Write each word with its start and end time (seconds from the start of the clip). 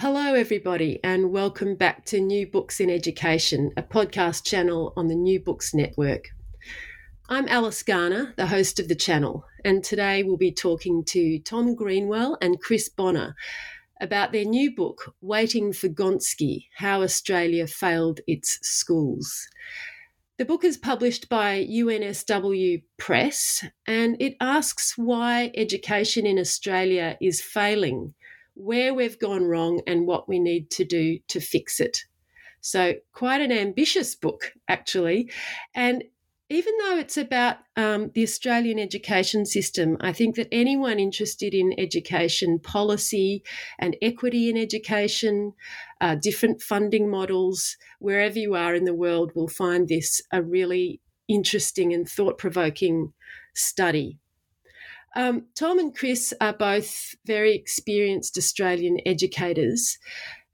Hello, 0.00 0.32
everybody, 0.32 0.98
and 1.04 1.30
welcome 1.30 1.74
back 1.74 2.06
to 2.06 2.22
New 2.22 2.46
Books 2.46 2.80
in 2.80 2.88
Education, 2.88 3.70
a 3.76 3.82
podcast 3.82 4.46
channel 4.46 4.94
on 4.96 5.08
the 5.08 5.14
New 5.14 5.38
Books 5.38 5.74
Network. 5.74 6.30
I'm 7.28 7.46
Alice 7.48 7.82
Garner, 7.82 8.32
the 8.38 8.46
host 8.46 8.80
of 8.80 8.88
the 8.88 8.94
channel, 8.94 9.44
and 9.62 9.84
today 9.84 10.22
we'll 10.22 10.38
be 10.38 10.52
talking 10.52 11.04
to 11.08 11.38
Tom 11.40 11.74
Greenwell 11.74 12.38
and 12.40 12.62
Chris 12.62 12.88
Bonner 12.88 13.34
about 14.00 14.32
their 14.32 14.46
new 14.46 14.74
book, 14.74 15.14
Waiting 15.20 15.70
for 15.70 15.88
Gonski 15.88 16.68
How 16.78 17.02
Australia 17.02 17.66
Failed 17.66 18.20
Its 18.26 18.58
Schools. 18.62 19.48
The 20.38 20.46
book 20.46 20.64
is 20.64 20.78
published 20.78 21.28
by 21.28 21.66
UNSW 21.70 22.82
Press 22.96 23.66
and 23.86 24.16
it 24.18 24.36
asks 24.40 24.96
why 24.96 25.52
education 25.54 26.24
in 26.24 26.38
Australia 26.38 27.18
is 27.20 27.42
failing 27.42 28.14
where 28.60 28.94
we've 28.94 29.18
gone 29.18 29.44
wrong 29.44 29.80
and 29.86 30.06
what 30.06 30.28
we 30.28 30.38
need 30.38 30.70
to 30.70 30.84
do 30.84 31.18
to 31.28 31.40
fix 31.40 31.80
it. 31.80 31.98
So, 32.60 32.94
quite 33.12 33.40
an 33.40 33.52
ambitious 33.52 34.14
book, 34.14 34.52
actually. 34.68 35.30
And 35.74 36.04
even 36.50 36.74
though 36.78 36.98
it's 36.98 37.16
about 37.16 37.58
um, 37.76 38.10
the 38.14 38.24
Australian 38.24 38.78
education 38.78 39.46
system, 39.46 39.96
I 40.00 40.12
think 40.12 40.34
that 40.34 40.48
anyone 40.52 40.98
interested 40.98 41.54
in 41.54 41.78
education 41.78 42.58
policy 42.58 43.44
and 43.78 43.96
equity 44.02 44.50
in 44.50 44.58
education, 44.58 45.52
uh, 46.00 46.16
different 46.20 46.60
funding 46.60 47.08
models, 47.08 47.76
wherever 48.00 48.38
you 48.38 48.56
are 48.56 48.74
in 48.74 48.84
the 48.84 48.94
world, 48.94 49.30
will 49.34 49.48
find 49.48 49.88
this 49.88 50.20
a 50.32 50.42
really 50.42 51.00
interesting 51.28 51.94
and 51.94 52.08
thought 52.08 52.36
provoking 52.36 53.12
study. 53.54 54.18
Um, 55.16 55.46
Tom 55.56 55.78
and 55.78 55.94
Chris 55.94 56.32
are 56.40 56.52
both 56.52 57.14
very 57.26 57.54
experienced 57.54 58.38
Australian 58.38 58.98
educators 59.04 59.98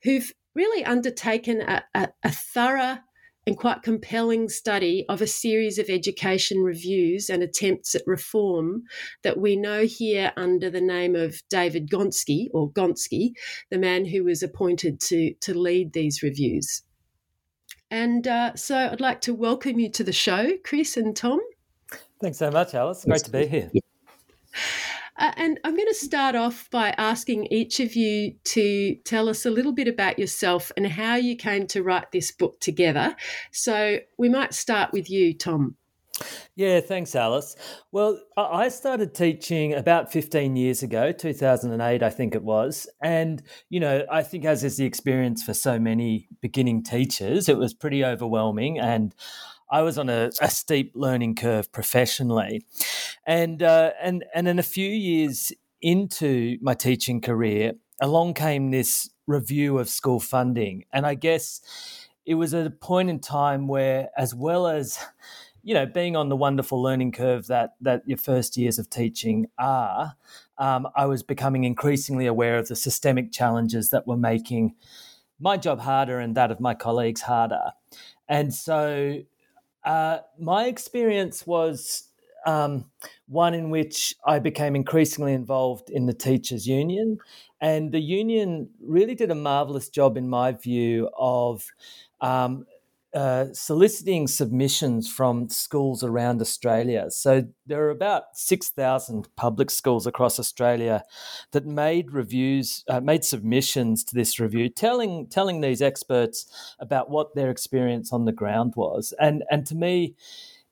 who've 0.03 0.33
really 0.55 0.85
undertaken 0.85 1.61
a, 1.61 1.85
a, 1.95 2.09
a 2.23 2.31
thorough 2.31 2.99
and 3.47 3.57
quite 3.57 3.83
compelling 3.83 4.49
study 4.49 5.05
of 5.09 5.23
a 5.23 5.27
series 5.27 5.79
of 5.79 5.89
education 5.89 6.59
reviews 6.59 7.31
and 7.31 7.43
attempts 7.43 7.95
at 7.95 8.03
reform 8.07 8.83
that 9.23 9.39
we 9.39 9.55
know 9.55 9.85
here 9.85 10.33
under 10.37 10.69
the 10.69 10.81
name 10.81 11.15
of 11.15 11.41
David 11.49 11.89
Gonski, 11.89 12.49
or 12.53 12.73
Gonski, 12.73 13.33
the 13.71 13.79
man 13.79 14.05
who 14.05 14.25
was 14.25 14.43
appointed 14.43 15.01
to, 15.03 15.33
to 15.43 15.57
lead 15.57 15.93
these 15.93 16.23
reviews. 16.23 16.83
And 17.89 18.27
uh, 18.27 18.57
so 18.57 18.77
I'd 18.77 19.01
like 19.01 19.21
to 19.23 19.35
welcome 19.35 19.79
you 19.79 19.91
to 19.93 20.03
the 20.03 20.13
show, 20.13 20.55
Chris 20.65 20.97
and 20.97 21.15
Tom. 21.15 21.39
Thanks 22.21 22.39
so 22.39 22.51
much, 22.51 22.75
Alice. 22.75 23.05
Great 23.05 23.23
to 23.25 23.31
be 23.31 23.47
here. 23.47 23.71
Uh, 25.19 25.33
and 25.37 25.61
I'm 25.65 25.77
going 25.77 25.89
to 25.89 25.95
start 25.95 26.35
off 26.35 26.69
by 26.71 26.91
asking 26.99 27.47
each 27.47 27.81
of 27.81 27.97
you 27.97 28.35
to 28.45 28.97
tell 29.05 29.29
us 29.29 29.47
a 29.47 29.51
little 29.51 29.73
bit 29.73 29.89
about 29.89 30.19
yourself 30.19 30.71
and 30.77 30.87
how 30.87 31.17
you 31.17 31.37
came 31.37 31.67
to 31.69 31.83
write 31.83 32.13
this 32.13 32.31
book 32.31 32.61
together. 32.61 33.17
So 33.53 33.99
we 34.19 34.29
might 34.29 34.55
start 34.55 34.93
with 34.93 35.11
you, 35.11 35.35
Tom. 35.35 35.77
Yeah, 36.55 36.81
thanks, 36.81 37.15
Alice. 37.15 37.57
Well, 37.93 38.19
I 38.37 38.69
started 38.69 39.15
teaching 39.15 39.75
about 39.75 40.11
15 40.11 40.57
years 40.57 40.83
ago, 40.83 41.13
2008, 41.13 42.03
I 42.03 42.11
think 42.11 42.35
it 42.35 42.43
was. 42.43 42.89
And, 43.03 43.43
you 43.69 43.81
know, 43.81 44.07
I 44.11 44.23
think, 44.23 44.47
as 44.47 44.65
is 44.65 44.79
the 44.79 44.87
experience 44.87 45.43
for 45.43 45.53
so 45.53 45.79
many 45.79 46.29
beginning 46.41 46.83
teachers, 46.83 47.49
it 47.49 47.59
was 47.59 47.75
pretty 47.75 48.05
overwhelming. 48.05 48.79
And 48.79 49.15
I 49.71 49.83
was 49.83 49.99
on 49.99 50.09
a, 50.09 50.31
a 50.41 50.51
steep 50.51 50.93
learning 50.95 51.35
curve 51.35 51.73
professionally, 51.73 52.65
and 53.27 53.63
uh, 53.63 53.93
and 54.01 54.25
and 54.35 54.49
in 54.49 54.59
a 54.59 54.63
few 54.63 54.89
years 54.89 55.53
into 55.81 56.59
my 56.61 56.75
teaching 56.75 57.21
career, 57.21 57.73
along 58.01 58.35
came 58.35 58.71
this 58.71 59.11
review 59.27 59.79
of 59.79 59.89
school 59.89 60.21
funding, 60.21 60.85
and 60.93 61.07
I 61.07 61.15
guess 61.15 61.61
it 62.25 62.35
was 62.35 62.55
at 62.55 62.67
a 62.67 62.71
point 62.71 63.11
in 63.11 63.21
time 63.21 63.69
where, 63.69 64.11
as 64.17 64.35
well 64.35 64.67
as 64.67 64.99
you 65.67 65.75
know, 65.75 65.85
being 65.85 66.15
on 66.15 66.29
the 66.29 66.37
wonderful 66.37 66.81
learning 66.81 67.11
curve 67.11 67.49
that 67.49 67.75
that 67.81 68.03
your 68.07 68.19
first 68.19 68.57
years 68.57 68.79
of 68.79 68.89
teaching 68.89 69.47
are, 69.59 70.15
um, 70.59 70.87
I 70.95 71.07
was 71.07 71.25
becoming 71.25 71.65
increasingly 71.65 72.27
aware 72.27 72.57
of 72.57 72.69
the 72.69 72.77
systemic 72.77 73.33
challenges 73.33 73.91
that 73.91 74.07
were 74.07 74.17
making 74.17 74.77
my 75.41 75.57
job 75.57 75.81
harder 75.81 76.21
and 76.21 76.37
that 76.37 76.53
of 76.53 76.61
my 76.61 76.73
colleagues 76.75 77.23
harder. 77.23 77.73
And 78.29 78.55
so 78.55 79.23
uh, 79.87 80.19
my 80.39 80.67
experience 80.67 81.47
was 81.47 82.09
um, 82.45 82.91
one 83.29 83.55
in 83.55 83.71
which 83.71 84.15
I 84.25 84.39
became 84.41 84.77
increasingly 84.77 85.33
involved 85.33 85.91
in 85.91 86.07
the 86.07 86.13
teachers' 86.13 86.67
union. 86.67 87.19
And 87.61 87.93
the 87.93 88.01
union 88.01 88.69
really 88.81 89.15
did 89.15 89.31
a 89.31 89.35
marvelous 89.35 89.89
job, 89.89 90.17
in 90.17 90.29
my 90.29 90.53
view, 90.53 91.09
of 91.17 91.65
um, 92.21 92.67
uh, 93.17 93.47
soliciting 93.55 94.27
submissions 94.27 95.11
from 95.11 95.49
schools 95.49 96.05
around 96.05 96.43
Australia. 96.43 97.11
So 97.11 97.47
there 97.65 97.83
are 97.83 97.91
about 97.91 98.25
6,000 98.35 99.35
public 99.37 99.71
schools 99.71 100.07
across 100.07 100.39
Australia 100.39 101.03
that 101.53 101.65
made 101.65 102.13
reviews, 102.13 102.85
uh, 102.91 103.01
made 103.01 103.25
submissions 103.25 104.05
to 104.05 104.15
this 104.15 104.39
review, 104.39 104.69
telling, 104.69 105.29
telling 105.29 105.63
these 105.63 105.81
experts 105.81 106.45
about 106.79 107.09
what 107.09 107.35
their 107.35 107.49
experience 107.49 108.13
on 108.13 108.27
the 108.27 108.33
ground 108.33 108.75
was. 108.77 109.15
And, 109.19 109.45
and 109.51 109.67
to 109.69 109.75
me, 109.75 110.15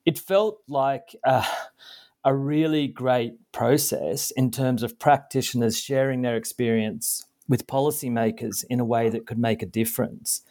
it 0.05 0.19
felt 0.19 0.61
like 0.69 1.17
a 1.25 2.35
really 2.35 2.89
great 2.89 3.37
process 3.53 4.31
in 4.33 4.51
terms 4.51 4.83
of 4.83 4.99
practitioners 4.99 5.81
sharing 5.81 6.21
their 6.21 6.37
experience 6.37 7.25
with 7.49 7.67
policymakers 7.67 8.65
in 8.69 8.81
a 8.81 8.85
way 8.85 9.09
that 9.09 9.27
could 9.27 9.39
make 9.39 9.63
a 9.63 9.67
difference. 9.67 10.43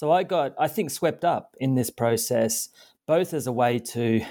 So 0.00 0.10
I 0.10 0.22
got, 0.22 0.54
I 0.58 0.66
think, 0.66 0.90
swept 0.90 1.26
up 1.26 1.54
in 1.60 1.74
this 1.74 1.90
process, 1.90 2.70
both 3.04 3.34
as 3.34 3.46
a 3.46 3.52
way 3.52 3.78
to 3.78 4.22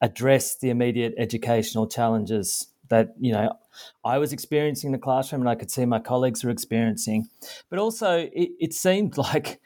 address 0.00 0.56
the 0.56 0.70
immediate 0.70 1.14
educational 1.16 1.86
challenges 1.86 2.66
that 2.88 3.14
you 3.20 3.30
know 3.30 3.56
I 4.04 4.18
was 4.18 4.32
experiencing 4.32 4.88
in 4.88 4.92
the 4.92 4.98
classroom 4.98 5.42
and 5.42 5.48
I 5.48 5.54
could 5.54 5.70
see 5.70 5.86
my 5.86 6.00
colleagues 6.00 6.42
were 6.42 6.50
experiencing, 6.50 7.28
but 7.70 7.78
also 7.78 8.28
it, 8.32 8.50
it 8.58 8.74
seemed 8.74 9.16
like 9.30 9.60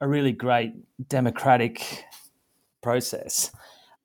a 0.00 0.08
really 0.08 0.32
great 0.32 0.72
democratic 1.08 2.04
process. 2.82 3.52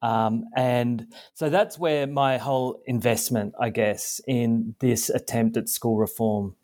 Um, 0.03 0.43
and 0.55 1.07
so 1.33 1.49
that's 1.49 1.79
where 1.79 2.05
my 2.05 2.37
whole 2.37 2.83
investment, 2.85 3.55
I 3.59 3.71
guess, 3.71 4.21
in 4.27 4.75
this 4.77 5.09
attempt 5.09 5.57
at 5.57 5.69
school 5.69 5.97
reform 5.97 6.55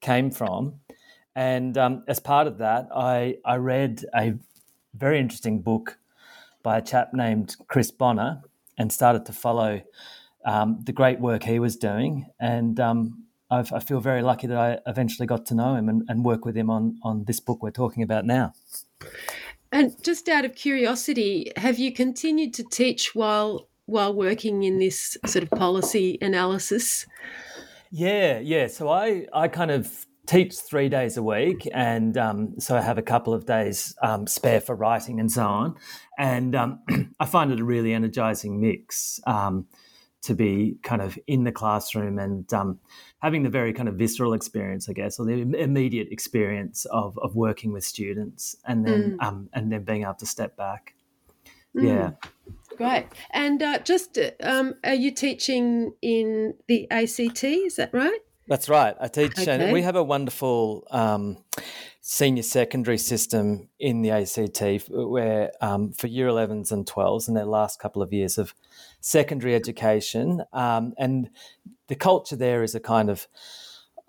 came 0.00 0.30
from. 0.30 0.80
And 1.36 1.76
um, 1.76 2.04
as 2.06 2.20
part 2.20 2.46
of 2.46 2.58
that, 2.58 2.88
I, 2.94 3.38
I 3.44 3.56
read 3.56 4.04
a 4.14 4.34
very 4.94 5.18
interesting 5.18 5.60
book 5.60 5.98
by 6.62 6.78
a 6.78 6.82
chap 6.82 7.12
named 7.12 7.56
Chris 7.66 7.90
Bonner 7.90 8.42
and 8.78 8.92
started 8.92 9.26
to 9.26 9.32
follow 9.32 9.82
um, 10.44 10.80
the 10.82 10.92
great 10.92 11.20
work 11.20 11.42
he 11.42 11.58
was 11.58 11.76
doing. 11.76 12.26
And 12.38 12.78
um, 12.80 13.24
i 13.50 13.62
feel 13.62 14.00
very 14.00 14.22
lucky 14.22 14.46
that 14.46 14.56
I 14.56 14.78
eventually 14.86 15.26
got 15.26 15.46
to 15.46 15.54
know 15.54 15.76
him 15.76 15.88
and, 15.88 16.02
and 16.08 16.24
work 16.24 16.44
with 16.44 16.56
him 16.56 16.70
on, 16.70 16.98
on 17.02 17.24
this 17.24 17.40
book 17.40 17.62
we're 17.62 17.70
talking 17.70 18.02
about 18.02 18.24
now. 18.24 18.52
And 19.70 19.92
just 20.02 20.28
out 20.28 20.44
of 20.44 20.54
curiosity, 20.54 21.52
have 21.56 21.78
you 21.78 21.92
continued 21.92 22.54
to 22.54 22.64
teach 22.64 23.14
while 23.14 23.68
while 23.86 24.14
working 24.14 24.62
in 24.62 24.78
this 24.78 25.16
sort 25.26 25.42
of 25.42 25.50
policy 25.50 26.16
analysis? 26.22 27.06
Yeah, 27.90 28.38
yeah. 28.38 28.68
So 28.68 28.88
I 28.88 29.26
I 29.32 29.48
kind 29.48 29.70
of 29.70 30.06
teach 30.26 30.54
three 30.56 30.88
days 30.88 31.16
a 31.16 31.22
week, 31.22 31.68
and 31.72 32.16
um, 32.16 32.58
so 32.58 32.76
I 32.76 32.80
have 32.80 32.98
a 32.98 33.02
couple 33.02 33.34
of 33.34 33.46
days 33.46 33.94
um, 34.02 34.26
spare 34.26 34.60
for 34.60 34.74
writing 34.74 35.20
and 35.20 35.30
so 35.30 35.44
on. 35.44 35.74
And 36.18 36.54
um, 36.54 36.80
I 37.20 37.26
find 37.26 37.52
it 37.52 37.60
a 37.60 37.64
really 37.64 37.92
energizing 37.92 38.60
mix 38.60 39.20
um, 39.26 39.66
to 40.22 40.34
be 40.34 40.78
kind 40.82 41.02
of 41.02 41.18
in 41.26 41.44
the 41.44 41.52
classroom 41.52 42.18
and 42.18 42.52
um, 42.54 42.78
having 43.18 43.42
the 43.42 43.50
very 43.50 43.72
kind 43.72 43.88
of 43.88 43.96
visceral 43.96 44.32
experience, 44.32 44.88
I 44.88 44.94
guess, 44.94 45.18
or 45.18 45.26
the 45.26 45.42
immediate 45.58 46.08
experience 46.10 46.86
of, 46.86 47.18
of 47.18 47.36
working 47.36 47.72
with 47.72 47.84
students, 47.84 48.56
and 48.66 48.86
then 48.86 49.18
mm. 49.18 49.26
Um, 49.26 49.48
and 49.52 49.70
then 49.70 49.84
being 49.84 50.02
able 50.02 50.14
to 50.14 50.26
step 50.26 50.56
back. 50.56 50.94
Mm. 51.76 51.84
Yeah. 51.84 52.10
Great. 52.76 53.06
And 53.30 53.62
uh, 53.62 53.78
just, 53.80 54.18
are 54.42 54.94
you 54.94 55.10
teaching 55.12 55.92
in 56.02 56.54
the 56.66 56.90
ACT? 56.90 57.44
Is 57.44 57.76
that 57.76 57.90
right? 57.92 58.18
That's 58.46 58.68
right. 58.68 58.94
I 59.00 59.08
teach, 59.08 59.38
okay. 59.38 59.50
and 59.50 59.72
we 59.72 59.82
have 59.82 59.96
a 59.96 60.02
wonderful 60.02 60.86
um, 60.90 61.38
senior 62.02 62.42
secondary 62.42 62.98
system 62.98 63.68
in 63.78 64.02
the 64.02 64.10
ACT 64.10 64.88
where 64.90 65.50
um, 65.62 65.92
for 65.92 66.06
year 66.06 66.28
11s 66.28 66.70
and 66.70 66.84
12s 66.84 67.28
in 67.28 67.34
their 67.34 67.46
last 67.46 67.80
couple 67.80 68.02
of 68.02 68.12
years 68.12 68.36
of 68.36 68.54
secondary 69.00 69.54
education. 69.54 70.42
Um, 70.52 70.92
and 70.98 71.30
the 71.88 71.94
culture 71.94 72.36
there 72.36 72.62
is 72.62 72.74
a 72.74 72.80
kind 72.80 73.08
of 73.08 73.26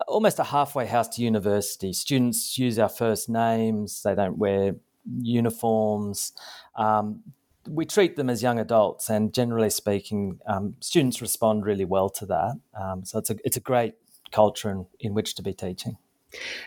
almost 0.06 0.38
a 0.38 0.44
halfway 0.44 0.86
house 0.86 1.08
to 1.16 1.22
university. 1.22 1.94
Students 1.94 2.58
use 2.58 2.78
our 2.78 2.90
first 2.90 3.30
names, 3.30 4.02
they 4.02 4.14
don't 4.14 4.36
wear 4.36 4.76
uniforms. 5.22 6.32
Um, 6.74 7.22
we 7.68 7.84
treat 7.84 8.16
them 8.16 8.30
as 8.30 8.42
young 8.42 8.58
adults, 8.58 9.08
and 9.08 9.32
generally 9.32 9.70
speaking, 9.70 10.38
um, 10.46 10.76
students 10.80 11.20
respond 11.20 11.64
really 11.64 11.84
well 11.84 12.08
to 12.10 12.26
that. 12.26 12.60
Um, 12.78 13.04
so 13.04 13.18
it's 13.18 13.30
a, 13.30 13.36
it's 13.44 13.56
a 13.56 13.60
great 13.60 13.94
culture 14.32 14.70
in, 14.70 14.86
in 15.00 15.14
which 15.14 15.34
to 15.36 15.42
be 15.42 15.52
teaching. 15.52 15.96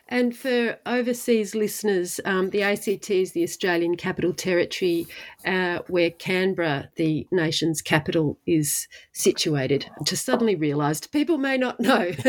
And 0.08 0.36
for 0.36 0.78
overseas 0.86 1.54
listeners, 1.54 2.20
um, 2.26 2.50
the 2.50 2.64
ACT 2.64 3.12
is 3.12 3.34
the 3.34 3.44
Australian 3.44 3.98
Capital 3.98 4.34
Territory, 4.34 5.06
uh, 5.46 5.80
where 5.88 6.10
Canberra, 6.12 6.90
the 6.96 7.28
nation's 7.32 7.82
capital, 7.82 8.40
is 8.48 8.88
situated. 9.14 9.90
To 10.06 10.18
suddenly 10.18 10.56
realised 10.56 11.12
people 11.12 11.38
may 11.38 11.58
not 11.58 11.80
know. 11.80 12.12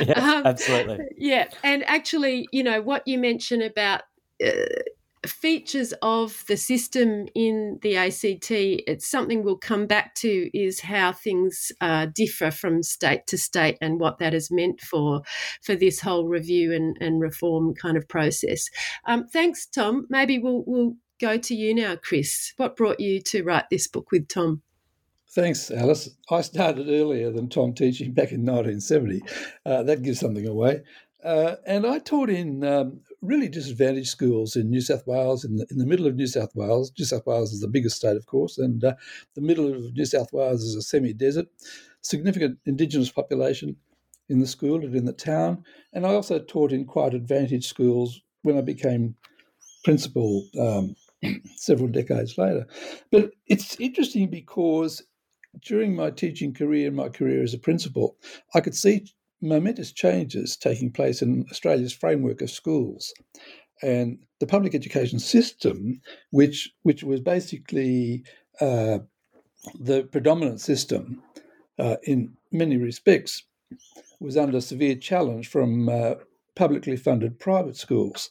yeah, 0.00 0.12
um, 0.16 0.46
absolutely. 0.46 1.06
Yeah, 1.16 1.48
and 1.62 1.84
actually, 1.84 2.48
you 2.52 2.62
know 2.62 2.80
what 2.80 3.06
you 3.06 3.18
mentioned 3.18 3.62
about. 3.62 4.02
Uh, 4.44 4.50
features 5.26 5.92
of 6.02 6.44
the 6.48 6.56
system 6.56 7.26
in 7.34 7.78
the 7.82 7.96
ACT, 7.96 8.50
it's 8.50 9.10
something 9.10 9.42
we'll 9.42 9.56
come 9.56 9.86
back 9.86 10.14
to, 10.16 10.50
is 10.56 10.80
how 10.80 11.12
things 11.12 11.72
uh, 11.80 12.06
differ 12.14 12.50
from 12.50 12.82
state 12.82 13.26
to 13.26 13.38
state 13.38 13.76
and 13.80 14.00
what 14.00 14.18
that 14.18 14.32
has 14.32 14.50
meant 14.50 14.80
for 14.80 15.22
for 15.62 15.74
this 15.74 16.00
whole 16.00 16.26
review 16.26 16.72
and, 16.72 16.96
and 17.00 17.20
reform 17.20 17.74
kind 17.74 17.96
of 17.96 18.08
process. 18.08 18.68
Um, 19.06 19.26
thanks, 19.26 19.66
Tom. 19.66 20.06
Maybe 20.08 20.38
we'll 20.38 20.64
we'll 20.66 20.94
go 21.20 21.36
to 21.36 21.54
you 21.54 21.74
now, 21.74 21.96
Chris. 21.96 22.54
What 22.56 22.76
brought 22.76 23.00
you 23.00 23.20
to 23.22 23.42
write 23.42 23.68
this 23.70 23.88
book 23.88 24.10
with 24.10 24.28
Tom? 24.28 24.62
Thanks, 25.32 25.70
Alice. 25.70 26.08
I 26.30 26.40
started 26.40 26.88
earlier 26.88 27.30
than 27.30 27.48
Tom 27.48 27.72
teaching 27.72 28.12
back 28.12 28.32
in 28.32 28.44
1970. 28.44 29.22
Uh, 29.64 29.82
that 29.84 30.02
gives 30.02 30.18
something 30.18 30.46
away. 30.46 30.82
Uh, 31.22 31.56
and 31.66 31.86
I 31.86 31.98
taught 32.00 32.30
in 32.30 32.64
um, 32.64 33.00
really 33.22 33.48
disadvantaged 33.48 34.08
schools 34.08 34.56
in 34.56 34.70
New 34.70 34.80
South 34.80 35.06
Wales, 35.06 35.44
in 35.44 35.56
the, 35.56 35.66
in 35.70 35.78
the 35.78 35.86
middle 35.86 36.06
of 36.06 36.16
New 36.16 36.26
South 36.26 36.54
Wales. 36.54 36.92
New 36.98 37.04
South 37.04 37.26
Wales 37.26 37.52
is 37.52 37.60
the 37.60 37.68
biggest 37.68 37.96
state, 37.96 38.16
of 38.16 38.26
course, 38.26 38.58
and 38.58 38.82
uh, 38.82 38.94
the 39.34 39.42
middle 39.42 39.72
of 39.72 39.94
New 39.94 40.04
South 40.04 40.32
Wales 40.32 40.62
is 40.62 40.74
a 40.74 40.82
semi 40.82 41.12
desert, 41.12 41.46
significant 42.00 42.58
Indigenous 42.66 43.10
population 43.10 43.76
in 44.28 44.38
the 44.38 44.46
school 44.46 44.82
and 44.84 44.94
in 44.94 45.04
the 45.04 45.12
town. 45.12 45.64
And 45.92 46.06
I 46.06 46.14
also 46.14 46.38
taught 46.38 46.72
in 46.72 46.86
quite 46.86 47.14
advantaged 47.14 47.68
schools 47.68 48.20
when 48.42 48.56
I 48.56 48.62
became 48.62 49.16
principal 49.84 50.46
um, 50.58 50.94
several 51.56 51.88
decades 51.88 52.38
later. 52.38 52.66
But 53.10 53.32
it's 53.46 53.78
interesting 53.80 54.30
because 54.30 55.02
during 55.66 55.94
my 55.94 56.10
teaching 56.10 56.54
career 56.54 56.88
and 56.88 56.96
my 56.96 57.08
career 57.08 57.42
as 57.42 57.54
a 57.54 57.58
principal, 57.58 58.16
I 58.54 58.60
could 58.60 58.74
see 58.74 59.06
momentous 59.40 59.92
changes 59.92 60.56
taking 60.56 60.92
place 60.92 61.22
in 61.22 61.46
Australia's 61.50 61.92
framework 61.92 62.42
of 62.42 62.50
schools. 62.50 63.12
And 63.82 64.18
the 64.40 64.46
public 64.46 64.74
education 64.74 65.18
system, 65.18 66.00
which, 66.30 66.70
which 66.82 67.02
was 67.02 67.20
basically 67.20 68.24
uh, 68.60 68.98
the 69.78 70.04
predominant 70.04 70.60
system 70.60 71.22
uh, 71.78 71.96
in 72.02 72.34
many 72.52 72.76
respects, 72.76 73.44
was 74.20 74.36
under 74.36 74.60
severe 74.60 74.96
challenge 74.96 75.48
from 75.48 75.88
uh, 75.88 76.14
publicly 76.54 76.96
funded 76.96 77.38
private 77.38 77.76
schools. 77.76 78.28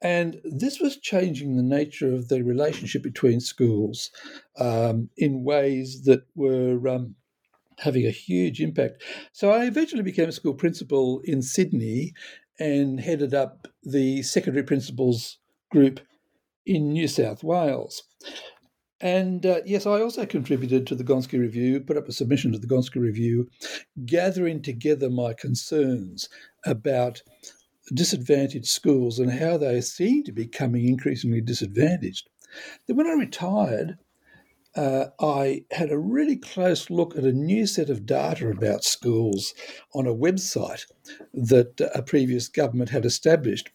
And 0.00 0.40
this 0.44 0.80
was 0.80 0.98
changing 0.98 1.56
the 1.56 1.62
nature 1.62 2.12
of 2.12 2.28
the 2.28 2.42
relationship 2.42 3.02
between 3.02 3.40
schools 3.40 4.10
um, 4.58 5.08
in 5.16 5.44
ways 5.44 6.02
that 6.04 6.24
were 6.36 6.86
um, 6.88 7.14
having 7.78 8.06
a 8.06 8.10
huge 8.10 8.60
impact. 8.60 9.02
So 9.32 9.50
I 9.50 9.64
eventually 9.64 10.02
became 10.02 10.28
a 10.28 10.32
school 10.32 10.54
principal 10.54 11.20
in 11.24 11.42
Sydney 11.42 12.12
and 12.58 13.00
headed 13.00 13.34
up 13.34 13.68
the 13.82 14.22
secondary 14.22 14.64
principals 14.64 15.38
group 15.70 16.00
in 16.66 16.92
New 16.92 17.08
South 17.08 17.42
Wales. 17.42 18.04
And 19.00 19.44
uh, 19.44 19.60
yes, 19.66 19.86
I 19.86 20.00
also 20.00 20.24
contributed 20.24 20.86
to 20.86 20.94
the 20.94 21.04
Gonski 21.04 21.38
Review, 21.38 21.80
put 21.80 21.96
up 21.96 22.08
a 22.08 22.12
submission 22.12 22.52
to 22.52 22.58
the 22.58 22.66
Gonski 22.66 23.00
Review, 23.00 23.48
gathering 24.06 24.62
together 24.62 25.10
my 25.10 25.34
concerns 25.34 26.28
about 26.64 27.22
disadvantaged 27.92 28.66
schools 28.66 29.18
and 29.18 29.30
how 29.30 29.58
they 29.58 29.80
seem 29.80 30.24
to 30.24 30.32
be 30.32 30.44
becoming 30.44 30.88
increasingly 30.88 31.40
disadvantaged. 31.40 32.30
Then, 32.86 32.96
when 32.96 33.06
I 33.06 33.12
retired, 33.12 33.98
uh, 34.76 35.06
I 35.20 35.64
had 35.70 35.90
a 35.90 35.98
really 35.98 36.36
close 36.36 36.90
look 36.90 37.16
at 37.16 37.24
a 37.24 37.32
new 37.32 37.66
set 37.66 37.90
of 37.90 38.06
data 38.06 38.48
about 38.48 38.84
schools 38.84 39.54
on 39.94 40.06
a 40.06 40.14
website 40.14 40.84
that 41.32 41.80
a 41.94 42.02
previous 42.02 42.48
government 42.48 42.90
had 42.90 43.04
established, 43.04 43.70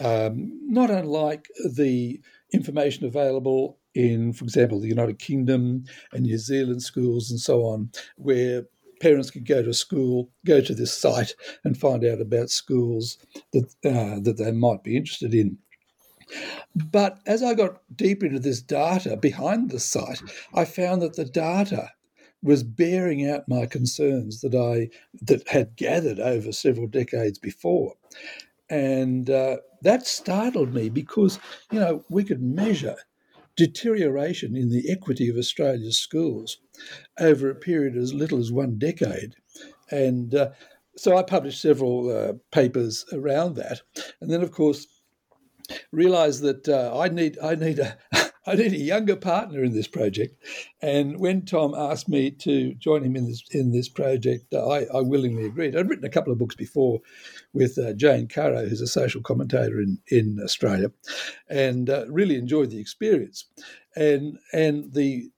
um, 0.00 0.52
not 0.66 0.90
unlike 0.90 1.48
the 1.64 2.20
information 2.52 3.06
available 3.06 3.78
in, 3.94 4.32
for 4.32 4.44
example, 4.44 4.80
the 4.80 4.88
United 4.88 5.18
Kingdom 5.18 5.84
and 6.12 6.22
New 6.22 6.38
Zealand 6.38 6.82
schools 6.82 7.30
and 7.30 7.40
so 7.40 7.62
on, 7.62 7.90
where 8.16 8.64
parents 9.00 9.30
could 9.30 9.46
go 9.46 9.62
to 9.62 9.70
a 9.70 9.74
school, 9.74 10.30
go 10.46 10.60
to 10.60 10.74
this 10.74 10.96
site, 10.96 11.34
and 11.64 11.76
find 11.76 12.04
out 12.04 12.20
about 12.20 12.50
schools 12.50 13.18
that 13.52 13.66
uh, 13.84 14.20
that 14.20 14.36
they 14.38 14.52
might 14.52 14.84
be 14.84 14.96
interested 14.96 15.34
in. 15.34 15.58
But 16.74 17.18
as 17.26 17.42
I 17.42 17.54
got 17.54 17.82
deep 17.94 18.22
into 18.22 18.38
this 18.38 18.62
data 18.62 19.16
behind 19.16 19.70
the 19.70 19.80
site, 19.80 20.22
I 20.54 20.64
found 20.64 21.02
that 21.02 21.16
the 21.16 21.24
data 21.24 21.90
was 22.42 22.62
bearing 22.62 23.28
out 23.28 23.48
my 23.48 23.66
concerns 23.66 24.40
that 24.40 24.54
I 24.54 24.88
that 25.22 25.46
had 25.48 25.76
gathered 25.76 26.18
over 26.18 26.52
several 26.52 26.86
decades 26.86 27.38
before, 27.38 27.94
and 28.68 29.30
uh, 29.30 29.58
that 29.82 30.06
startled 30.06 30.74
me 30.74 30.88
because 30.88 31.38
you 31.70 31.78
know 31.78 32.04
we 32.10 32.24
could 32.24 32.42
measure 32.42 32.96
deterioration 33.54 34.56
in 34.56 34.70
the 34.70 34.90
equity 34.90 35.28
of 35.28 35.36
Australia's 35.36 35.98
schools 35.98 36.58
over 37.20 37.50
a 37.50 37.54
period 37.54 37.96
as 37.96 38.14
little 38.14 38.38
as 38.38 38.50
one 38.50 38.78
decade, 38.78 39.36
and 39.90 40.34
uh, 40.34 40.50
so 40.96 41.16
I 41.16 41.22
published 41.22 41.62
several 41.62 42.10
uh, 42.10 42.32
papers 42.50 43.04
around 43.12 43.54
that, 43.54 43.82
and 44.20 44.30
then 44.30 44.42
of 44.42 44.50
course 44.50 44.86
realized 45.90 46.42
that 46.42 46.68
uh, 46.68 46.98
I 46.98 47.08
need 47.08 47.38
I 47.42 47.54
need 47.54 47.78
a 47.78 47.96
I 48.46 48.56
need 48.56 48.72
a 48.72 48.78
younger 48.78 49.14
partner 49.14 49.62
in 49.62 49.72
this 49.72 49.86
project. 49.86 50.36
And 50.80 51.20
when 51.20 51.44
Tom 51.44 51.74
asked 51.76 52.08
me 52.08 52.30
to 52.30 52.74
join 52.74 53.04
him 53.04 53.14
in 53.14 53.26
this 53.26 53.42
in 53.50 53.72
this 53.72 53.88
project, 53.88 54.52
uh, 54.52 54.66
I, 54.66 54.84
I, 54.92 55.00
willingly 55.00 55.44
agreed. 55.44 55.76
I'd 55.76 55.88
written 55.88 56.04
a 56.04 56.10
couple 56.10 56.32
of 56.32 56.38
books 56.38 56.56
before 56.56 57.00
with 57.52 57.78
uh, 57.78 57.92
Jane 57.92 58.26
Caro, 58.26 58.66
who's 58.68 58.80
a 58.80 58.86
social 58.86 59.22
commentator 59.22 59.80
in 59.80 59.98
in 60.08 60.38
Australia, 60.42 60.90
and 61.48 61.88
uh, 61.88 62.04
really 62.08 62.36
enjoyed 62.36 62.70
the 62.70 62.80
experience. 62.80 63.46
And 63.94 64.38
and 64.52 64.92
the 64.92 65.30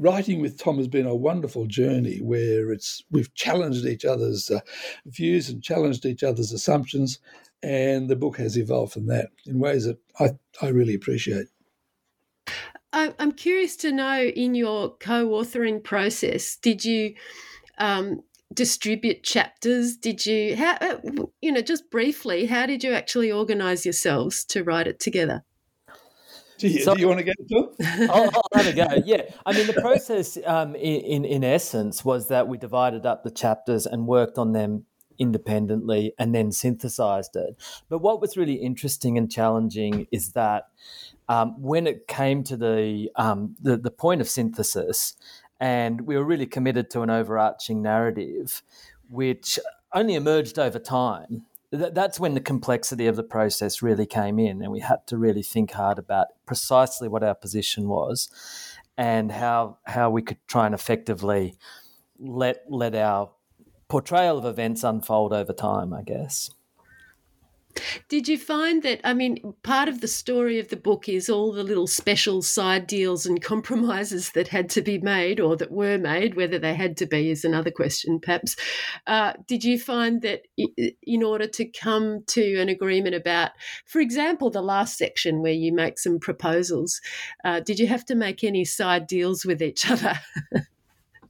writing 0.00 0.40
with 0.40 0.58
Tom 0.58 0.78
has 0.78 0.88
been 0.88 1.06
a 1.06 1.14
wonderful 1.14 1.66
journey 1.66 2.18
where 2.18 2.72
it's 2.72 3.04
we've 3.10 3.32
challenged 3.34 3.84
each 3.84 4.04
other's 4.04 4.50
uh, 4.50 4.60
views 5.06 5.48
and 5.48 5.62
challenged 5.62 6.06
each 6.06 6.22
other's 6.22 6.52
assumptions 6.52 7.18
and 7.62 8.08
the 8.08 8.16
book 8.16 8.38
has 8.38 8.56
evolved 8.56 8.92
from 8.92 9.06
that 9.06 9.28
in 9.46 9.58
ways 9.58 9.84
that 9.84 9.98
I, 10.18 10.30
I 10.62 10.68
really 10.68 10.94
appreciate. 10.94 11.46
I'm 12.92 13.32
curious 13.32 13.76
to 13.78 13.92
know 13.92 14.20
in 14.20 14.56
your 14.56 14.96
co 14.96 15.28
authoring 15.28 15.84
process, 15.84 16.56
did 16.56 16.84
you 16.84 17.14
um, 17.78 18.22
distribute 18.52 19.22
chapters? 19.22 19.96
Did 19.96 20.26
you, 20.26 20.56
how, 20.56 20.76
uh, 20.80 20.98
you 21.40 21.52
know, 21.52 21.60
just 21.60 21.88
briefly, 21.90 22.46
how 22.46 22.66
did 22.66 22.82
you 22.82 22.92
actually 22.92 23.30
organize 23.30 23.86
yourselves 23.86 24.44
to 24.46 24.64
write 24.64 24.88
it 24.88 24.98
together? 24.98 25.44
Do 26.60 26.68
you, 26.68 26.82
so, 26.82 26.94
do 26.94 27.00
you 27.00 27.08
want 27.08 27.20
to 27.20 27.24
go 27.24 27.32
to 27.32 28.08
I'll, 28.10 28.30
I'll, 28.34 28.42
have 28.54 28.66
a 28.66 28.72
go. 28.72 28.86
Yeah, 29.06 29.22
I 29.46 29.52
mean, 29.54 29.66
the 29.66 29.80
process 29.80 30.38
um, 30.44 30.74
in, 30.74 31.24
in 31.24 31.42
essence 31.42 32.04
was 32.04 32.28
that 32.28 32.48
we 32.48 32.58
divided 32.58 33.06
up 33.06 33.24
the 33.24 33.30
chapters 33.30 33.86
and 33.86 34.06
worked 34.06 34.36
on 34.36 34.52
them 34.52 34.84
independently 35.18 36.12
and 36.18 36.34
then 36.34 36.52
synthesized 36.52 37.36
it. 37.36 37.56
But 37.88 37.98
what 37.98 38.20
was 38.20 38.36
really 38.36 38.54
interesting 38.54 39.16
and 39.16 39.30
challenging 39.30 40.06
is 40.12 40.32
that 40.32 40.68
um, 41.28 41.60
when 41.62 41.86
it 41.86 42.06
came 42.08 42.42
to 42.44 42.56
the, 42.56 43.08
um, 43.16 43.56
the 43.60 43.76
the 43.76 43.90
point 43.90 44.20
of 44.20 44.28
synthesis, 44.28 45.14
and 45.60 46.02
we 46.02 46.16
were 46.16 46.24
really 46.24 46.46
committed 46.46 46.90
to 46.90 47.02
an 47.02 47.10
overarching 47.10 47.82
narrative, 47.82 48.62
which 49.08 49.58
only 49.92 50.14
emerged 50.14 50.58
over 50.58 50.78
time. 50.78 51.46
That's 51.70 52.18
when 52.18 52.34
the 52.34 52.40
complexity 52.40 53.06
of 53.06 53.16
the 53.16 53.22
process 53.22 53.82
really 53.82 54.06
came 54.06 54.38
in, 54.38 54.62
and 54.62 54.72
we 54.72 54.80
had 54.80 55.06
to 55.06 55.16
really 55.16 55.42
think 55.42 55.72
hard 55.72 55.98
about 55.98 56.28
precisely 56.46 57.08
what 57.08 57.22
our 57.22 57.34
position 57.34 57.88
was, 57.88 58.28
and 58.96 59.32
how 59.32 59.78
how 59.84 60.10
we 60.10 60.22
could 60.22 60.38
try 60.48 60.66
and 60.66 60.74
effectively 60.74 61.54
let 62.18 62.64
let 62.68 62.94
our 62.94 63.30
portrayal 63.88 64.38
of 64.38 64.44
events 64.44 64.84
unfold 64.84 65.32
over 65.32 65.52
time, 65.52 65.92
I 65.92 66.02
guess. 66.02 66.50
Did 68.08 68.28
you 68.28 68.38
find 68.38 68.82
that? 68.82 69.00
I 69.04 69.14
mean, 69.14 69.54
part 69.62 69.88
of 69.88 70.00
the 70.00 70.08
story 70.08 70.58
of 70.58 70.68
the 70.68 70.76
book 70.76 71.08
is 71.08 71.28
all 71.28 71.52
the 71.52 71.64
little 71.64 71.86
special 71.86 72.42
side 72.42 72.86
deals 72.86 73.26
and 73.26 73.42
compromises 73.42 74.30
that 74.30 74.48
had 74.48 74.70
to 74.70 74.82
be 74.82 74.98
made 74.98 75.40
or 75.40 75.56
that 75.56 75.70
were 75.70 75.98
made. 75.98 76.34
Whether 76.34 76.58
they 76.58 76.74
had 76.74 76.96
to 76.98 77.06
be 77.06 77.30
is 77.30 77.44
another 77.44 77.70
question, 77.70 78.20
perhaps. 78.20 78.56
Uh, 79.06 79.34
did 79.46 79.64
you 79.64 79.78
find 79.78 80.22
that 80.22 80.42
in 81.02 81.22
order 81.22 81.46
to 81.46 81.64
come 81.64 82.24
to 82.28 82.60
an 82.60 82.68
agreement 82.68 83.14
about, 83.14 83.50
for 83.86 84.00
example, 84.00 84.50
the 84.50 84.62
last 84.62 84.98
section 84.98 85.42
where 85.42 85.52
you 85.52 85.72
make 85.72 85.98
some 85.98 86.18
proposals, 86.18 87.00
uh, 87.44 87.60
did 87.60 87.78
you 87.78 87.86
have 87.86 88.04
to 88.06 88.14
make 88.14 88.44
any 88.44 88.64
side 88.64 89.06
deals 89.06 89.44
with 89.44 89.62
each 89.62 89.90
other? 89.90 90.18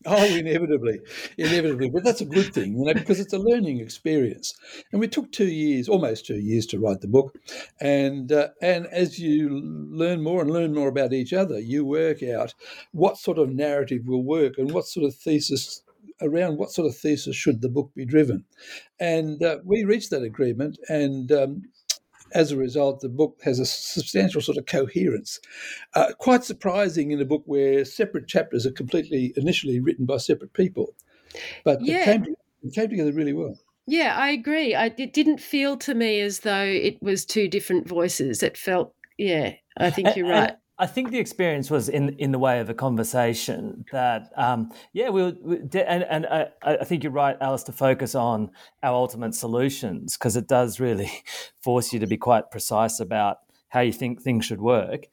Oh, 0.07 0.25
inevitably, 0.25 1.01
inevitably. 1.37 1.91
But 1.91 2.05
that's 2.05 2.23
a 2.23 2.27
good 2.27 2.55
thing, 2.55 2.79
you 2.79 2.85
know, 2.87 2.95
because 2.95 3.21
it's 3.21 3.35
a 3.35 3.39
learning 3.39 3.81
experience. 3.81 4.55
And 4.93 5.01
we 5.01 5.09
took 5.09 5.31
two 5.31 5.49
years, 5.49 5.91
almost 5.91 6.25
two 6.25 6.39
years, 6.39 6.65
to 6.67 6.79
write 6.79 7.03
the 7.03 7.07
book. 7.07 7.37
And 7.81 8.33
uh, 8.33 8.49
and 8.63 8.87
as 8.87 9.19
you 9.19 9.51
learn 9.51 10.23
more 10.23 10.41
and 10.41 10.51
learn 10.51 10.73
more 10.73 10.89
about 10.89 11.13
each 11.13 11.35
other, 11.35 11.59
you 11.59 11.85
work 11.85 12.23
out 12.23 12.55
what 12.93 13.19
sort 13.19 13.39
of 13.39 13.51
narrative 13.51 14.03
will 14.07 14.25
work 14.25 14.55
and 14.57 14.73
what 14.73 14.87
sort 14.87 15.05
of 15.05 15.15
thesis 15.15 15.83
around 16.23 16.57
what 16.59 16.71
sort 16.71 16.87
of 16.87 16.97
thesis 16.97 17.37
should 17.37 17.61
the 17.61 17.69
book 17.69 17.91
be 17.95 18.07
driven. 18.07 18.45
And 18.99 19.43
uh, 19.43 19.59
we 19.65 19.85
reached 19.85 20.11
that 20.11 20.23
agreement, 20.23 20.79
and 20.89 21.31
um, 21.31 21.63
as 22.33 22.53
a 22.53 22.57
result, 22.57 23.01
the 23.01 23.09
book 23.09 23.39
has 23.45 23.59
a 23.59 23.67
substantial 23.67 24.41
sort 24.41 24.59
of 24.59 24.67
coherence. 24.67 25.41
Uh, 25.95 26.13
quite 26.19 26.45
surprising 26.45 27.11
in 27.11 27.21
a 27.21 27.25
book 27.25 27.43
where 27.47 27.85
separate 27.85 28.27
chapters 28.27 28.67
are 28.67 28.73
completely 28.73 29.33
initially 29.37 29.81
written 29.81 30.07
by 30.07 30.17
separate 30.17 30.53
people, 30.53 30.95
but 31.65 31.81
yeah. 31.83 32.03
it, 32.03 32.05
came, 32.05 32.35
it 32.63 32.75
came 32.75 32.89
together 32.89 33.13
really 33.13 33.33
well. 33.33 33.59
Yeah, 33.87 34.15
I 34.17 34.31
agree. 34.31 34.75
I, 34.75 34.95
it 34.97 35.13
didn't 35.13 35.41
feel 35.41 35.77
to 35.79 35.95
me 35.95 36.21
as 36.21 36.41
though 36.41 36.65
it 36.65 37.03
was 37.03 37.25
two 37.25 37.49
different 37.49 37.89
voices. 37.89 38.43
It 38.43 38.57
felt, 38.57 38.95
yeah, 39.19 39.55
I 39.77 39.91
think 39.91 40.15
you're 40.15 40.29
right. 40.31 40.57
I 40.81 40.87
think 40.87 41.11
the 41.11 41.19
experience 41.19 41.71
was 41.71 41.91
in 41.91 42.17
in 42.19 42.33
the 42.33 42.39
way 42.39 42.59
of 42.59 42.71
a 42.71 42.75
conversation 42.75 43.85
that, 43.93 44.33
um, 44.35 44.73
yeah, 44.95 45.11
we, 45.11 45.31
we 45.43 45.57
and 45.75 46.03
and 46.05 46.27
I, 46.27 46.49
I, 46.63 46.85
think 46.85 47.05
you're 47.05 47.13
right, 47.13 47.37
Alice, 47.39 47.65
to 47.65 47.73
focus 47.73 48.15
on 48.15 48.51
our 48.83 48.95
ultimate 48.95 49.35
solutions 49.35 50.17
because 50.17 50.37
it 50.37 50.49
does 50.49 50.81
really 50.81 51.11
force 51.61 51.93
you 51.93 51.99
to 51.99 52.07
be 52.07 52.17
quite 52.17 52.51
precise 52.51 52.99
about 52.99 53.41
how 53.69 53.81
you 53.81 53.93
think 53.93 54.23
things 54.23 54.47
should 54.47 54.63
work. 54.63 55.07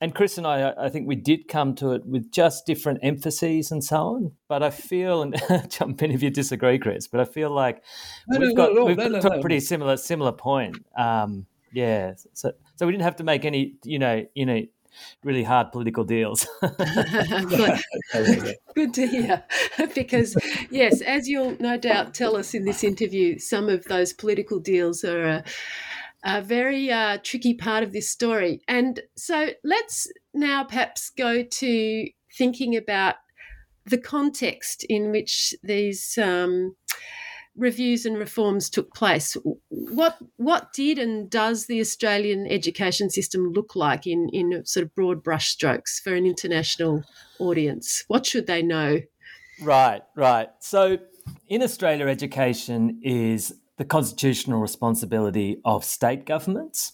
And 0.00 0.12
Chris 0.12 0.38
and 0.38 0.46
I, 0.46 0.74
I 0.76 0.88
think 0.88 1.06
we 1.06 1.14
did 1.14 1.46
come 1.46 1.76
to 1.76 1.92
it 1.92 2.04
with 2.04 2.32
just 2.32 2.66
different 2.66 2.98
emphases 3.04 3.70
and 3.70 3.84
so 3.84 3.96
on. 3.96 4.32
But 4.48 4.64
I 4.64 4.70
feel, 4.70 5.22
and 5.22 5.40
jump 5.70 6.02
in 6.02 6.10
if 6.10 6.20
you 6.20 6.30
disagree, 6.30 6.80
Chris. 6.80 7.06
But 7.06 7.20
I 7.20 7.26
feel 7.26 7.50
like 7.50 7.84
no, 8.26 8.40
we've 8.40 8.48
no, 8.48 8.54
got 8.56 8.74
no, 8.74 8.84
we've 8.86 8.96
got 8.96 9.38
a 9.38 9.40
pretty 9.40 9.60
similar 9.60 9.96
similar 9.96 10.32
point. 10.32 10.84
Um, 10.98 11.46
yeah, 11.72 12.14
so 12.32 12.52
so 12.74 12.86
we 12.86 12.92
didn't 12.92 13.04
have 13.04 13.16
to 13.16 13.24
make 13.24 13.44
any, 13.44 13.76
you 13.84 14.00
know, 14.00 14.26
you 14.34 14.46
know 14.46 14.62
really 15.24 15.42
hard 15.42 15.72
political 15.72 16.04
deals. 16.04 16.46
Good 18.74 18.94
to 18.94 19.06
hear. 19.06 19.44
because, 19.94 20.36
yes, 20.70 21.00
as 21.02 21.28
you'll 21.28 21.56
no 21.60 21.76
doubt 21.76 22.14
tell 22.14 22.36
us 22.36 22.54
in 22.54 22.64
this 22.64 22.84
interview, 22.84 23.38
some 23.38 23.68
of 23.68 23.84
those 23.84 24.12
political 24.12 24.58
deals 24.58 25.04
are 25.04 25.42
a, 26.24 26.42
very 26.42 26.90
uh, 26.90 27.18
tricky 27.22 27.54
part 27.54 27.82
of 27.82 27.92
this 27.92 28.08
story. 28.08 28.60
And 28.68 29.00
so 29.16 29.50
let's 29.64 30.06
now 30.34 30.64
perhaps 30.64 31.10
go 31.10 31.42
to 31.42 32.08
thinking 32.36 32.76
about 32.76 33.16
the 33.84 33.98
context 33.98 34.84
in 34.88 35.10
which 35.10 35.54
these. 35.62 36.18
Um, 36.18 36.76
reviews 37.56 38.06
and 38.06 38.16
reforms 38.16 38.70
took 38.70 38.94
place. 38.94 39.36
What 39.68 40.18
what 40.36 40.72
did 40.72 40.98
and 40.98 41.28
does 41.28 41.66
the 41.66 41.80
Australian 41.80 42.46
education 42.46 43.10
system 43.10 43.52
look 43.52 43.76
like 43.76 44.06
in 44.06 44.28
in 44.32 44.64
sort 44.64 44.84
of 44.84 44.94
broad 44.94 45.22
brushstrokes 45.22 46.00
for 46.02 46.14
an 46.14 46.26
international 46.26 47.02
audience? 47.38 48.04
What 48.08 48.26
should 48.26 48.46
they 48.46 48.62
know? 48.62 49.00
Right, 49.60 50.02
right. 50.16 50.48
So 50.60 50.98
in 51.48 51.62
Australia, 51.62 52.06
education 52.06 53.00
is 53.02 53.54
the 53.76 53.84
constitutional 53.84 54.60
responsibility 54.60 55.60
of 55.64 55.84
state 55.84 56.26
governments, 56.26 56.92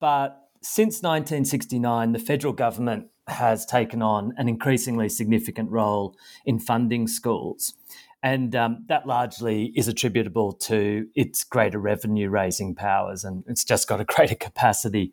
but 0.00 0.38
since 0.62 1.02
1969, 1.02 2.12
the 2.12 2.18
federal 2.18 2.52
government 2.52 3.08
has 3.28 3.64
taken 3.64 4.02
on 4.02 4.32
an 4.36 4.48
increasingly 4.48 5.08
significant 5.08 5.70
role 5.70 6.16
in 6.44 6.58
funding 6.58 7.06
schools. 7.06 7.74
And 8.22 8.54
um, 8.54 8.84
that 8.88 9.06
largely 9.06 9.72
is 9.74 9.88
attributable 9.88 10.52
to 10.52 11.08
its 11.14 11.42
greater 11.42 11.78
revenue 11.78 12.28
raising 12.28 12.74
powers. 12.74 13.24
And 13.24 13.42
it's 13.48 13.64
just 13.64 13.88
got 13.88 14.00
a 14.00 14.04
greater 14.16 14.36
capacity 14.36 15.12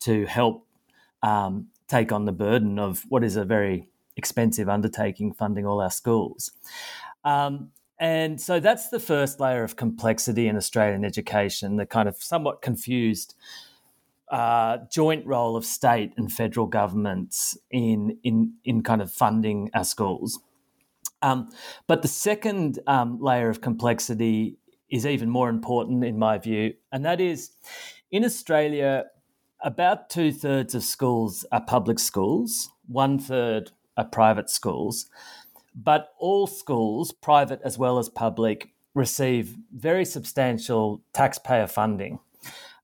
to 0.00 0.26
help 0.26 0.66
um, 1.22 1.68
take 1.88 2.12
on 2.12 2.24
the 2.24 2.32
burden 2.32 2.78
of 2.78 3.04
what 3.08 3.24
is 3.24 3.36
a 3.36 3.44
very 3.44 3.88
expensive 4.16 4.68
undertaking 4.68 5.32
funding 5.32 5.66
all 5.66 5.80
our 5.80 5.90
schools. 5.90 6.52
Um, 7.24 7.70
and 7.98 8.40
so 8.40 8.60
that's 8.60 8.90
the 8.90 9.00
first 9.00 9.40
layer 9.40 9.64
of 9.64 9.76
complexity 9.76 10.46
in 10.46 10.56
Australian 10.56 11.04
education, 11.04 11.76
the 11.76 11.86
kind 11.86 12.08
of 12.08 12.16
somewhat 12.16 12.62
confused 12.62 13.34
uh, 14.30 14.78
joint 14.90 15.26
role 15.26 15.56
of 15.56 15.64
state 15.64 16.12
and 16.16 16.30
federal 16.30 16.66
governments 16.66 17.56
in, 17.70 18.18
in, 18.22 18.52
in 18.64 18.82
kind 18.82 19.00
of 19.02 19.10
funding 19.10 19.70
our 19.74 19.84
schools. 19.84 20.38
Um, 21.22 21.50
but 21.86 22.02
the 22.02 22.08
second 22.08 22.78
um, 22.86 23.20
layer 23.20 23.48
of 23.48 23.60
complexity 23.60 24.56
is 24.88 25.04
even 25.04 25.28
more 25.28 25.48
important 25.48 26.04
in 26.04 26.18
my 26.18 26.38
view, 26.38 26.74
and 26.92 27.04
that 27.04 27.20
is 27.20 27.50
in 28.10 28.24
Australia, 28.24 29.04
about 29.60 30.08
two 30.08 30.32
thirds 30.32 30.74
of 30.74 30.82
schools 30.82 31.44
are 31.52 31.60
public 31.60 31.98
schools, 31.98 32.70
one 32.86 33.18
third 33.18 33.72
are 33.96 34.04
private 34.04 34.48
schools. 34.48 35.06
But 35.74 36.10
all 36.18 36.46
schools, 36.46 37.12
private 37.12 37.60
as 37.64 37.78
well 37.78 37.98
as 37.98 38.08
public, 38.08 38.72
receive 38.94 39.56
very 39.72 40.04
substantial 40.04 41.02
taxpayer 41.12 41.66
funding. 41.66 42.18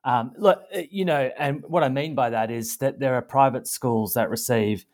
Um, 0.04 0.32
look, 0.36 0.62
you 0.90 1.04
know, 1.04 1.30
and 1.38 1.62
what 1.66 1.82
I 1.82 1.88
mean 1.88 2.14
by 2.14 2.30
that 2.30 2.50
is 2.50 2.76
that 2.78 3.00
there 3.00 3.14
are 3.14 3.22
private 3.22 3.66
schools 3.66 4.14
that 4.14 4.28
receive 4.28 4.84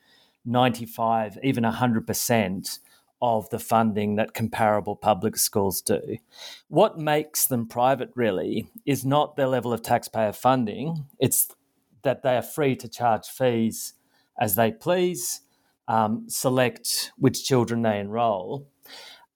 95, 0.44 1.38
even 1.42 1.64
100% 1.64 2.78
of 3.22 3.48
the 3.50 3.58
funding 3.58 4.16
that 4.16 4.34
comparable 4.34 4.96
public 4.96 5.36
schools 5.36 5.80
do. 5.80 6.16
What 6.68 6.98
makes 6.98 7.46
them 7.46 7.66
private 7.66 8.10
really 8.14 8.68
is 8.86 9.04
not 9.04 9.36
their 9.36 9.46
level 9.46 9.72
of 9.72 9.82
taxpayer 9.82 10.32
funding, 10.32 11.06
it's 11.18 11.48
that 12.02 12.22
they 12.22 12.36
are 12.36 12.42
free 12.42 12.76
to 12.76 12.88
charge 12.88 13.26
fees 13.26 13.94
as 14.38 14.54
they 14.54 14.72
please, 14.72 15.42
um, 15.86 16.24
select 16.28 17.12
which 17.18 17.44
children 17.44 17.82
they 17.82 17.98
enrol. 17.98 18.66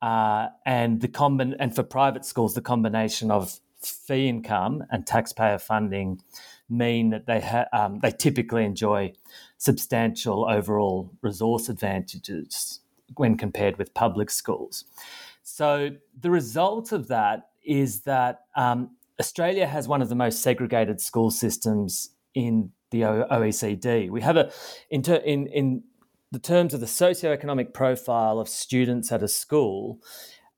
Uh, 0.01 0.49
and 0.65 1.01
the 1.01 1.09
combi- 1.09 1.57
and 1.59 1.75
for 1.75 1.83
private 1.83 2.25
schools, 2.25 2.55
the 2.55 2.61
combination 2.63 3.31
of 3.31 3.61
fee 3.83 4.29
income 4.29 4.85
and 4.91 5.07
taxpayer 5.07 5.59
funding 5.59 6.21
mean 6.71 7.11
that 7.11 7.27
they 7.27 7.41
ha- 7.41 7.67
um, 7.73 7.99
they 8.01 8.11
typically 8.11 8.65
enjoy 8.65 9.13
substantial 9.59 10.47
overall 10.49 11.11
resource 11.21 11.69
advantages 11.69 12.81
when 13.17 13.37
compared 13.37 13.79
with 13.79 13.95
public 13.95 14.31
schools. 14.31 14.85
So 15.43 15.91
the 16.19 16.31
result 16.31 16.93
of 16.93 17.09
that 17.09 17.51
is 17.65 18.03
that 18.03 18.47
um, 18.57 18.91
Australia 19.21 19.67
has 19.67 19.87
one 19.89 20.03
of 20.03 20.09
the 20.09 20.15
most 20.15 20.43
segregated 20.43 21.01
school 21.01 21.31
systems 21.31 22.11
in 22.35 22.71
the 22.91 23.03
OECD. 23.03 24.11
We 24.11 24.21
have 24.23 24.37
a 24.37 24.53
in, 24.91 25.03
ter- 25.03 25.17
in 25.17 25.47
in 25.49 25.83
the 26.31 26.39
terms 26.39 26.75
of 26.75 26.81
the 26.81 26.87
socioeconomic 26.87 27.73
profile 27.73 28.39
of 28.41 28.49
students 28.49 29.13
at 29.13 29.23
a 29.23 29.29
school. 29.29 30.01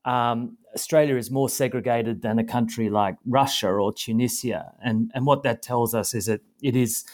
Um, 0.05 0.57
Australia 0.75 1.17
is 1.17 1.31
more 1.31 1.49
segregated 1.49 2.23
than 2.23 2.39
a 2.39 2.45
country 2.45 2.89
like 2.89 3.17
Russia 3.27 3.69
or 3.69 3.93
Tunisia, 3.93 4.73
and 4.83 5.11
and 5.15 5.27
what 5.27 5.43
that 5.43 5.63
tells 5.63 5.95
us 5.95 6.15
is 6.15 6.27
that 6.27 6.41
it 6.63 6.77
is 6.77 7.05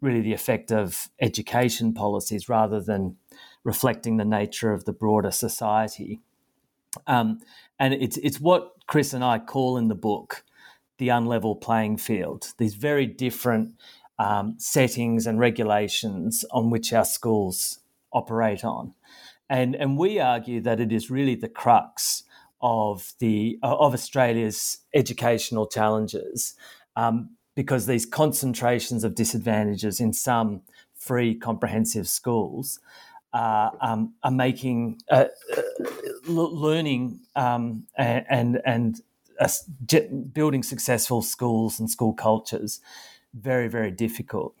really 0.00 0.20
the 0.20 0.32
effect 0.32 0.72
of 0.72 1.08
education 1.20 1.92
policies 1.92 2.48
rather 2.48 2.80
than 2.80 3.16
reflecting 3.64 4.16
the 4.16 4.24
nature 4.24 4.72
of 4.72 4.84
the 4.84 4.92
broader 4.92 5.30
society. 5.30 6.20
Um, 7.06 7.40
and 7.78 7.94
it's 7.94 8.16
it's 8.18 8.40
what 8.40 8.72
Chris 8.86 9.12
and 9.12 9.24
I 9.24 9.38
call 9.38 9.76
in 9.76 9.88
the 9.88 9.94
book 9.94 10.44
the 10.98 11.08
unlevel 11.08 11.60
playing 11.60 11.96
field. 11.96 12.52
These 12.58 12.74
very 12.74 13.06
different 13.06 13.74
um, 14.18 14.54
settings 14.58 15.26
and 15.26 15.38
regulations 15.38 16.44
on 16.50 16.70
which 16.70 16.92
our 16.92 17.04
schools 17.04 17.80
operate 18.12 18.64
on, 18.64 18.94
and 19.48 19.74
and 19.74 19.96
we 19.96 20.18
argue 20.18 20.60
that 20.62 20.80
it 20.80 20.92
is 20.92 21.10
really 21.10 21.36
the 21.36 21.48
crux 21.48 22.24
of 22.60 23.12
the 23.18 23.58
of 23.62 23.94
Australia's 23.94 24.78
educational 24.94 25.66
challenges. 25.66 26.54
Um, 26.96 27.30
because 27.56 27.86
these 27.86 28.06
concentrations 28.06 29.04
of 29.04 29.14
disadvantages 29.14 30.00
in 30.00 30.12
some 30.12 30.62
free 30.94 31.34
comprehensive 31.34 32.08
schools 32.08 32.78
uh, 33.32 33.70
um, 33.80 34.14
are 34.22 34.30
making 34.30 35.00
uh, 35.10 35.26
uh 35.56 35.62
learning 36.26 37.20
um, 37.36 37.86
and 37.96 38.60
and 38.64 39.02
building 40.32 40.62
successful 40.62 41.22
schools 41.22 41.80
and 41.80 41.90
school 41.90 42.12
cultures 42.12 42.80
very 43.34 43.68
very 43.68 43.90
difficult. 43.90 44.54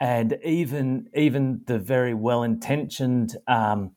And 0.00 0.38
even 0.44 1.08
even 1.14 1.62
the 1.66 1.78
very 1.78 2.14
well 2.14 2.42
intentioned 2.42 3.36
um, 3.46 3.92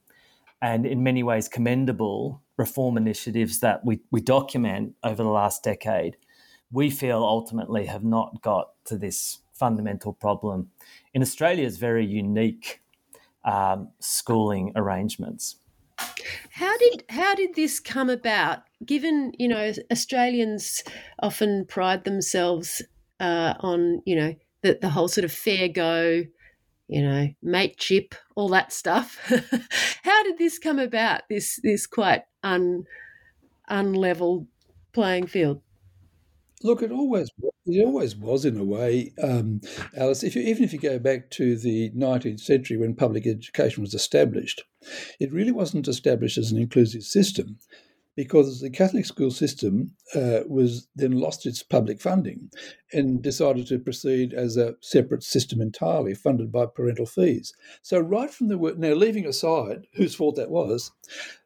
and 0.61 0.85
in 0.85 1.03
many 1.03 1.23
ways 1.23 1.47
commendable 1.47 2.41
reform 2.57 2.97
initiatives 2.97 3.59
that 3.59 3.83
we, 3.85 3.99
we 4.11 4.21
document 4.21 4.95
over 5.03 5.23
the 5.23 5.29
last 5.29 5.63
decade, 5.63 6.15
we 6.71 6.89
feel 6.89 7.17
ultimately 7.17 7.85
have 7.87 8.03
not 8.03 8.41
got 8.41 8.69
to 8.85 8.97
this 8.97 9.39
fundamental 9.53 10.13
problem 10.13 10.69
in 11.13 11.21
Australia 11.21 11.65
Australia's 11.65 11.77
very 11.77 12.05
unique 12.05 12.81
um, 13.45 13.89
schooling 13.99 14.71
arrangements. 14.75 15.57
How 16.51 16.77
did 16.77 17.03
how 17.09 17.35
did 17.35 17.55
this 17.55 17.79
come 17.79 18.09
about? 18.09 18.59
Given 18.85 19.33
you 19.37 19.47
know 19.47 19.73
Australians 19.91 20.83
often 21.21 21.65
pride 21.65 22.03
themselves 22.03 22.81
uh, 23.19 23.53
on 23.59 24.01
you 24.05 24.15
know 24.15 24.35
the 24.61 24.77
the 24.81 24.89
whole 24.89 25.07
sort 25.07 25.25
of 25.25 25.31
fair 25.31 25.67
go, 25.67 26.23
you 26.87 27.01
know 27.01 27.27
mateship, 27.41 28.15
all 28.35 28.49
that 28.49 28.73
stuff. 28.73 29.19
how 30.03 30.23
did 30.23 30.37
this 30.37 30.59
come 30.59 30.79
about? 30.79 31.21
This 31.29 31.59
this 31.63 31.87
quite 31.87 32.23
un 32.43 32.85
unlevel 33.69 34.47
playing 34.93 35.27
field. 35.27 35.61
Look, 36.63 36.81
it 36.81 36.91
always 36.91 37.29
it 37.65 37.85
always 37.85 38.15
was 38.15 38.45
in 38.45 38.57
a 38.57 38.63
way, 38.63 39.13
um, 39.21 39.61
Alice. 39.95 40.23
If 40.23 40.35
you, 40.35 40.41
even 40.43 40.63
if 40.63 40.73
you 40.73 40.79
go 40.79 40.97
back 40.97 41.29
to 41.31 41.57
the 41.57 41.91
19th 41.91 42.39
century 42.39 42.77
when 42.77 42.95
public 42.95 43.27
education 43.27 43.81
was 43.81 43.93
established, 43.93 44.63
it 45.19 45.31
really 45.31 45.51
wasn't 45.51 45.87
established 45.87 46.37
as 46.37 46.51
an 46.51 46.57
inclusive 46.57 47.03
system 47.03 47.59
because 48.15 48.61
the 48.61 48.69
Catholic 48.69 49.05
school 49.05 49.31
system 49.31 49.91
uh, 50.15 50.41
was 50.47 50.87
then 50.95 51.13
lost 51.13 51.45
its 51.45 51.63
public 51.63 51.99
funding 51.99 52.49
and 52.91 53.21
decided 53.21 53.67
to 53.67 53.79
proceed 53.79 54.33
as 54.33 54.55
a 54.55 54.75
separate 54.81 55.23
system 55.23 55.61
entirely, 55.61 56.13
funded 56.13 56.51
by 56.51 56.65
parental 56.65 57.07
fees. 57.07 57.53
So 57.81 57.99
right 57.99 58.29
from 58.29 58.49
the 58.49 58.57
word 58.57 58.77
now 58.79 58.93
leaving 58.93 59.25
aside 59.25 59.87
whose 59.95 60.15
fault 60.15 60.35
that 60.35 60.51
was, 60.51 60.91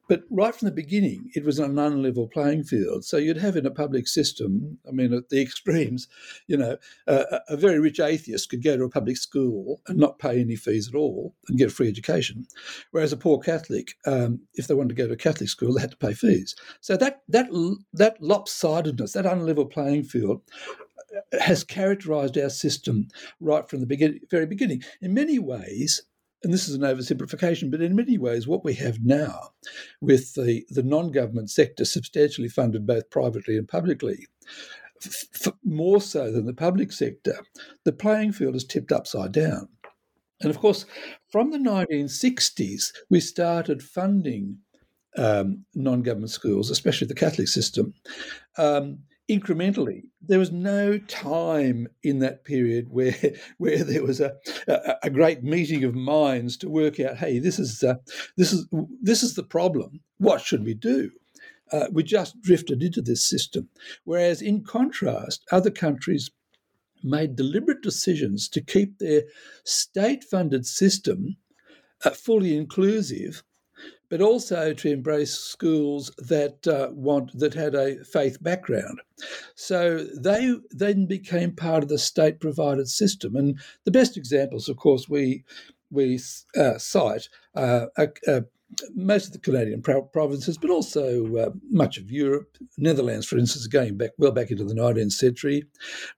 but 0.07 0.23
right 0.29 0.55
from 0.55 0.67
the 0.67 0.73
beginning, 0.73 1.29
it 1.35 1.43
was 1.43 1.59
an 1.59 1.75
unlevel 1.75 2.31
playing 2.31 2.63
field. 2.63 3.03
So 3.03 3.17
you'd 3.17 3.37
have 3.37 3.57
in 3.57 3.65
a 3.65 3.71
public 3.71 4.07
system, 4.07 4.79
I 4.87 4.91
mean, 4.91 5.13
at 5.13 5.29
the 5.29 5.41
extremes, 5.47 6.07
you 6.47 6.57
know, 6.57 6.77
a 7.07 7.57
very 7.57 7.79
rich 7.79 7.99
atheist 7.99 8.49
could 8.49 8.63
go 8.63 8.77
to 8.77 8.85
a 8.85 8.89
public 8.89 9.17
school 9.17 9.81
and 9.87 9.97
not 9.97 10.19
pay 10.19 10.39
any 10.39 10.55
fees 10.55 10.87
at 10.87 10.95
all 10.95 11.35
and 11.47 11.57
get 11.57 11.67
a 11.67 11.73
free 11.73 11.87
education, 11.87 12.47
whereas 12.91 13.11
a 13.11 13.17
poor 13.17 13.39
Catholic, 13.39 13.95
um, 14.05 14.41
if 14.53 14.67
they 14.67 14.73
wanted 14.73 14.89
to 14.89 14.95
go 14.95 15.07
to 15.07 15.13
a 15.13 15.17
Catholic 15.17 15.49
school, 15.49 15.73
they 15.73 15.81
had 15.81 15.91
to 15.91 15.97
pay 15.97 16.13
fees. 16.13 16.55
So 16.81 16.97
that 16.97 17.21
that 17.27 17.47
that 17.93 18.21
lopsidedness, 18.21 19.13
that 19.13 19.25
unlevel 19.25 19.71
playing 19.71 20.03
field, 20.03 20.41
uh, 21.15 21.39
has 21.39 21.63
characterized 21.63 22.37
our 22.37 22.49
system 22.49 23.07
right 23.39 23.69
from 23.69 23.81
the 23.81 24.19
very 24.29 24.45
beginning. 24.45 24.83
In 25.01 25.13
many 25.13 25.39
ways, 25.39 26.03
and 26.44 26.53
this 26.53 26.67
is 26.67 26.75
an 26.75 26.82
oversimplification, 26.82 27.72
but 27.72 27.82
in 27.82 27.96
many 27.96 28.17
ways, 28.17 28.48
what 28.48 28.63
we 28.63 28.74
have 28.75 29.00
now 29.03 29.50
with 30.01 30.34
the, 30.36 30.65
the 30.70 30.84
non 30.84 31.12
government 31.12 31.50
sector 31.50 31.86
substantially 31.86 32.50
funded 32.50 32.86
both 32.86 33.10
privately 33.10 33.58
and 33.58 33.67
publicly, 33.67 34.27
f- 35.06 35.53
more 35.63 36.00
so 36.00 36.32
than 36.32 36.46
the 36.46 36.53
public 36.53 36.91
sector, 36.91 37.39
the 37.86 37.91
playing 37.91 38.34
field 38.34 38.56
is 38.56 38.63
tipped 38.63 38.91
upside 38.91 39.32
down. 39.32 39.67
And 40.41 40.51
of 40.51 40.60
course, 40.60 40.86
from 41.32 41.51
the 41.51 41.58
1960s, 41.58 42.91
we 43.10 43.20
started 43.20 43.82
funding 43.82 44.60
um, 45.17 45.65
non 45.74 46.03
government 46.03 46.29
schools, 46.29 46.70
especially 46.70 47.08
the 47.08 47.15
Catholic 47.15 47.48
system, 47.48 47.94
um, 48.58 49.00
incrementally. 49.29 50.03
There 50.22 50.39
was 50.39 50.51
no 50.51 50.98
time 50.98 51.88
in 52.03 52.19
that 52.19 52.46
period 52.46 52.88
where 52.89 53.15
where 53.57 53.84
there 53.84 54.03
was 54.03 54.19
a, 54.19 54.36
a, 54.67 54.96
a 55.03 55.09
great 55.09 55.44
meeting 55.44 55.83
of 55.83 55.96
minds 55.96 56.57
to 56.57 56.70
work 56.70 57.00
out, 57.00 57.18
hey, 57.18 57.40
this 57.40 57.59
is 57.59 57.83
uh, 57.83 57.96
this 58.35 58.53
is 58.53 58.68
this 59.01 59.24
is 59.24 59.35
the 59.35 59.44
problem. 59.44 60.01
What 60.18 60.42
should 60.42 60.63
we 60.63 60.74
do? 60.74 61.11
Uh, 61.72 61.87
we 61.92 62.01
just 62.03 62.42
drifted 62.42 62.81
into 62.81 63.01
this 63.01 63.27
system. 63.27 63.68
Whereas, 64.05 64.42
in 64.42 64.63
contrast, 64.63 65.44
other 65.51 65.72
countries 65.72 66.31
made 67.03 67.35
deliberate 67.35 67.81
decisions 67.81 68.48
to 68.50 68.61
keep 68.61 68.98
their 68.98 69.24
state 69.66 70.24
funded 70.24 70.66
system 70.66 71.35
uh, 72.05 72.11
fully 72.11 72.55
inclusive 72.55 73.44
but 74.09 74.22
also 74.22 74.74
to 74.74 74.91
embrace 74.91 75.33
schools 75.33 76.11
that 76.17 76.65
uh, 76.67 76.89
want 76.91 77.37
that 77.37 77.53
had 77.53 77.75
a 77.75 78.03
faith 78.03 78.41
background. 78.41 79.01
So 79.55 80.05
they 80.15 80.55
then 80.72 81.05
became 81.05 81.55
part 81.55 81.83
of 81.83 81.89
the 81.89 81.98
state 81.98 82.39
provided 82.39 82.87
system. 82.87 83.35
And 83.35 83.59
the 83.83 83.91
best 83.91 84.17
examples, 84.17 84.70
of 84.70 84.77
course, 84.77 85.07
we 85.09 85.43
we 85.89 86.20
uh, 86.57 86.77
cite 86.77 87.29
uh, 87.55 87.87
most 88.96 89.27
of 89.27 89.33
the 89.33 89.39
Canadian 89.39 89.81
provinces, 89.81 90.57
but 90.57 90.70
also 90.70 91.35
uh, 91.37 91.50
much 91.70 91.98
of 91.98 92.11
Europe. 92.11 92.57
Netherlands, 92.77 93.25
for 93.25 93.37
instance, 93.37 93.67
going 93.67 93.98
back 93.98 94.11
well 94.17 94.31
back 94.31 94.51
into 94.51 94.65
the 94.65 94.74
19th 94.74 95.13
century. 95.13 95.63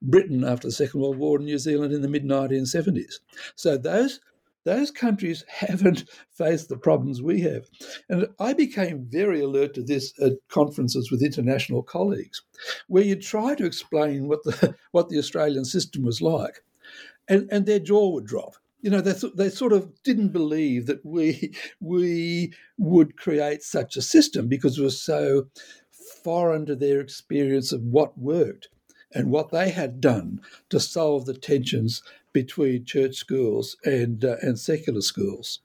Britain 0.02 0.44
after 0.44 0.68
the 0.68 0.72
Second 0.72 1.00
World 1.00 1.18
War, 1.18 1.36
and 1.36 1.46
New 1.46 1.58
Zealand 1.58 1.92
in 1.92 2.02
the 2.02 2.08
mid 2.08 2.24
1970s. 2.24 3.14
So 3.54 3.76
those 3.76 4.20
those 4.64 4.90
countries 4.90 5.44
haven't 5.48 6.04
faced 6.30 6.68
the 6.68 6.76
problems 6.76 7.22
we 7.22 7.40
have. 7.42 7.66
And 8.08 8.28
I 8.38 8.52
became 8.52 9.06
very 9.08 9.40
alert 9.40 9.74
to 9.74 9.82
this 9.82 10.12
at 10.20 10.32
conferences 10.48 11.10
with 11.10 11.22
international 11.22 11.82
colleagues, 11.82 12.42
where 12.88 13.04
you 13.04 13.16
try 13.16 13.54
to 13.54 13.66
explain 13.66 14.28
what 14.28 14.44
the, 14.44 14.74
what 14.92 15.08
the 15.08 15.18
Australian 15.18 15.64
system 15.64 16.04
was 16.04 16.20
like, 16.20 16.62
and, 17.28 17.48
and 17.50 17.66
their 17.66 17.78
jaw 17.78 18.10
would 18.10 18.26
drop. 18.26 18.56
You 18.82 18.90
know, 18.90 19.02
they, 19.02 19.14
they 19.36 19.50
sort 19.50 19.74
of 19.74 20.02
didn't 20.02 20.32
believe 20.32 20.86
that 20.86 21.04
we, 21.04 21.54
we 21.80 22.52
would 22.78 23.16
create 23.16 23.62
such 23.62 23.96
a 23.96 24.02
system 24.02 24.48
because 24.48 24.78
it 24.78 24.82
was 24.82 25.00
so 25.00 25.48
foreign 26.22 26.66
to 26.66 26.76
their 26.76 27.00
experience 27.00 27.72
of 27.72 27.82
what 27.82 28.18
worked 28.18 28.68
and 29.12 29.30
what 29.30 29.50
they 29.50 29.70
had 29.70 30.00
done 30.00 30.40
to 30.68 30.78
solve 30.78 31.26
the 31.26 31.34
tensions 31.34 32.02
between 32.32 32.84
church 32.84 33.16
schools 33.16 33.76
and 33.84 34.24
uh, 34.24 34.36
and 34.42 34.58
secular 34.58 35.00
schools. 35.00 35.60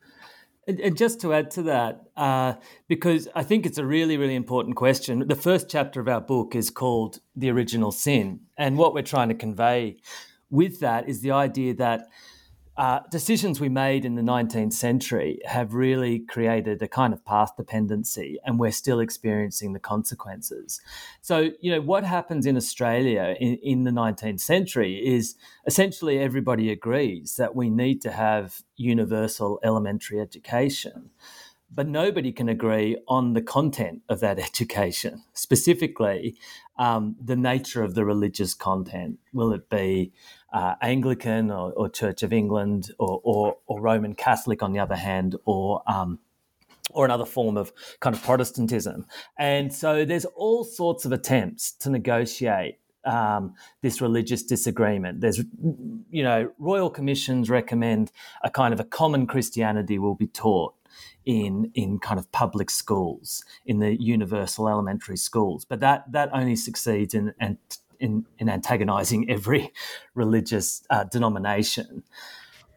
And, 0.68 0.80
and, 0.80 0.98
just 0.98 1.22
to 1.22 1.32
add 1.32 1.52
to 1.52 1.64
that, 1.64 2.06
uh, 2.18 2.54
because 2.88 3.28
I 3.36 3.44
think 3.44 3.68
it's 3.68 3.78
a 3.78 3.86
really, 3.86 4.18
really 4.18 4.34
important 4.34 4.76
question. 4.76 5.28
The 5.28 5.36
first 5.36 5.70
chapter 5.70 6.02
of 6.02 6.08
our 6.08 6.22
book 6.22 6.56
is 6.56 6.72
called 6.72 7.20
"The 7.36 7.52
Original 7.52 7.92
Sin," 7.92 8.42
and 8.58 8.78
what 8.78 8.94
we're 8.94 9.04
trying 9.04 9.30
to 9.30 9.36
convey 9.36 9.98
with 10.50 10.80
that 10.80 11.08
is 11.08 11.22
the 11.22 11.32
idea 11.32 11.74
that 11.76 12.08
uh, 12.78 13.00
decisions 13.10 13.62
we 13.62 13.70
made 13.70 14.04
in 14.04 14.16
the 14.16 14.22
19th 14.22 14.74
century 14.74 15.40
have 15.46 15.74
really 15.74 16.20
created 16.20 16.82
a 16.82 16.88
kind 16.88 17.14
of 17.14 17.24
path 17.24 17.56
dependency, 17.56 18.38
and 18.44 18.60
we're 18.60 18.72
still 18.72 19.00
experiencing 19.00 19.72
the 19.72 19.80
consequences. 19.80 20.82
So, 21.22 21.52
you 21.62 21.72
know, 21.72 21.80
what 21.80 22.04
happens 22.04 22.46
in 22.46 22.58
Australia 22.58 23.36
in, 23.40 23.56
in 23.64 23.84
the 23.84 23.92
19th 23.92 24.42
century 24.42 24.96
is 24.96 25.36
essentially 25.66 26.20
everybody 26.20 26.70
agrees 26.70 27.38
that 27.38 27.56
we 27.56 27.70
need 27.70 28.02
to 28.02 28.12
have 28.12 28.62
universal 28.76 29.60
elementary 29.64 30.20
education 30.20 31.12
but 31.76 31.88
nobody 31.88 32.32
can 32.32 32.48
agree 32.48 32.98
on 33.08 33.34
the 33.34 33.42
content 33.42 34.02
of 34.08 34.22
that 34.22 34.40
education, 34.50 35.24
specifically 35.34 36.38
um, 36.78 37.16
the 37.22 37.36
nature 37.36 37.84
of 37.84 37.96
the 37.96 38.06
religious 38.06 38.54
content. 38.54 39.20
Will 39.34 39.52
it 39.52 39.70
be 39.70 40.14
uh, 40.56 40.76
Anglican 40.82 41.52
or, 41.52 41.74
or, 41.74 41.90
Church 41.90 42.24
of 42.24 42.32
England 42.32 42.90
or, 42.98 43.20
or, 43.26 43.58
or, 43.68 43.82
Roman 43.82 44.16
Catholic 44.16 44.64
on 44.64 44.72
the 44.72 44.80
other 44.80 44.96
hand, 44.96 45.36
or 45.44 45.84
um, 45.86 46.20
or 46.92 47.04
another 47.04 47.26
form 47.26 47.58
of 47.58 47.74
kind 48.00 48.16
of 48.16 48.24
Protestantism? 48.24 49.06
And 49.38 49.74
so 49.74 50.06
there's 50.06 50.24
all 50.24 50.64
sorts 50.64 51.04
of 51.04 51.12
attempts 51.12 51.74
to 51.74 51.90
negotiate 51.90 52.80
um, 53.04 53.54
this 53.82 54.00
religious 54.00 54.44
disagreement. 54.44 55.20
There's, 55.20 55.40
you 56.10 56.24
know, 56.24 56.52
royal 56.58 56.90
commissions 56.90 57.50
recommend 57.50 58.14
a 58.42 58.50
kind 58.50 58.74
of 58.74 58.80
a 58.80 58.86
common 58.86 59.28
Christianity 59.28 60.00
will 60.00 60.16
be 60.16 60.28
taught 60.28 60.74
in 61.26 61.70
in 61.74 62.00
kind 62.00 62.18
of 62.18 62.32
public 62.32 62.70
schools, 62.70 63.44
in 63.66 63.80
the 63.80 64.02
universal 64.02 64.70
elementary 64.70 65.18
schools. 65.18 65.66
But 65.66 65.82
that 65.82 66.10
that 66.14 66.30
only 66.32 66.56
succeeds 66.56 67.14
in 67.14 67.34
in, 67.42 67.58
in, 68.00 68.26
in 68.40 68.50
antagonizing 68.50 69.30
every 69.30 69.72
religious 70.16 70.84
uh, 70.90 71.04
denomination. 71.06 72.04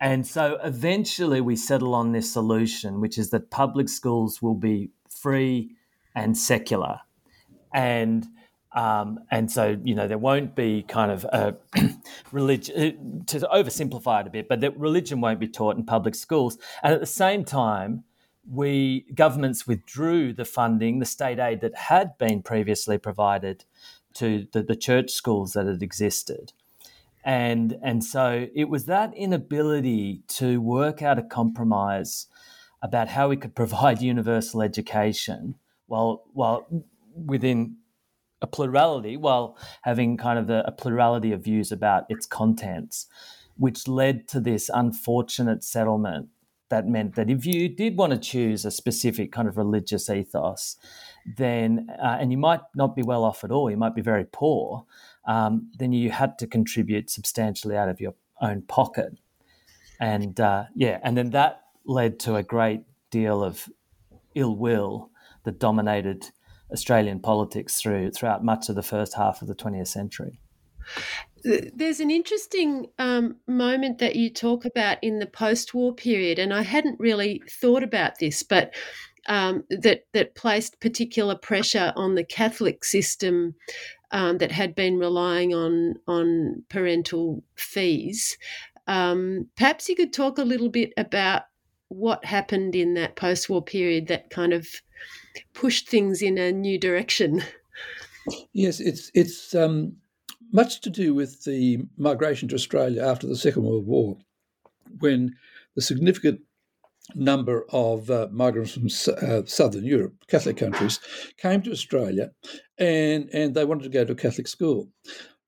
And 0.00 0.26
so 0.26 0.58
eventually 0.62 1.40
we 1.40 1.56
settle 1.56 1.94
on 1.94 2.12
this 2.12 2.32
solution, 2.32 3.00
which 3.00 3.18
is 3.18 3.30
that 3.30 3.50
public 3.50 3.88
schools 3.88 4.40
will 4.40 4.54
be 4.54 4.90
free 5.10 5.76
and 6.14 6.36
secular. 6.36 7.00
And 7.72 8.26
Um, 8.74 9.20
and 9.30 9.50
so, 9.50 9.78
you 9.82 9.94
know, 9.94 10.06
there 10.06 10.18
won't 10.18 10.54
be 10.54 10.82
kind 10.82 11.10
of 11.10 11.24
a 11.24 11.56
religion, 12.32 12.74
uh, 12.76 13.24
to 13.26 13.48
oversimplify 13.48 14.20
it 14.20 14.26
a 14.26 14.30
bit, 14.30 14.46
but 14.46 14.60
that 14.60 14.78
religion 14.78 15.20
won't 15.22 15.40
be 15.40 15.48
taught 15.48 15.76
in 15.78 15.84
public 15.84 16.14
schools. 16.14 16.58
And 16.82 16.92
at 16.92 17.00
the 17.00 17.06
same 17.06 17.44
time, 17.44 18.04
we 18.50 19.06
governments 19.14 19.66
withdrew 19.66 20.34
the 20.34 20.44
funding, 20.44 20.98
the 21.00 21.06
state 21.06 21.38
aid 21.38 21.60
that 21.62 21.74
had 21.74 22.16
been 22.18 22.42
previously 22.42 22.98
provided 22.98 23.64
to 24.18 24.46
the, 24.52 24.62
the 24.62 24.76
church 24.76 25.10
schools 25.10 25.52
that 25.52 25.66
had 25.66 25.82
existed. 25.82 26.52
And, 27.24 27.78
and 27.82 28.04
so 28.04 28.46
it 28.54 28.68
was 28.68 28.86
that 28.86 29.14
inability 29.14 30.22
to 30.28 30.60
work 30.60 31.02
out 31.02 31.18
a 31.18 31.22
compromise 31.22 32.26
about 32.80 33.08
how 33.08 33.28
we 33.28 33.36
could 33.36 33.54
provide 33.54 34.00
universal 34.14 34.62
education 34.62 35.56
while, 35.86 36.24
while 36.32 36.66
within 37.14 37.76
a 38.40 38.46
plurality 38.46 39.16
while 39.16 39.58
having 39.82 40.16
kind 40.16 40.38
of 40.38 40.48
a, 40.50 40.62
a 40.66 40.72
plurality 40.72 41.32
of 41.32 41.42
views 41.42 41.72
about 41.72 42.04
its 42.08 42.26
contents, 42.26 43.06
which 43.56 43.88
led 43.88 44.28
to 44.28 44.40
this 44.40 44.70
unfortunate 44.72 45.64
settlement 45.64 46.28
that 46.70 46.86
meant 46.86 47.14
that 47.14 47.30
if 47.30 47.46
you 47.46 47.68
did 47.68 47.96
want 47.96 48.12
to 48.12 48.18
choose 48.18 48.64
a 48.64 48.70
specific 48.70 49.32
kind 49.32 49.48
of 49.48 49.56
religious 49.56 50.08
ethos, 50.10 50.76
then 51.36 51.88
uh, 52.02 52.16
and 52.20 52.30
you 52.30 52.38
might 52.38 52.60
not 52.74 52.96
be 52.96 53.02
well 53.02 53.24
off 53.24 53.44
at 53.44 53.50
all, 53.50 53.70
you 53.70 53.76
might 53.76 53.94
be 53.94 54.02
very 54.02 54.24
poor, 54.24 54.84
um, 55.26 55.70
then 55.78 55.92
you 55.92 56.10
had 56.10 56.38
to 56.38 56.46
contribute 56.46 57.10
substantially 57.10 57.76
out 57.76 57.88
of 57.88 58.00
your 58.00 58.14
own 58.40 58.62
pocket, 58.62 59.18
and 60.00 60.40
uh, 60.40 60.64
yeah, 60.74 60.98
and 61.02 61.16
then 61.16 61.30
that 61.30 61.62
led 61.84 62.18
to 62.20 62.36
a 62.36 62.42
great 62.42 62.82
deal 63.10 63.42
of 63.42 63.68
ill 64.34 64.56
will 64.56 65.10
that 65.44 65.58
dominated 65.58 66.30
Australian 66.72 67.20
politics 67.20 67.80
through 67.80 68.10
throughout 68.10 68.44
much 68.44 68.68
of 68.68 68.74
the 68.74 68.82
first 68.82 69.14
half 69.14 69.42
of 69.42 69.48
the 69.48 69.54
20th 69.54 69.88
century. 69.88 70.40
There's 71.44 72.00
an 72.00 72.10
interesting 72.10 72.86
um, 72.98 73.36
moment 73.46 73.98
that 73.98 74.16
you 74.16 74.30
talk 74.30 74.64
about 74.64 74.98
in 75.02 75.18
the 75.18 75.26
post-war 75.26 75.94
period, 75.94 76.38
and 76.38 76.52
I 76.52 76.62
hadn't 76.62 76.98
really 76.98 77.42
thought 77.48 77.82
about 77.82 78.18
this, 78.18 78.42
but 78.42 78.74
um, 79.28 79.64
that 79.70 80.04
that 80.12 80.34
placed 80.34 80.80
particular 80.80 81.36
pressure 81.36 81.92
on 81.96 82.14
the 82.14 82.24
Catholic 82.24 82.84
system 82.84 83.54
um, 84.10 84.38
that 84.38 84.50
had 84.50 84.74
been 84.74 84.98
relying 84.98 85.54
on 85.54 85.94
on 86.06 86.64
parental 86.68 87.44
fees. 87.54 88.36
Um, 88.86 89.48
perhaps 89.56 89.88
you 89.88 89.94
could 89.94 90.12
talk 90.12 90.38
a 90.38 90.44
little 90.44 90.70
bit 90.70 90.92
about 90.96 91.42
what 91.88 92.24
happened 92.24 92.74
in 92.74 92.94
that 92.94 93.16
post-war 93.16 93.62
period 93.62 94.08
that 94.08 94.30
kind 94.30 94.52
of 94.52 94.66
pushed 95.52 95.88
things 95.88 96.22
in 96.22 96.38
a 96.38 96.52
new 96.52 96.78
direction. 96.78 97.42
Yes, 98.52 98.80
it's 98.80 99.10
it's 99.14 99.54
um, 99.54 99.96
much 100.52 100.80
to 100.82 100.90
do 100.90 101.14
with 101.14 101.44
the 101.44 101.78
migration 101.96 102.48
to 102.48 102.54
Australia 102.54 103.02
after 103.02 103.26
the 103.26 103.36
Second 103.36 103.64
World 103.64 103.86
War, 103.86 104.16
when 105.00 105.34
the 105.74 105.82
significant 105.82 106.40
number 107.14 107.64
of 107.70 108.10
uh, 108.10 108.28
migrants 108.30 108.74
from 108.74 108.86
uh, 109.22 109.42
southern 109.46 109.84
Europe, 109.84 110.14
Catholic 110.28 110.56
countries, 110.56 111.00
came 111.38 111.62
to 111.62 111.72
Australia, 111.72 112.30
and 112.78 113.28
and 113.32 113.54
they 113.54 113.64
wanted 113.64 113.84
to 113.84 113.88
go 113.88 114.04
to 114.04 114.12
a 114.12 114.16
Catholic 114.16 114.48
school. 114.48 114.88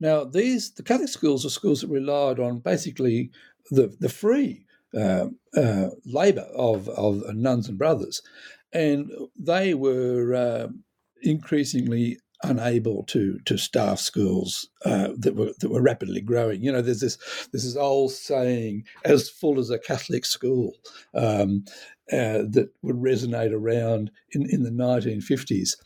Now, 0.00 0.24
these 0.24 0.72
the 0.72 0.82
Catholic 0.82 1.08
schools 1.08 1.44
are 1.44 1.50
schools 1.50 1.80
that 1.82 1.88
relied 1.88 2.40
on 2.40 2.60
basically 2.60 3.30
the 3.70 3.94
the 4.00 4.08
free 4.08 4.66
uh, 4.94 5.26
uh, 5.56 5.88
labour 6.04 6.48
of 6.54 6.88
of 6.88 7.22
nuns 7.34 7.68
and 7.68 7.78
brothers, 7.78 8.22
and 8.72 9.10
they 9.38 9.74
were 9.74 10.34
uh, 10.34 10.68
increasingly 11.22 12.18
unable 12.42 13.04
to 13.04 13.38
to 13.44 13.58
staff 13.58 13.98
schools 13.98 14.68
uh, 14.84 15.08
that 15.16 15.34
were 15.34 15.52
that 15.60 15.70
were 15.70 15.82
rapidly 15.82 16.20
growing. 16.20 16.62
You 16.62 16.72
know, 16.72 16.82
there's 16.82 17.00
this 17.00 17.16
there's 17.52 17.64
this 17.64 17.76
old 17.76 18.12
saying, 18.12 18.84
"as 19.04 19.28
full 19.28 19.58
as 19.58 19.70
a 19.70 19.78
Catholic 19.78 20.24
school," 20.24 20.74
um, 21.14 21.64
uh, 22.12 22.44
that 22.48 22.70
would 22.82 22.96
resonate 22.96 23.52
around 23.52 24.10
in, 24.32 24.48
in 24.50 24.62
the 24.62 24.70
1950s, 24.70 25.76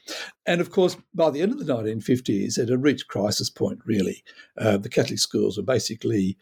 and 0.47 0.61
of 0.61 0.71
course, 0.71 0.97
by 1.15 1.31
the 1.31 1.43
end 1.43 1.53
of 1.53 1.65
the 1.65 1.73
1950s, 1.73 2.59
it 2.59 2.69
had 2.69 2.83
reached 2.83 3.09
crisis 3.09 3.51
point. 3.51 3.81
Really, 3.85 4.23
uh, 4.59 4.77
the 4.77 4.89
Catholic 4.89 5.19
schools 5.19 5.57
were 5.57 5.65
basically 5.65 6.37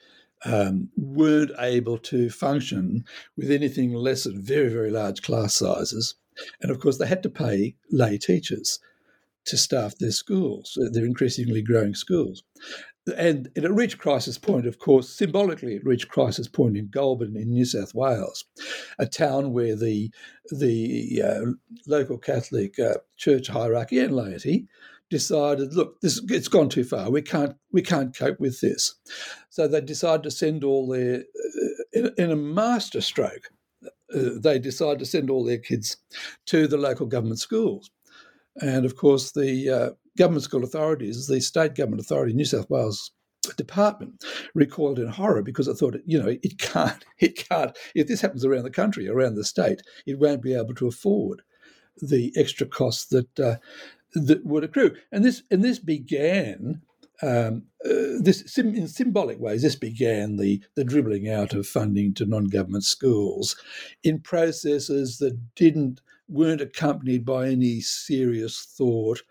um, 0.44 0.88
weren't 0.96 1.52
able 1.58 1.98
to 1.98 2.28
function 2.28 3.04
with 3.36 3.50
anything 3.50 3.94
less 3.94 4.24
than 4.24 4.42
very 4.42 4.68
very 4.68 4.90
large 4.90 5.22
class 5.22 5.54
sizes 5.54 6.16
and 6.60 6.70
of 6.70 6.80
course, 6.80 6.98
they 6.98 7.06
had 7.06 7.22
to 7.22 7.30
pay 7.30 7.76
lay 7.90 8.18
teachers 8.18 8.78
to 9.46 9.56
staff 9.56 9.96
their 9.98 10.12
schools, 10.12 10.78
their 10.92 11.04
increasingly 11.04 11.62
growing 11.62 11.94
schools. 11.94 12.42
And 13.16 13.50
it 13.56 13.68
reached 13.68 13.98
crisis 13.98 14.38
point, 14.38 14.64
of 14.66 14.78
course, 14.78 15.08
symbolically, 15.08 15.74
it 15.74 15.84
reached 15.84 16.08
crisis 16.08 16.46
point 16.46 16.76
in 16.76 16.88
Goulburn 16.88 17.36
in 17.36 17.50
New 17.50 17.64
South 17.64 17.94
Wales, 17.94 18.44
a 18.96 19.06
town 19.06 19.52
where 19.52 19.74
the, 19.74 20.12
the 20.50 21.22
uh, 21.24 21.50
local 21.88 22.16
Catholic 22.16 22.78
uh, 22.78 22.98
church 23.16 23.48
hierarchy 23.48 23.98
and 23.98 24.14
laity 24.14 24.68
decided, 25.10 25.74
look, 25.74 26.00
this 26.00 26.22
it's 26.28 26.48
gone 26.48 26.68
too 26.68 26.84
far. 26.84 27.10
We 27.10 27.22
can't 27.22 27.56
we 27.72 27.82
can't 27.82 28.16
cope 28.16 28.40
with 28.40 28.60
this. 28.60 28.94
So 29.50 29.68
they 29.68 29.80
decided 29.80 30.22
to 30.22 30.30
send 30.30 30.64
all 30.64 30.88
their 30.88 31.16
uh, 31.16 31.82
in, 31.92 32.10
in, 32.16 32.30
a 32.30 32.36
master 32.36 33.02
stroke 33.02 33.50
uh, 34.14 34.30
they 34.38 34.58
decided 34.58 34.98
to 34.98 35.06
send 35.06 35.30
all 35.30 35.44
their 35.44 35.58
kids 35.58 35.96
to 36.46 36.66
the 36.66 36.76
local 36.76 37.06
government 37.06 37.40
schools. 37.40 37.90
And 38.60 38.84
of 38.84 38.96
course, 38.96 39.32
the 39.32 39.70
uh, 39.70 39.90
government 40.18 40.44
school 40.44 40.64
authorities, 40.64 41.26
the 41.26 41.40
state 41.40 41.74
government 41.74 42.02
authority, 42.02 42.32
New 42.32 42.44
South 42.44 42.68
Wales 42.68 43.12
department, 43.56 44.24
recoiled 44.54 44.98
in 44.98 45.08
horror 45.08 45.42
because 45.42 45.68
it 45.68 45.74
thought, 45.74 45.96
you 46.04 46.20
know, 46.20 46.36
it 46.42 46.58
can't, 46.58 47.04
it 47.18 47.48
can't. 47.48 47.76
If 47.94 48.08
this 48.08 48.20
happens 48.20 48.44
around 48.44 48.64
the 48.64 48.70
country, 48.70 49.08
around 49.08 49.34
the 49.34 49.44
state, 49.44 49.82
it 50.06 50.18
won't 50.18 50.42
be 50.42 50.54
able 50.54 50.74
to 50.74 50.86
afford 50.86 51.42
the 52.00 52.32
extra 52.36 52.66
costs 52.66 53.06
that 53.06 53.40
uh, 53.40 53.56
that 54.14 54.44
would 54.44 54.64
accrue. 54.64 54.94
And 55.10 55.24
this 55.24 55.42
and 55.50 55.64
this 55.64 55.78
began 55.78 56.82
um, 57.22 57.64
uh, 57.84 58.18
this 58.20 58.58
in 58.58 58.88
symbolic 58.88 59.38
ways, 59.38 59.62
this 59.62 59.76
began 59.76 60.36
the, 60.36 60.62
the 60.74 60.84
dribbling 60.84 61.28
out 61.28 61.54
of 61.54 61.66
funding 61.66 62.14
to 62.14 62.26
non-government 62.26 62.84
schools 62.84 63.56
in 64.02 64.20
processes 64.20 65.18
that 65.18 65.54
didn't 65.54 66.00
weren't 66.28 66.60
accompanied 66.60 67.24
by 67.24 67.48
any 67.48 67.80
serious 67.80 68.74
thought 68.76 69.22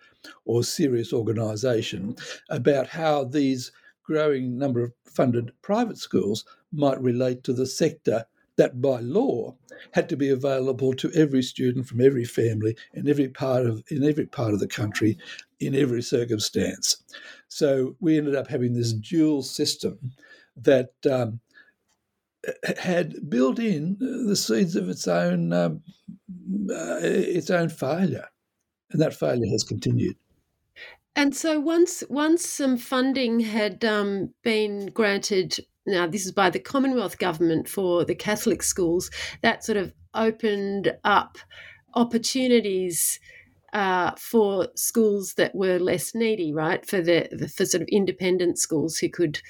or 0.45 0.63
serious 0.63 1.13
organisation 1.13 2.15
about 2.49 2.87
how 2.87 3.23
these 3.23 3.71
growing 4.03 4.57
number 4.57 4.83
of 4.83 4.93
funded 5.05 5.51
private 5.61 5.97
schools 5.97 6.45
might 6.71 7.01
relate 7.01 7.43
to 7.43 7.53
the 7.53 7.65
sector 7.65 8.25
that 8.57 8.81
by 8.81 8.99
law 8.99 9.55
had 9.91 10.09
to 10.09 10.15
be 10.15 10.29
available 10.29 10.93
to 10.93 11.11
every 11.13 11.41
student 11.41 11.87
from 11.87 12.01
every 12.01 12.25
family 12.25 12.75
in 12.93 13.09
every 13.09 13.27
part 13.27 13.65
of 13.65 13.83
in 13.89 14.03
every 14.03 14.25
part 14.25 14.53
of 14.53 14.59
the 14.59 14.67
country 14.67 15.17
in 15.59 15.75
every 15.75 16.01
circumstance. 16.01 17.03
So 17.47 17.95
we 17.99 18.17
ended 18.17 18.35
up 18.35 18.47
having 18.47 18.73
this 18.73 18.93
dual 18.93 19.41
system 19.43 20.11
that 20.57 20.93
um, 21.09 21.39
had 22.77 23.29
built 23.29 23.59
in 23.59 23.97
the 23.99 24.35
seeds 24.35 24.75
of 24.75 24.89
its 24.89 25.07
own 25.07 25.53
um, 25.53 25.81
uh, 26.69 26.99
its 27.01 27.49
own 27.49 27.69
failure, 27.69 28.27
and 28.91 29.01
that 29.01 29.13
failure 29.13 29.49
has 29.51 29.63
continued. 29.63 30.15
And 31.15 31.35
so 31.35 31.59
once 31.59 32.03
once 32.09 32.45
some 32.45 32.77
funding 32.77 33.41
had 33.41 33.83
um, 33.83 34.33
been 34.43 34.87
granted 34.87 35.59
now 35.85 36.07
this 36.07 36.25
is 36.25 36.31
by 36.31 36.49
the 36.49 36.59
Commonwealth 36.59 37.17
government 37.17 37.67
for 37.67 38.05
the 38.05 38.15
Catholic 38.15 38.63
schools, 38.63 39.09
that 39.41 39.63
sort 39.63 39.77
of 39.77 39.93
opened 40.13 40.93
up 41.03 41.37
opportunities 41.95 43.19
uh, 43.73 44.11
for 44.17 44.67
schools 44.75 45.35
that 45.35 45.55
were 45.55 45.79
less 45.79 46.13
needy, 46.13 46.53
right? 46.53 46.85
For 46.85 47.01
the 47.01 47.51
for 47.55 47.65
sort 47.65 47.81
of 47.81 47.87
independent 47.89 48.59
schools 48.59 48.97
who 48.97 49.09
could 49.09 49.41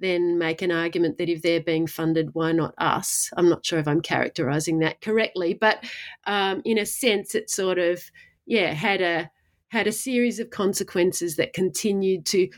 then 0.00 0.38
make 0.38 0.62
an 0.62 0.72
argument 0.72 1.18
that 1.18 1.28
if 1.28 1.42
they're 1.42 1.60
being 1.60 1.86
funded, 1.86 2.34
why 2.34 2.52
not 2.52 2.74
us? 2.78 3.30
I'm 3.36 3.48
not 3.48 3.64
sure 3.64 3.78
if 3.78 3.88
I'm 3.88 4.00
characterizing 4.00 4.80
that 4.80 5.00
correctly, 5.00 5.54
but 5.54 5.84
um, 6.26 6.62
in 6.64 6.78
a 6.78 6.86
sense, 6.86 7.34
it 7.34 7.50
sort 7.50 7.78
of 7.78 8.02
yeah 8.46 8.72
had 8.72 9.00
a 9.00 9.30
had 9.68 9.86
a 9.86 9.92
series 9.92 10.40
of 10.40 10.50
consequences 10.50 11.36
that 11.36 11.52
continued 11.52 12.26
to 12.26 12.48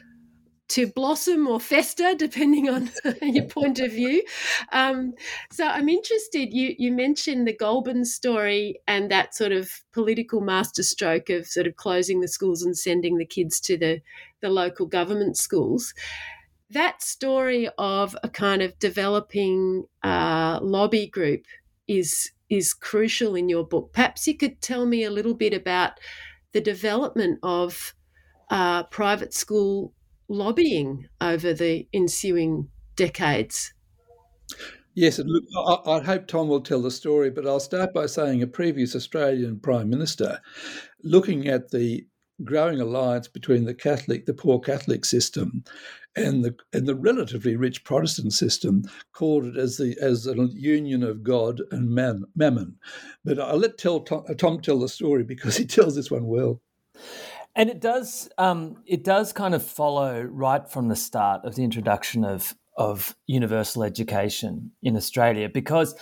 to 0.73 0.87
blossom 0.87 1.47
or 1.47 1.61
fester, 1.61 2.15
depending 2.15 2.71
on 2.71 2.91
your 3.23 3.45
point 3.45 3.79
of 3.79 3.93
view. 3.93 4.23
Um, 4.73 5.13
so 5.51 5.67
I'm 5.67 5.89
interested. 5.89 6.53
You 6.53 6.75
you 6.79 6.91
mentioned 6.91 7.47
the 7.47 7.57
Goulburn 7.57 8.07
story 8.07 8.81
and 8.87 9.11
that 9.11 9.35
sort 9.35 9.53
of 9.53 9.71
political 9.93 10.41
masterstroke 10.41 11.29
of 11.29 11.47
sort 11.47 11.67
of 11.67 11.77
closing 11.77 12.21
the 12.21 12.29
schools 12.29 12.63
and 12.63 12.77
sending 12.77 13.19
the 13.19 13.27
kids 13.27 13.61
to 13.61 13.77
the 13.77 14.01
the 14.41 14.49
local 14.49 14.87
government 14.87 15.37
schools. 15.37 15.93
That 16.73 17.03
story 17.03 17.69
of 17.77 18.17
a 18.23 18.31
kind 18.31 18.63
of 18.63 18.79
developing 18.79 19.85
uh, 20.03 20.59
lobby 20.63 21.07
group 21.07 21.45
is 21.87 22.31
is 22.49 22.73
crucial 22.73 23.35
in 23.35 23.49
your 23.49 23.67
book. 23.67 23.93
Perhaps 23.93 24.27
you 24.27 24.37
could 24.37 24.61
tell 24.61 24.87
me 24.87 25.05
a 25.05 25.11
little 25.11 25.35
bit 25.35 25.53
about 25.53 25.93
the 26.53 26.61
development 26.61 27.39
of 27.43 27.95
uh, 28.51 28.85
private 28.85 29.35
school 29.35 29.93
lobbying 30.29 31.09
over 31.21 31.53
the 31.53 31.87
ensuing 31.93 32.69
decades. 32.97 33.75
Yes, 34.95 35.19
look, 35.19 35.45
I, 35.87 35.91
I, 35.91 36.03
hope 36.03 36.27
Tom 36.27 36.49
will 36.49 36.61
tell 36.61 36.83
the 36.83 36.91
story, 36.91 37.31
but 37.31 37.47
I'll 37.47 37.61
start 37.61 37.95
by 37.95 38.05
saying 38.05 38.43
a 38.43 38.47
previous 38.47 38.95
Australian 38.95 39.59
Prime 39.61 39.89
Minister, 39.89 40.41
looking 41.03 41.49
at 41.49 41.71
the 41.71 42.07
growing 42.45 42.81
alliance 42.81 43.29
between 43.29 43.65
the 43.65 43.75
Catholic, 43.75 44.27
the 44.27 44.35
poor 44.35 44.59
Catholic 44.61 45.05
system, 45.05 45.65
and 46.15 46.45
the 46.45 46.55
and 46.73 46.87
the 46.87 46.95
relatively 46.95 47.57
rich 47.57 47.85
Protestant 47.85 48.33
system, 48.33 48.83
called 49.13 49.45
it 49.45 49.57
as 49.57 49.77
the 49.79 49.97
as 50.01 50.27
a 50.27 50.35
union 50.53 51.03
of 51.03 51.23
God 51.23 51.61
and 51.71 51.91
man, 51.91 52.25
mammon. 52.35 52.77
But 53.25 53.39
I'll 53.39 53.59
let 53.59 53.79
tell 53.79 54.01
Tom, 54.01 54.25
Tom 54.37 54.61
tell 54.61 54.79
the 54.79 54.89
story 54.89 55.25
because 55.25 55.57
he 55.57 55.67
tells 55.67 55.95
this 55.95 56.11
one 56.11 56.27
well. 56.27 56.61
And 57.55 57.69
it 57.69 57.81
does 57.81 58.29
um, 58.39 58.83
it 58.87 59.05
does 59.05 59.33
kind 59.33 59.55
of 59.55 59.63
follow 59.63 60.23
right 60.23 60.69
from 60.69 60.89
the 60.89 60.97
start 60.97 61.45
of 61.45 61.55
the 61.55 61.65
introduction 61.65 62.25
of 62.25 62.55
of 62.77 63.15
universal 63.27 63.83
education 63.83 64.73
in 64.83 64.97
Australia 64.97 65.49
because 65.53 65.95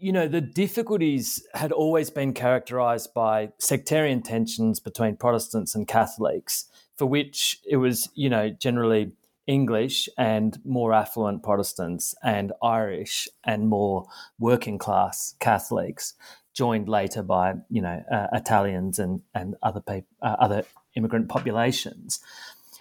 you 0.00 0.12
know 0.12 0.26
the 0.26 0.40
difficulties 0.40 1.46
had 1.54 1.72
always 1.72 2.10
been 2.10 2.32
characterized 2.32 3.12
by 3.14 3.50
sectarian 3.58 4.22
tensions 4.22 4.80
between 4.80 5.16
Protestants 5.16 5.74
and 5.74 5.86
Catholics 5.86 6.66
for 6.96 7.06
which 7.06 7.58
it 7.68 7.76
was 7.76 8.08
you 8.14 8.28
know 8.28 8.50
generally 8.50 9.12
English 9.46 10.08
and 10.16 10.58
more 10.64 10.92
affluent 10.92 11.42
Protestants 11.42 12.14
and 12.22 12.52
Irish 12.62 13.28
and 13.44 13.68
more 13.68 14.06
working 14.38 14.78
class 14.78 15.34
Catholics 15.38 16.14
joined 16.54 16.88
later 16.88 17.22
by 17.22 17.54
you 17.68 17.82
know 17.82 18.02
uh, 18.10 18.26
Italians 18.32 18.98
and 18.98 19.20
and 19.34 19.54
other 19.62 19.80
people, 19.80 20.08
uh, 20.22 20.36
other 20.38 20.64
immigrant 20.96 21.28
populations, 21.28 22.20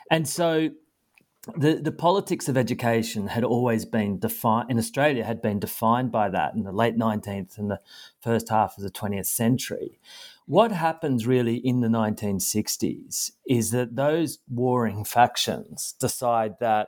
and 0.10 0.28
so 0.28 0.70
the 1.58 1.76
the 1.76 1.92
politics 1.92 2.48
of 2.48 2.58
education 2.58 3.28
had 3.28 3.44
always 3.44 3.86
been 3.86 4.20
defined 4.20 4.70
in 4.70 4.78
Australia 4.78 5.24
had 5.24 5.42
been 5.42 5.60
defined 5.60 6.12
by 6.12 6.30
that 6.30 6.54
in 6.54 6.64
the 6.64 6.72
late 6.72 6.98
nineteenth 6.98 7.58
and 7.58 7.70
the 7.70 7.80
first 8.22 8.50
half 8.50 8.78
of 8.78 8.84
the 8.84 8.90
twentieth 8.90 9.28
century. 9.28 10.00
What 10.50 10.72
happens 10.72 11.28
really 11.28 11.58
in 11.58 11.82
the 11.82 11.90
1960s 11.90 13.34
is 13.48 13.70
that 13.70 13.96
those 13.96 14.40
warring 14.50 15.04
factions 15.06 15.94
decide 16.00 16.56
that 16.60 16.88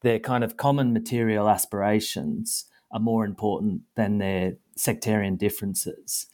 their 0.00 0.18
kind 0.18 0.42
of 0.42 0.56
common 0.56 0.94
material 0.94 1.50
aspirations 1.50 2.64
are 2.90 3.00
more 3.00 3.26
important 3.26 3.82
than 3.94 4.16
their 4.16 4.54
sectarian 4.74 5.36
differences. 5.36 6.28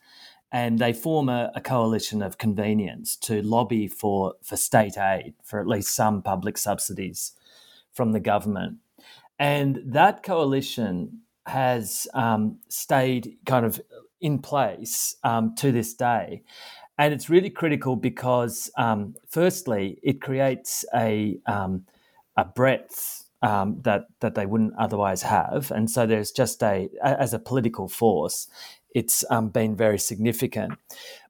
And 0.52 0.78
they 0.78 0.92
form 0.92 1.28
a, 1.28 1.50
a, 1.56 1.60
coalition 1.60 2.22
of 2.22 2.38
convenience 2.38 3.16
to 3.16 3.42
lobby 3.42 3.88
for, 3.88 4.34
for 4.40 4.56
state 4.56 4.96
aid, 4.96 5.34
for 5.42 5.60
at 5.60 5.66
least 5.66 5.94
some 5.94 6.22
public 6.22 6.56
subsidies 6.56 7.32
from 7.92 8.12
the 8.12 8.20
government. 8.20 8.78
And 9.38 9.80
that 9.86 10.22
coalition 10.22 11.22
has 11.46 12.06
um, 12.14 12.58
stayed 12.68 13.36
kind 13.46 13.64
of 13.64 13.80
in 14.20 14.38
place 14.38 15.16
um, 15.24 15.54
to 15.56 15.72
this 15.72 15.94
day. 15.94 16.42
And 16.98 17.14
it's 17.14 17.30
really 17.30 17.50
critical 17.50 17.96
because, 17.96 18.70
um, 18.76 19.14
firstly, 19.28 19.98
it 20.02 20.20
creates 20.20 20.84
a, 20.94 21.38
um, 21.46 21.86
a 22.36 22.44
breadth 22.44 23.24
um, 23.42 23.80
that 23.82 24.06
that 24.20 24.34
they 24.34 24.46
wouldn't 24.46 24.74
otherwise 24.78 25.22
have, 25.22 25.70
and 25.70 25.90
so 25.90 26.06
there's 26.06 26.30
just 26.30 26.62
a 26.62 26.90
as 27.02 27.32
a 27.32 27.38
political 27.38 27.88
force, 27.88 28.48
it's 28.94 29.24
um, 29.30 29.48
been 29.48 29.76
very 29.76 29.98
significant. 29.98 30.72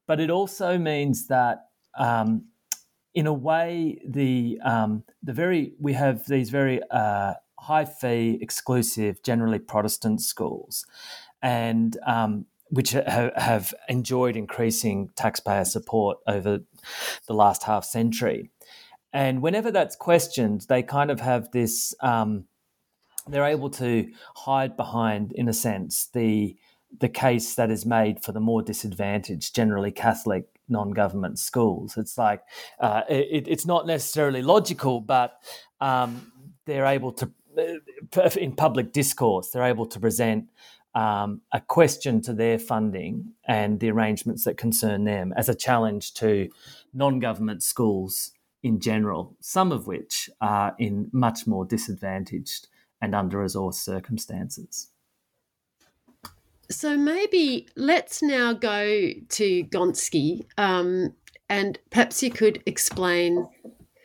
But 0.07 0.19
it 0.19 0.29
also 0.29 0.77
means 0.77 1.27
that, 1.27 1.69
um, 1.97 2.45
in 3.13 3.27
a 3.27 3.33
way, 3.33 4.01
the 4.07 4.59
um, 4.63 5.03
the 5.21 5.33
very 5.33 5.73
we 5.79 5.93
have 5.93 6.25
these 6.25 6.49
very 6.49 6.81
uh, 6.89 7.33
high 7.59 7.85
fee, 7.85 8.37
exclusive, 8.41 9.21
generally 9.23 9.59
Protestant 9.59 10.21
schools, 10.21 10.85
and 11.41 11.97
um, 12.05 12.45
which 12.69 12.91
have 12.91 13.73
enjoyed 13.89 14.37
increasing 14.37 15.09
taxpayer 15.15 15.65
support 15.65 16.19
over 16.25 16.61
the 17.27 17.33
last 17.33 17.63
half 17.63 17.83
century. 17.83 18.49
And 19.13 19.41
whenever 19.41 19.71
that's 19.71 19.97
questioned, 19.97 20.65
they 20.69 20.81
kind 20.81 21.11
of 21.11 21.19
have 21.19 21.51
this, 21.51 21.93
um, 21.99 22.45
they're 23.27 23.45
able 23.45 23.69
to 23.71 24.09
hide 24.37 24.77
behind, 24.77 25.33
in 25.33 25.49
a 25.49 25.53
sense, 25.53 26.07
the, 26.13 26.55
the 26.99 27.09
case 27.09 27.55
that 27.55 27.69
is 27.69 27.85
made 27.85 28.23
for 28.23 28.31
the 28.31 28.39
more 28.39 28.61
disadvantaged, 28.61 29.53
generally 29.53 29.91
Catholic 29.91 30.50
non 30.71 30.91
government 30.91 31.37
schools. 31.39 31.97
It's 31.97 32.17
like, 32.17 32.41
uh, 32.79 33.01
it, 33.09 33.47
it's 33.47 33.65
not 33.65 33.85
necessarily 33.85 34.41
logical, 34.41 35.01
but 35.01 35.41
um, 35.79 36.31
they're 36.65 36.85
able 36.85 37.11
to, 37.13 37.31
uh, 37.57 38.29
in 38.37 38.53
public 38.53 38.93
discourse, 38.93 39.49
they're 39.49 39.63
able 39.63 39.85
to 39.87 39.99
present 39.99 40.49
um, 40.93 41.41
a 41.51 41.61
question 41.61 42.21
to 42.21 42.33
their 42.33 42.59
funding 42.59 43.33
and 43.47 43.79
the 43.79 43.89
arrangements 43.91 44.43
that 44.43 44.57
concern 44.57 45.05
them 45.05 45.33
as 45.37 45.49
a 45.49 45.55
challenge 45.55 46.13
to 46.15 46.49
non 46.93 47.19
government 47.19 47.63
schools 47.63 48.31
in 48.63 48.79
general, 48.79 49.35
some 49.39 49.71
of 49.71 49.87
which 49.87 50.29
are 50.39 50.75
in 50.77 51.09
much 51.11 51.47
more 51.47 51.65
disadvantaged 51.65 52.67
and 53.01 53.15
under 53.15 53.37
resourced 53.37 53.75
circumstances. 53.75 54.89
So 56.71 56.97
maybe 56.97 57.67
let's 57.75 58.23
now 58.23 58.53
go 58.53 59.09
to 59.29 59.63
Gonski, 59.65 60.45
um, 60.57 61.13
and 61.49 61.77
perhaps 61.89 62.23
you 62.23 62.31
could 62.31 62.63
explain 62.65 63.47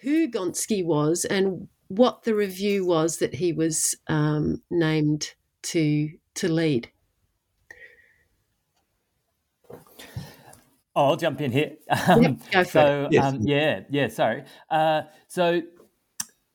who 0.03 0.29
Gonski 0.29 0.85
was 0.85 1.25
and 1.25 1.69
what 1.89 2.25
the 2.25 2.35
review 2.35 2.85
was 2.85 3.19
that 3.19 3.35
he 3.35 3.53
was 3.53 3.95
um, 4.09 4.63
named 4.71 5.35
to 5.63 6.11
to 6.35 6.53
lead? 6.53 6.91
Oh, 10.95 11.09
I'll 11.09 11.17
jump 11.17 11.41
in 11.41 11.53
here. 11.53 11.73
Um, 12.09 12.23
yep, 12.23 12.37
go 12.51 12.65
for 12.65 12.71
so, 12.71 13.05
it. 13.05 13.13
Yes. 13.13 13.25
Um, 13.25 13.41
yeah, 13.43 13.81
yeah, 13.91 14.09
sorry. 14.09 14.45
Uh, 14.71 15.03
so, 15.29 15.63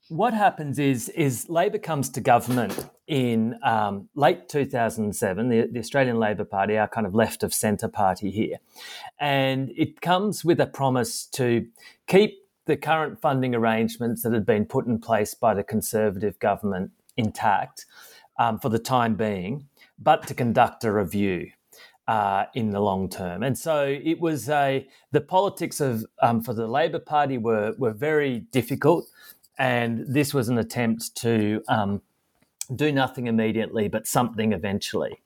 what 0.09 0.33
happens 0.33 0.79
is 0.79 1.09
is 1.09 1.49
Labor 1.49 1.77
comes 1.77 2.09
to 2.11 2.21
government 2.21 2.89
in 3.11 3.59
um, 3.61 4.07
late 4.15 4.47
2007. 4.47 5.49
The, 5.49 5.67
the, 5.69 5.79
Australian 5.79 6.17
Labor 6.17 6.45
Party, 6.45 6.77
our 6.77 6.87
kind 6.87 7.05
of 7.05 7.13
left 7.13 7.43
of 7.43 7.53
centre 7.53 7.89
party 7.89 8.31
here, 8.31 8.57
and 9.19 9.69
it 9.75 9.99
comes 9.99 10.45
with 10.45 10.61
a 10.61 10.65
promise 10.65 11.25
to 11.33 11.67
keep 12.07 12.39
the 12.67 12.77
current 12.77 13.19
funding 13.19 13.53
arrangements 13.53 14.23
that 14.23 14.31
had 14.31 14.45
been 14.45 14.65
put 14.65 14.85
in 14.85 14.97
place 14.97 15.33
by 15.33 15.53
the 15.53 15.63
Conservative 15.63 16.39
government 16.39 16.91
intact 17.17 17.85
um, 18.39 18.57
for 18.57 18.69
the 18.69 18.79
time 18.79 19.15
being, 19.15 19.67
but 19.99 20.25
to 20.27 20.33
conduct 20.33 20.85
a 20.85 20.91
review. 20.91 21.51
Uh, 22.07 22.45
in 22.55 22.71
the 22.71 22.79
long 22.79 23.07
term, 23.07 23.41
and 23.43 23.57
so 23.57 23.85
it 23.85 24.19
was 24.19 24.49
a 24.49 24.85
the 25.11 25.21
politics 25.21 25.79
of 25.79 26.03
um, 26.21 26.41
for 26.41 26.53
the 26.53 26.67
Labor 26.67 26.99
Party 26.99 27.37
were 27.37 27.73
were 27.77 27.93
very 27.93 28.39
difficult, 28.51 29.05
and 29.57 30.03
this 30.07 30.33
was 30.33 30.49
an 30.49 30.57
attempt 30.57 31.15
to 31.17 31.61
um, 31.69 32.01
do 32.75 32.91
nothing 32.91 33.27
immediately, 33.27 33.87
but 33.87 34.07
something 34.07 34.53
eventually, 34.53 35.21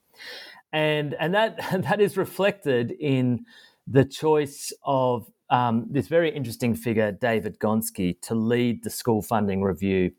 and 0.71 1.13
and 1.15 1.33
that 1.33 1.57
that 1.83 1.99
is 1.99 2.17
reflected 2.17 2.91
in 2.91 3.45
the 3.87 4.05
choice 4.05 4.73
of 4.83 5.31
um, 5.49 5.85
this 5.89 6.07
very 6.07 6.35
interesting 6.35 6.75
figure, 6.75 7.11
David 7.11 7.59
Gonski, 7.59 8.19
to 8.21 8.35
lead 8.35 8.83
the 8.83 8.89
school 8.89 9.21
funding 9.21 9.61
review 9.61 10.11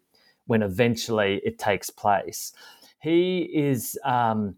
when 0.47 0.63
eventually 0.63 1.41
it 1.45 1.59
takes 1.59 1.91
place. 1.91 2.53
He 3.01 3.41
is 3.53 3.99
um, 4.05 4.57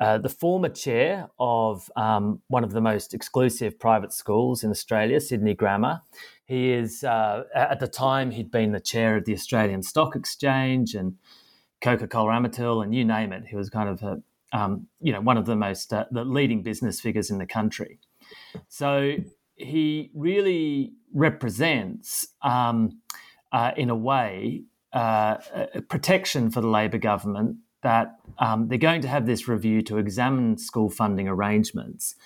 uh, 0.00 0.18
the 0.18 0.28
former 0.28 0.68
chair 0.68 1.28
of 1.38 1.90
um, 1.96 2.40
one 2.48 2.64
of 2.64 2.72
the 2.72 2.80
most 2.80 3.14
exclusive 3.14 3.78
private 3.78 4.12
schools 4.12 4.64
in 4.64 4.70
Australia, 4.70 5.20
Sydney 5.20 5.54
Grammar. 5.54 6.02
He 6.44 6.72
is, 6.72 7.04
uh, 7.04 7.44
at 7.54 7.80
the 7.80 7.88
time, 7.88 8.30
he'd 8.30 8.50
been 8.50 8.72
the 8.72 8.80
chair 8.80 9.16
of 9.16 9.24
the 9.24 9.32
Australian 9.32 9.82
Stock 9.82 10.14
Exchange 10.14 10.94
and 10.94 11.16
Coca 11.80 12.06
Cola 12.06 12.32
Amatil, 12.32 12.82
and 12.82 12.94
you 12.94 13.04
name 13.04 13.32
it. 13.32 13.44
He 13.46 13.56
was 13.56 13.70
kind 13.70 13.88
of 13.88 14.02
a, 14.02 14.22
um, 14.52 14.86
you 15.00 15.12
know, 15.12 15.20
one 15.20 15.36
of 15.36 15.46
the 15.46 15.56
most 15.56 15.92
uh, 15.92 16.06
the 16.10 16.24
leading 16.24 16.62
business 16.62 17.00
figures 17.00 17.30
in 17.30 17.38
the 17.38 17.46
country. 17.46 17.98
So 18.68 19.16
he 19.56 20.10
really 20.14 20.92
represents, 21.12 22.28
um, 22.42 23.00
uh, 23.52 23.72
in 23.76 23.90
a 23.90 23.96
way, 23.96 24.64
uh, 24.92 25.36
protection 25.88 26.50
for 26.50 26.60
the 26.60 26.68
Labor 26.68 26.98
government 26.98 27.56
that 27.82 28.16
um, 28.38 28.68
they're 28.68 28.78
going 28.78 29.02
to 29.02 29.08
have 29.08 29.26
this 29.26 29.46
review 29.46 29.82
to 29.82 29.98
examine 29.98 30.58
school 30.58 30.90
funding 30.90 31.28
arrangements, 31.28 32.16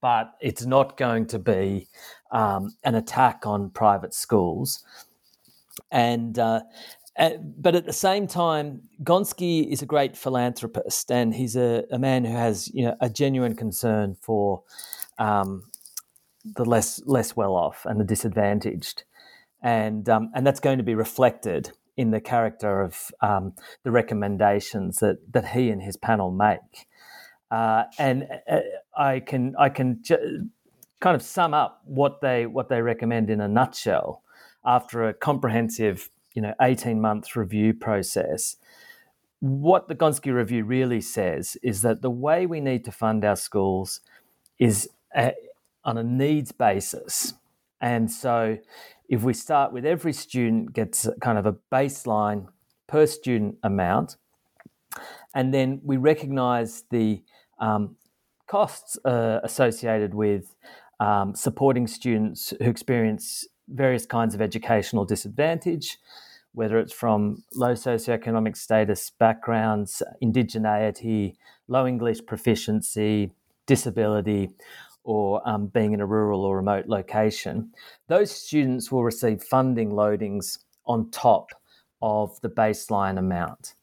but 0.00 0.34
it's 0.40 0.64
not 0.64 0.96
going 0.96 1.26
to 1.26 1.38
be 1.38 1.86
um, 2.30 2.74
an 2.82 2.94
attack 2.94 3.46
on 3.46 3.70
private 3.70 4.14
schools. 4.14 4.82
And 5.90 6.38
uh, 6.38 6.62
but 7.56 7.74
at 7.76 7.86
the 7.86 7.92
same 7.94 8.26
time, 8.26 8.82
Gonski 9.04 9.68
is 9.70 9.82
a 9.82 9.86
great 9.86 10.16
philanthropist, 10.16 11.10
and 11.12 11.34
he's 11.34 11.56
a, 11.56 11.84
a 11.92 11.98
man 11.98 12.24
who 12.24 12.32
has 12.32 12.70
you 12.74 12.84
know 12.86 12.96
a 13.00 13.10
genuine 13.10 13.56
concern 13.56 14.16
for 14.20 14.62
um, 15.18 15.64
the 16.44 16.64
less 16.64 17.02
less 17.06 17.36
well 17.36 17.54
off 17.56 17.86
and 17.86 18.00
the 18.00 18.04
disadvantaged. 18.04 19.04
and 19.62 20.08
um, 20.08 20.30
and 20.34 20.46
that's 20.46 20.60
going 20.60 20.78
to 20.78 20.84
be 20.84 20.96
reflected 20.96 21.72
in 21.96 22.12
the 22.12 22.20
character 22.20 22.82
of 22.82 23.12
um, 23.22 23.54
the 23.84 23.92
recommendations 23.92 24.98
that 25.00 25.18
that 25.32 25.48
he 25.50 25.70
and 25.70 25.82
his 25.82 25.96
panel 25.96 26.32
make. 26.32 26.86
Uh, 27.50 27.84
and 27.98 28.28
uh, 28.50 28.60
I 28.96 29.20
can 29.20 29.54
I 29.58 29.70
can 29.70 30.00
ju- 30.02 30.50
kind 31.00 31.16
of 31.16 31.22
sum 31.22 31.54
up 31.54 31.82
what 31.86 32.20
they 32.22 32.46
what 32.46 32.68
they 32.68 32.82
recommend 32.82 33.30
in 33.30 33.40
a 33.40 33.48
nutshell 33.48 34.22
after 34.64 35.04
a 35.08 35.14
comprehensive 35.14 36.10
you 36.34 36.42
know 36.42 36.54
18 36.60 37.00
month 37.00 37.36
review 37.36 37.72
process 37.72 38.56
what 39.44 39.88
the 39.88 39.94
Gonski 39.94 40.32
Review 40.34 40.64
really 40.64 41.02
says 41.02 41.58
is 41.62 41.82
that 41.82 42.00
the 42.00 42.10
way 42.10 42.46
we 42.46 42.60
need 42.60 42.82
to 42.86 42.92
fund 42.92 43.26
our 43.26 43.36
schools 43.36 44.00
is 44.58 44.88
a, 45.14 45.34
on 45.84 45.98
a 45.98 46.02
needs 46.02 46.50
basis. 46.50 47.34
And 47.78 48.10
so 48.10 48.56
if 49.06 49.22
we 49.22 49.34
start 49.34 49.70
with 49.70 49.84
every 49.84 50.14
student 50.14 50.72
gets 50.72 51.06
kind 51.20 51.36
of 51.36 51.44
a 51.44 51.56
baseline 51.70 52.46
per 52.86 53.04
student 53.04 53.56
amount, 53.62 54.16
and 55.34 55.52
then 55.52 55.82
we 55.84 55.98
recognize 55.98 56.84
the 56.90 57.22
um, 57.58 57.96
costs 58.46 58.96
uh, 59.04 59.40
associated 59.42 60.14
with 60.14 60.54
um, 61.00 61.34
supporting 61.34 61.86
students 61.86 62.54
who 62.62 62.70
experience 62.70 63.46
various 63.68 64.06
kinds 64.06 64.34
of 64.34 64.40
educational 64.40 65.04
disadvantage, 65.04 65.98
whether 66.52 66.78
it's 66.78 66.92
from 66.92 67.42
low 67.54 67.72
socioeconomic 67.72 68.56
status 68.56 69.10
backgrounds, 69.10 70.02
indigeneity, 70.22 71.34
low 71.68 71.86
English 71.86 72.24
proficiency, 72.26 73.32
disability, 73.66 74.50
or 75.02 75.46
um, 75.48 75.66
being 75.66 75.92
in 75.92 76.00
a 76.00 76.06
rural 76.06 76.44
or 76.44 76.56
remote 76.56 76.86
location, 76.86 77.70
those 78.08 78.30
students 78.30 78.90
will 78.90 79.04
receive 79.04 79.42
funding 79.42 79.90
loadings 79.90 80.58
on 80.86 81.10
top 81.10 81.50
of 82.00 82.40
the 82.40 82.48
baseline 82.48 83.18
amount. 83.18 83.74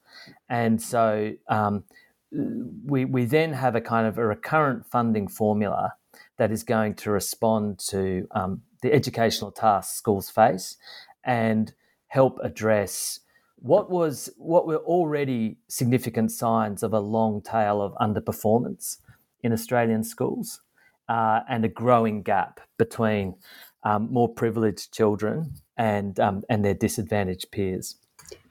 And 0.49 0.81
so 0.81 1.33
um, 1.47 1.83
we, 2.31 3.05
we 3.05 3.25
then 3.25 3.53
have 3.53 3.75
a 3.75 3.81
kind 3.81 4.07
of 4.07 4.17
a 4.17 4.25
recurrent 4.25 4.85
funding 4.85 5.27
formula 5.27 5.93
that 6.37 6.51
is 6.51 6.63
going 6.63 6.95
to 6.95 7.11
respond 7.11 7.79
to 7.79 8.27
um, 8.31 8.61
the 8.81 8.93
educational 8.93 9.51
tasks 9.51 9.95
schools 9.95 10.29
face 10.29 10.77
and 11.23 11.73
help 12.07 12.39
address 12.43 13.19
what 13.57 13.89
was 13.91 14.29
what 14.37 14.65
were 14.65 14.77
already 14.77 15.57
significant 15.67 16.31
signs 16.31 16.81
of 16.81 16.93
a 16.93 16.99
long 16.99 17.41
tail 17.41 17.81
of 17.81 17.93
underperformance 18.01 18.97
in 19.43 19.53
Australian 19.53 20.03
schools 20.03 20.61
uh, 21.09 21.41
and 21.47 21.63
a 21.63 21.69
growing 21.69 22.23
gap 22.23 22.59
between 22.77 23.35
um, 23.83 24.11
more 24.11 24.33
privileged 24.33 24.93
children 24.93 25.53
and 25.77 26.19
um, 26.19 26.43
and 26.49 26.65
their 26.65 26.73
disadvantaged 26.73 27.51
peers. 27.51 27.97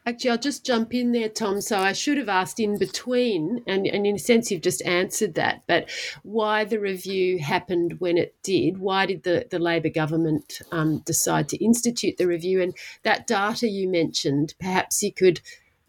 Actually, 0.06 0.30
I'll 0.30 0.38
just 0.38 0.64
jump 0.64 0.94
in 0.94 1.12
there, 1.12 1.28
Tom. 1.28 1.60
So 1.60 1.78
I 1.78 1.92
should 1.92 2.16
have 2.16 2.28
asked 2.28 2.58
in 2.58 2.78
between, 2.78 3.62
and, 3.66 3.86
and 3.86 4.06
in 4.06 4.16
a 4.16 4.18
sense, 4.18 4.50
you've 4.50 4.62
just 4.62 4.84
answered 4.86 5.34
that. 5.34 5.62
But 5.66 5.90
why 6.22 6.64
the 6.64 6.80
review 6.80 7.38
happened 7.38 8.00
when 8.00 8.16
it 8.16 8.34
did? 8.42 8.78
Why 8.78 9.04
did 9.06 9.24
the, 9.24 9.46
the 9.50 9.58
Labor 9.58 9.90
government 9.90 10.60
um, 10.72 11.02
decide 11.04 11.48
to 11.50 11.62
institute 11.62 12.16
the 12.16 12.26
review? 12.26 12.62
And 12.62 12.74
that 13.02 13.26
data 13.26 13.68
you 13.68 13.88
mentioned, 13.88 14.54
perhaps 14.58 15.02
you 15.02 15.12
could 15.12 15.40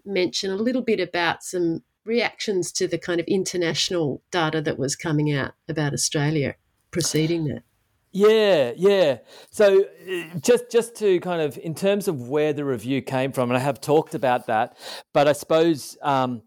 mention 0.03 0.51
a 0.51 0.55
little 0.55 0.81
bit 0.81 0.99
about 0.99 1.43
some 1.43 1.83
reactions 2.03 2.71
to 2.73 2.87
the 2.87 2.97
kind 2.97 3.19
of 3.19 3.27
international 3.27 4.21
data 4.31 4.61
that 4.61 4.79
was 4.79 4.95
coming 4.95 5.31
out 5.31 5.53
about 5.69 5.93
Australia 5.93 6.55
preceding 6.91 7.45
that. 7.45 7.63
Yeah, 8.11 8.73
yeah. 8.75 9.19
So 9.51 9.83
uh, 9.83 10.39
just 10.39 10.69
just 10.69 10.95
to 10.97 11.19
kind 11.21 11.41
of 11.41 11.57
in 11.57 11.73
terms 11.73 12.07
of 12.09 12.27
where 12.27 12.51
the 12.51 12.65
review 12.65 13.01
came 13.01 13.31
from, 13.31 13.49
and 13.49 13.57
I 13.57 13.61
have 13.61 13.79
talked 13.79 14.15
about 14.15 14.47
that, 14.47 14.77
but 15.13 15.29
I 15.29 15.31
suppose 15.31 15.97
um, 16.01 16.41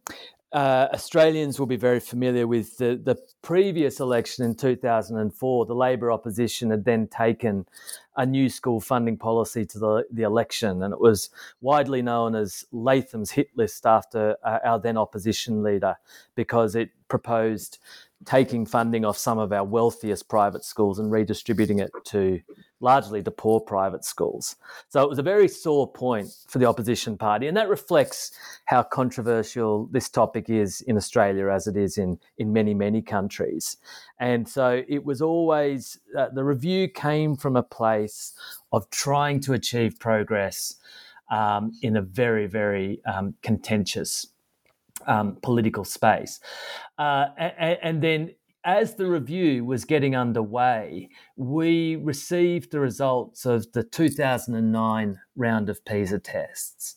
uh, 0.53 0.89
Australians 0.93 1.59
will 1.59 1.67
be 1.67 1.77
very 1.77 2.01
familiar 2.01 2.47
with 2.47 2.77
the, 2.77 3.01
the 3.03 3.17
previous 3.43 3.99
election 3.99 4.45
in 4.45 4.55
2004. 4.55 5.67
The 5.67 5.75
Labor 5.75 6.13
opposition 6.13 6.71
had 6.71 6.85
then 6.85 7.09
taken 7.09 7.67
a 8.17 8.27
new 8.27 8.49
school 8.49 8.81
funding 8.81 9.17
policy 9.17 9.65
to 9.65 9.79
the, 9.79 10.05
the 10.13 10.23
election, 10.23 10.83
and 10.83 10.93
it 10.93 11.01
was 11.01 11.31
widely 11.63 12.03
known 12.03 12.37
as 12.37 12.65
Latham's 12.73 13.33
hit 13.33 13.49
list 13.57 13.87
after 13.87 14.37
uh, 14.45 14.59
our 14.65 14.79
then 14.79 14.99
opposition 14.99 15.63
leader 15.63 15.97
because 16.37 16.77
it 16.77 16.91
proposed 17.09 17.79
taking 18.25 18.67
funding 18.67 19.05
off 19.05 19.17
some 19.19 19.39
of 19.39 19.53
our 19.53 19.65
wealthiest 19.65 20.29
private 20.29 20.65
schools 20.65 20.99
and 20.99 21.11
redistributing 21.11 21.79
it 21.79 21.91
to 22.05 22.41
largely 22.81 23.21
the 23.21 23.31
poor 23.31 23.61
private 23.61 24.05
schools. 24.05 24.57
So 24.89 25.03
it 25.03 25.09
was 25.09 25.19
a 25.19 25.23
very 25.23 25.49
sore 25.49 25.91
point 25.91 26.29
for 26.49 26.59
the 26.59 26.67
opposition 26.67 27.17
party, 27.17 27.47
and 27.47 27.57
that 27.57 27.69
reflects 27.69 28.33
how 28.67 28.83
controversial 28.83 29.87
this 29.91 30.09
topic 30.09 30.51
is 30.51 30.83
in 30.83 30.97
Australia 30.97 31.49
as 31.49 31.67
it 31.67 31.77
is 31.77 31.99
in, 31.99 32.19
in 32.39 32.53
many, 32.53 32.75
many 32.75 33.01
countries. 33.01 33.79
And 34.19 34.49
so 34.49 34.83
it 34.87 35.05
was 35.05 35.23
always 35.23 35.99
uh, 36.17 36.29
the 36.33 36.45
review 36.45 36.89
came 36.89 37.37
from 37.37 37.57
a 37.57 37.63
place 37.63 38.35
of 38.73 38.91
trying 38.91 39.41
to 39.41 39.55
achieve 39.55 39.99
progress 39.99 40.77
um, 41.31 41.73
in 41.83 41.97
a 41.97 42.03
very, 42.03 42.47
very 42.47 43.01
um, 43.07 43.35
contentious 43.43 44.27
um, 45.07 45.37
political 45.43 45.85
space. 45.85 46.41
Uh, 46.99 47.27
and, 47.39 47.79
and, 47.83 48.03
then 48.03 48.31
as 48.65 48.95
the 48.95 49.07
review 49.07 49.65
was 49.65 49.85
getting 49.85 50.17
underway, 50.17 51.11
we 51.37 51.97
received 51.97 52.71
the 52.71 52.81
results 52.81 53.45
of 53.45 53.71
the 53.73 53.83
2009 53.83 55.21
round 55.37 55.69
of 55.69 55.85
PISA 55.85 56.21
tests. 56.21 56.97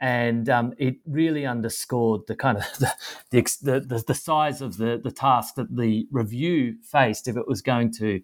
And 0.00 0.48
um, 0.48 0.74
it 0.78 0.96
really 1.06 1.44
underscored 1.44 2.22
the 2.28 2.36
kind 2.36 2.58
of 2.58 2.64
the, 2.78 2.94
the, 3.30 3.80
the, 3.80 4.04
the, 4.06 4.14
size 4.14 4.60
of 4.60 4.76
the, 4.76 5.00
the 5.02 5.10
task 5.10 5.56
that 5.56 5.74
the 5.76 6.06
review 6.12 6.76
faced 6.82 7.26
if 7.26 7.36
it 7.36 7.48
was 7.48 7.62
going 7.62 7.92
to 7.94 8.22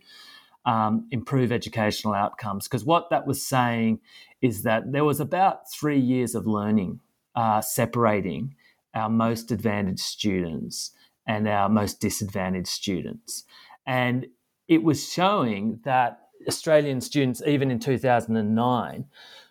um, 0.67 1.09
improve 1.11 1.51
educational 1.51 2.15
outcomes. 2.15 2.69
Because 2.69 2.85
what 2.85 3.11
that 3.11 3.27
was 3.27 3.45
saying 3.45 4.01
is 4.41 4.63
that 4.63 4.93
there 4.93 5.05
was 5.05 5.19
about 5.19 5.71
three 5.71 5.99
years 5.99 6.35
of 6.35 6.47
learning 6.47 7.01
uh, 7.35 7.61
separating 7.61 8.55
our 8.95 9.09
most 9.09 9.51
advantaged 9.51 10.01
students 10.01 10.93
and 11.27 11.49
our 11.49 11.69
most 11.69 12.01
disadvantaged 12.01 12.69
students. 12.69 13.45
And 13.87 14.27
it 14.69 14.83
was 14.83 15.13
showing 15.13 15.81
that 15.85 16.29
Australian 16.49 17.01
students, 17.01 17.43
even 17.47 17.71
in 17.71 17.79
2009, 17.79 19.05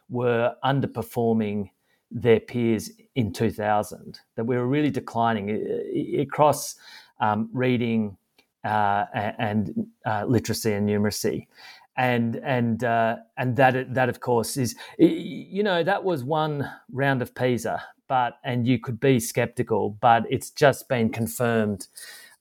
were 0.10 0.56
underperforming 0.64 1.70
their 2.12 2.40
peers 2.40 2.92
in 3.16 3.34
2000, 3.34 4.20
that 4.36 4.46
we 4.46 4.56
were 4.56 4.68
really 4.68 4.92
declining 4.92 6.20
across 6.20 6.76
um, 7.20 7.50
reading 7.54 8.18
uh, 8.64 9.06
and 9.14 9.88
uh, 10.06 10.24
literacy 10.26 10.74
and 10.74 10.88
numeracy. 10.88 11.48
And 11.96 12.38
and 12.38 12.84
uh, 12.84 13.18
and 13.38 13.56
that 13.58 13.94
that 13.94 14.10
of 14.10 14.20
course 14.20 14.58
is 14.58 14.76
you 14.98 15.62
know 15.62 15.84
that 15.84 16.04
was 16.04 16.24
one 16.24 16.68
round 16.92 17.22
of 17.22 17.36
PISA, 17.36 17.84
but 18.14 18.38
and 18.44 18.68
you 18.68 18.78
could 18.78 19.00
be 19.00 19.20
skeptical, 19.20 19.98
but 20.00 20.24
it's 20.30 20.52
just 20.52 20.88
been 20.88 21.10
confirmed 21.10 21.88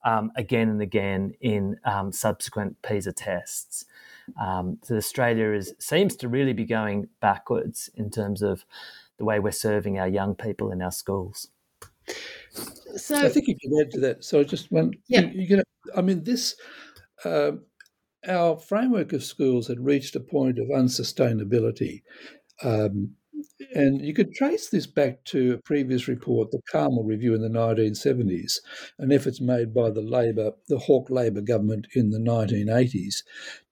um, 0.04 0.30
again 0.36 0.68
and 0.68 0.82
again 0.82 1.32
in 1.40 1.78
um, 1.86 2.12
subsequent 2.12 2.76
PISA 2.82 3.14
tests. 3.14 3.86
Um, 4.38 4.76
so 4.82 4.96
Australia 4.96 5.52
is 5.52 5.72
seems 5.78 6.14
to 6.16 6.28
really 6.28 6.52
be 6.52 6.66
going 6.66 7.08
backwards 7.20 7.88
in 7.94 8.10
terms 8.10 8.42
of 8.42 8.66
the 9.16 9.24
way 9.24 9.40
we're 9.40 9.50
serving 9.50 9.98
our 9.98 10.08
young 10.08 10.34
people 10.34 10.72
in 10.72 10.82
our 10.82 10.92
schools. 10.92 11.48
So 12.96 13.16
I 13.16 13.30
think 13.30 13.48
you 13.48 13.56
can 13.58 13.72
add 13.80 13.90
to 13.92 14.00
that. 14.00 14.24
So 14.24 14.44
just 14.44 14.70
one, 14.70 14.92
yeah. 15.08 15.22
you, 15.22 15.56
you 15.56 15.62
I 15.96 16.02
mean, 16.02 16.22
this. 16.22 16.54
Uh, 17.24 17.52
our 18.28 18.58
framework 18.58 19.14
of 19.14 19.24
schools 19.24 19.68
had 19.68 19.80
reached 19.80 20.16
a 20.16 20.20
point 20.20 20.58
of 20.58 20.66
unsustainability. 20.66 22.02
Um, 22.62 23.16
and 23.74 24.00
you 24.00 24.14
could 24.14 24.32
trace 24.32 24.68
this 24.68 24.86
back 24.86 25.24
to 25.26 25.54
a 25.54 25.58
previous 25.58 26.08
report, 26.08 26.50
the 26.50 26.60
Karmel 26.70 27.04
Review 27.04 27.34
in 27.34 27.42
the 27.42 27.48
1970s, 27.48 28.58
and 28.98 29.12
efforts 29.12 29.40
made 29.40 29.74
by 29.74 29.90
the 29.90 30.02
Labor, 30.02 30.52
the 30.68 30.78
Hawke 30.78 31.10
Labor 31.10 31.40
government 31.40 31.86
in 31.94 32.10
the 32.10 32.18
1980s 32.18 33.22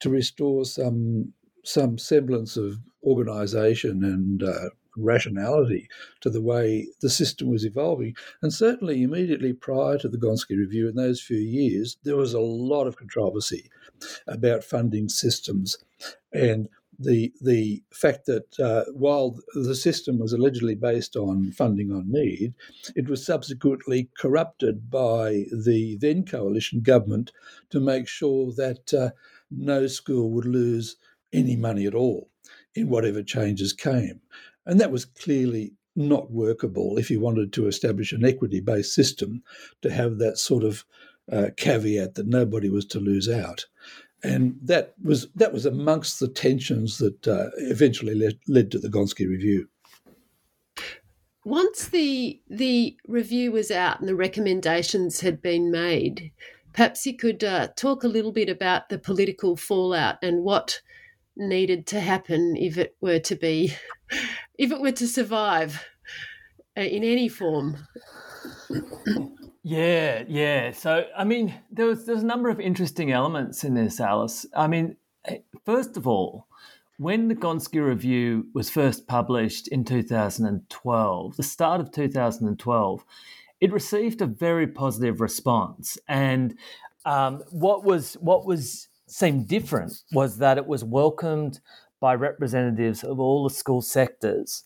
to 0.01 0.11
restore 0.11 0.65
some 0.65 1.33
some 1.63 1.99
semblance 1.99 2.57
of 2.57 2.79
organisation 3.05 4.03
and 4.03 4.43
uh, 4.43 4.71
rationality 4.97 5.89
to 6.21 6.31
the 6.31 6.43
way 6.43 6.89
the 7.01 7.11
system 7.11 7.51
was 7.51 7.65
evolving. 7.65 8.15
And 8.43 8.53
certainly, 8.53 9.03
immediately 9.03 9.53
prior 9.53 9.99
to 9.99 10.09
the 10.09 10.19
Gonski 10.19 10.57
Review, 10.57 10.89
in 10.89 10.97
those 10.97 11.21
few 11.21 11.39
years, 11.39 11.97
there 12.05 12.17
was 12.17 12.35
a 12.35 12.41
lot 12.41 12.87
of 12.87 12.97
controversy 12.97 13.71
about 14.27 14.65
funding 14.65 15.09
systems. 15.09 15.77
And 16.33 16.69
the 17.01 17.33
the 17.41 17.83
fact 17.93 18.27
that 18.27 18.61
uh, 18.61 18.85
while 18.93 19.39
the 19.55 19.75
system 19.75 20.19
was 20.19 20.33
allegedly 20.33 20.75
based 20.77 21.17
on 21.17 21.53
funding 21.53 21.91
on 21.93 22.13
need, 22.13 22.55
it 22.97 23.09
was 23.09 23.25
subsequently 23.27 24.11
corrupted 24.19 24.91
by 24.91 25.45
the 25.53 25.97
then 26.01 26.25
coalition 26.25 26.83
government 26.83 27.33
to 27.71 27.81
make 27.81 28.09
sure 28.09 28.53
that 28.57 28.95
uh, 28.95 29.11
no 29.51 29.87
school 29.87 30.31
would 30.31 30.47
lose 30.47 30.97
any 31.33 31.57
money 31.57 31.87
at 31.87 31.95
all. 31.95 32.29
in 32.75 32.89
whatever 32.89 33.23
changes 33.23 33.73
came. 33.73 34.21
And 34.67 34.81
that 34.81 34.93
was 34.93 35.05
clearly 35.05 35.75
not 35.97 36.31
workable 36.31 36.99
if 36.99 37.11
you 37.11 37.21
wanted 37.21 37.53
to 37.55 37.67
establish 37.67 38.13
an 38.13 38.25
equity 38.25 38.61
based 38.61 38.95
system 38.95 39.43
to 39.83 39.91
have 39.91 40.19
that 40.19 40.39
sort 40.39 40.65
of 40.65 40.85
uh, 41.31 41.49
caveat 41.57 42.15
that 42.15 42.27
nobody 42.27 42.69
was 42.71 42.87
to 42.87 43.01
lose 43.01 43.29
out. 43.29 43.67
And 44.23 44.59
that 44.63 44.95
was 45.03 45.29
that 45.35 45.53
was 45.53 45.65
amongst 45.65 46.21
the 46.21 46.29
tensions 46.29 46.99
that 46.99 47.27
uh, 47.27 47.51
eventually 47.57 48.15
led, 48.15 48.39
led 48.47 48.71
to 48.73 48.79
the 48.79 48.89
Gonski 48.89 49.27
Review. 49.29 49.69
Once 51.45 51.89
the 51.89 52.41
the 52.51 52.97
review 53.07 53.51
was 53.51 53.71
out 53.71 53.99
and 53.99 54.09
the 54.09 54.15
recommendations 54.15 55.21
had 55.21 55.41
been 55.41 55.71
made, 55.71 56.31
perhaps 56.75 57.07
you 57.07 57.17
could 57.17 57.43
uh, 57.43 57.69
talk 57.77 58.05
a 58.05 58.09
little 58.09 58.33
bit 58.33 58.51
about 58.51 58.91
the 58.91 58.99
political 58.99 59.57
fallout 59.57 60.17
and 60.23 60.45
what 60.45 60.81
needed 61.37 61.87
to 61.87 62.01
happen 62.01 62.57
if 62.57 62.77
it 62.77 62.95
were 63.01 63.19
to 63.19 63.35
be, 63.35 63.73
if 64.59 64.71
it 64.71 64.81
were 64.81 64.93
to 64.93 65.09
survive 65.09 65.83
uh, 66.77 66.83
in 66.83 67.03
any 67.05 67.29
form. 67.29 67.77
Yeah, 69.63 70.25
yeah. 70.27 70.71
So, 70.73 71.07
I 71.17 71.25
mean, 71.25 71.55
there 71.71 71.87
was 71.87 72.07
there's 72.07 72.23
a 72.23 72.27
number 72.27 72.49
of 72.49 72.61
interesting 72.61 73.13
elements 73.13 73.63
in 73.63 73.75
this, 73.75 74.01
Alice. 74.01 74.47
I 74.57 74.67
mean, 74.67 74.97
eh, 75.27 75.39
first 75.67 75.97
of 75.99 76.07
all, 76.07 76.47
when 76.99 77.29
the 77.29 77.35
Gonski 77.35 77.85
Review 77.87 78.47
was 78.55 78.71
first 78.71 79.07
published 79.07 79.69
in 79.69 79.85
2012, 79.85 81.37
the 81.37 81.43
start 81.43 81.81
of 81.81 81.93
2012, 81.93 83.05
it 83.61 83.73
received 83.73 84.23
a 84.23 84.27
very 84.27 84.67
positive 84.67 85.21
response. 85.21 85.99
And 86.09 86.55
um, 87.05 87.43
what 87.51 87.85
was 87.85 88.15
what 88.15 88.47
was 88.47 88.89
seemed 89.09 89.47
different 89.49 90.03
was 90.13 90.39
that 90.39 90.57
it 90.57 90.67
was 90.67 90.85
welcomed 90.85 91.61
by 92.01 92.15
representatives 92.15 93.05
of 93.05 93.21
all 93.21 93.45
the 93.45 93.55
school 93.55 93.83
sectors. 93.83 94.65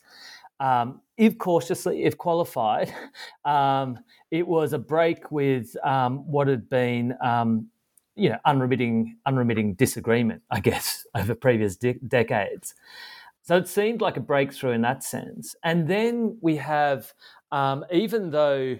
Um, 0.59 1.01
if 1.17 1.37
cautiously, 1.37 2.03
if 2.03 2.17
qualified, 2.17 2.93
um, 3.45 3.99
it 4.31 4.47
was 4.47 4.73
a 4.73 4.79
break 4.79 5.31
with 5.31 5.75
um, 5.85 6.29
what 6.29 6.47
had 6.47 6.69
been, 6.69 7.15
um, 7.21 7.67
you 8.15 8.29
know, 8.29 8.37
unremitting, 8.45 9.17
unremitting 9.25 9.73
disagreement, 9.75 10.41
I 10.49 10.59
guess, 10.59 11.05
over 11.15 11.35
previous 11.35 11.75
de- 11.75 11.99
decades. 12.07 12.73
So 13.43 13.57
it 13.57 13.67
seemed 13.67 14.01
like 14.01 14.17
a 14.17 14.21
breakthrough 14.21 14.71
in 14.71 14.81
that 14.81 15.03
sense. 15.03 15.55
And 15.63 15.87
then 15.87 16.37
we 16.41 16.55
have, 16.55 17.13
um, 17.51 17.85
even 17.91 18.31
though 18.31 18.77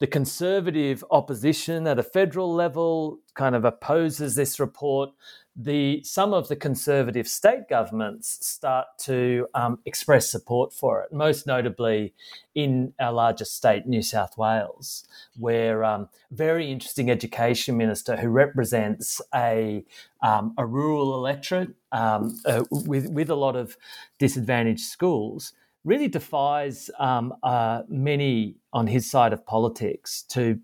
the 0.00 0.06
conservative 0.06 1.04
opposition 1.10 1.86
at 1.86 1.98
a 1.98 2.02
federal 2.02 2.52
level 2.52 3.18
kind 3.34 3.56
of 3.56 3.64
opposes 3.64 4.36
this 4.36 4.60
report. 4.60 5.10
The 5.56 6.04
some 6.04 6.32
of 6.32 6.46
the 6.46 6.54
conservative 6.54 7.26
state 7.26 7.68
governments 7.68 8.38
start 8.46 8.86
to 9.00 9.48
um, 9.54 9.80
express 9.86 10.30
support 10.30 10.72
for 10.72 11.02
it. 11.02 11.12
Most 11.12 11.48
notably, 11.48 12.14
in 12.54 12.94
our 13.00 13.12
largest 13.12 13.56
state, 13.56 13.84
New 13.84 14.02
South 14.02 14.38
Wales, 14.38 15.04
where 15.36 15.82
um, 15.82 16.08
very 16.30 16.70
interesting 16.70 17.10
education 17.10 17.76
minister 17.76 18.16
who 18.16 18.28
represents 18.28 19.20
a 19.34 19.84
um, 20.22 20.54
a 20.56 20.64
rural 20.64 21.16
electorate 21.16 21.70
um, 21.90 22.38
uh, 22.46 22.62
with 22.70 23.10
with 23.10 23.28
a 23.28 23.34
lot 23.34 23.56
of 23.56 23.76
disadvantaged 24.20 24.86
schools 24.86 25.54
really 25.84 26.08
defies 26.08 26.90
um, 26.98 27.34
uh, 27.42 27.82
many 27.88 28.56
on 28.72 28.86
his 28.86 29.10
side 29.10 29.32
of 29.32 29.44
politics 29.46 30.22
to 30.30 30.58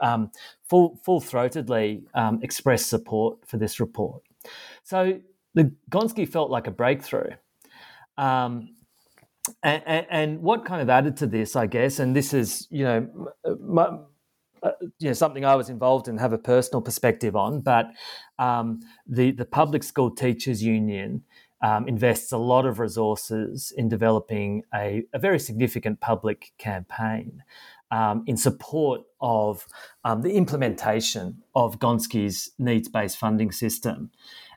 um, 0.00 0.30
full 0.68 0.98
full 1.04 1.20
throatedly 1.20 2.02
um, 2.14 2.40
express 2.42 2.86
support 2.86 3.46
for 3.46 3.58
this 3.58 3.80
report. 3.80 4.22
So 4.82 5.20
the 5.54 5.72
Gonski 5.90 6.28
felt 6.28 6.50
like 6.50 6.66
a 6.66 6.70
breakthrough. 6.70 7.32
Um, 8.16 8.74
and, 9.62 10.06
and, 10.08 10.40
what 10.40 10.64
kind 10.64 10.80
of 10.80 10.88
added 10.88 11.16
to 11.16 11.26
this, 11.26 11.56
I 11.56 11.66
guess, 11.66 11.98
and 11.98 12.14
this 12.14 12.32
is, 12.32 12.68
you 12.70 12.84
know, 12.84 13.30
my, 13.60 13.98
uh, 14.62 14.70
you 15.00 15.08
know, 15.08 15.12
something 15.12 15.44
I 15.44 15.56
was 15.56 15.68
involved 15.68 16.06
in, 16.06 16.18
have 16.18 16.32
a 16.32 16.38
personal 16.38 16.80
perspective 16.80 17.34
on, 17.34 17.60
but 17.60 17.86
um, 18.38 18.80
the 19.06 19.32
the 19.32 19.44
public 19.44 19.82
school 19.82 20.10
teachers 20.10 20.62
union 20.62 21.24
um, 21.62 21.86
invests 21.86 22.32
a 22.32 22.38
lot 22.38 22.66
of 22.66 22.78
resources 22.78 23.72
in 23.76 23.88
developing 23.88 24.62
a, 24.74 25.04
a 25.12 25.18
very 25.18 25.38
significant 25.38 26.00
public 26.00 26.52
campaign 26.58 27.42
um, 27.90 28.24
in 28.26 28.36
support 28.36 29.02
of 29.20 29.66
um, 30.04 30.22
the 30.22 30.32
implementation 30.32 31.42
of 31.54 31.78
Gonski's 31.78 32.50
needs 32.58 32.88
based 32.88 33.16
funding 33.16 33.52
system. 33.52 34.10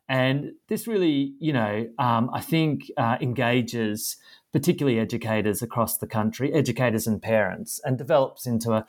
And 0.07 0.53
this 0.67 0.87
really, 0.87 1.33
you 1.39 1.53
know, 1.53 1.87
um, 1.99 2.29
I 2.33 2.41
think 2.41 2.91
uh, 2.97 3.17
engages 3.21 4.17
particularly 4.53 4.99
educators 4.99 5.61
across 5.61 5.97
the 5.97 6.07
country, 6.07 6.53
educators 6.53 7.07
and 7.07 7.21
parents, 7.21 7.81
and 7.83 7.97
develops 7.97 8.47
into 8.47 8.71
a 8.71 8.85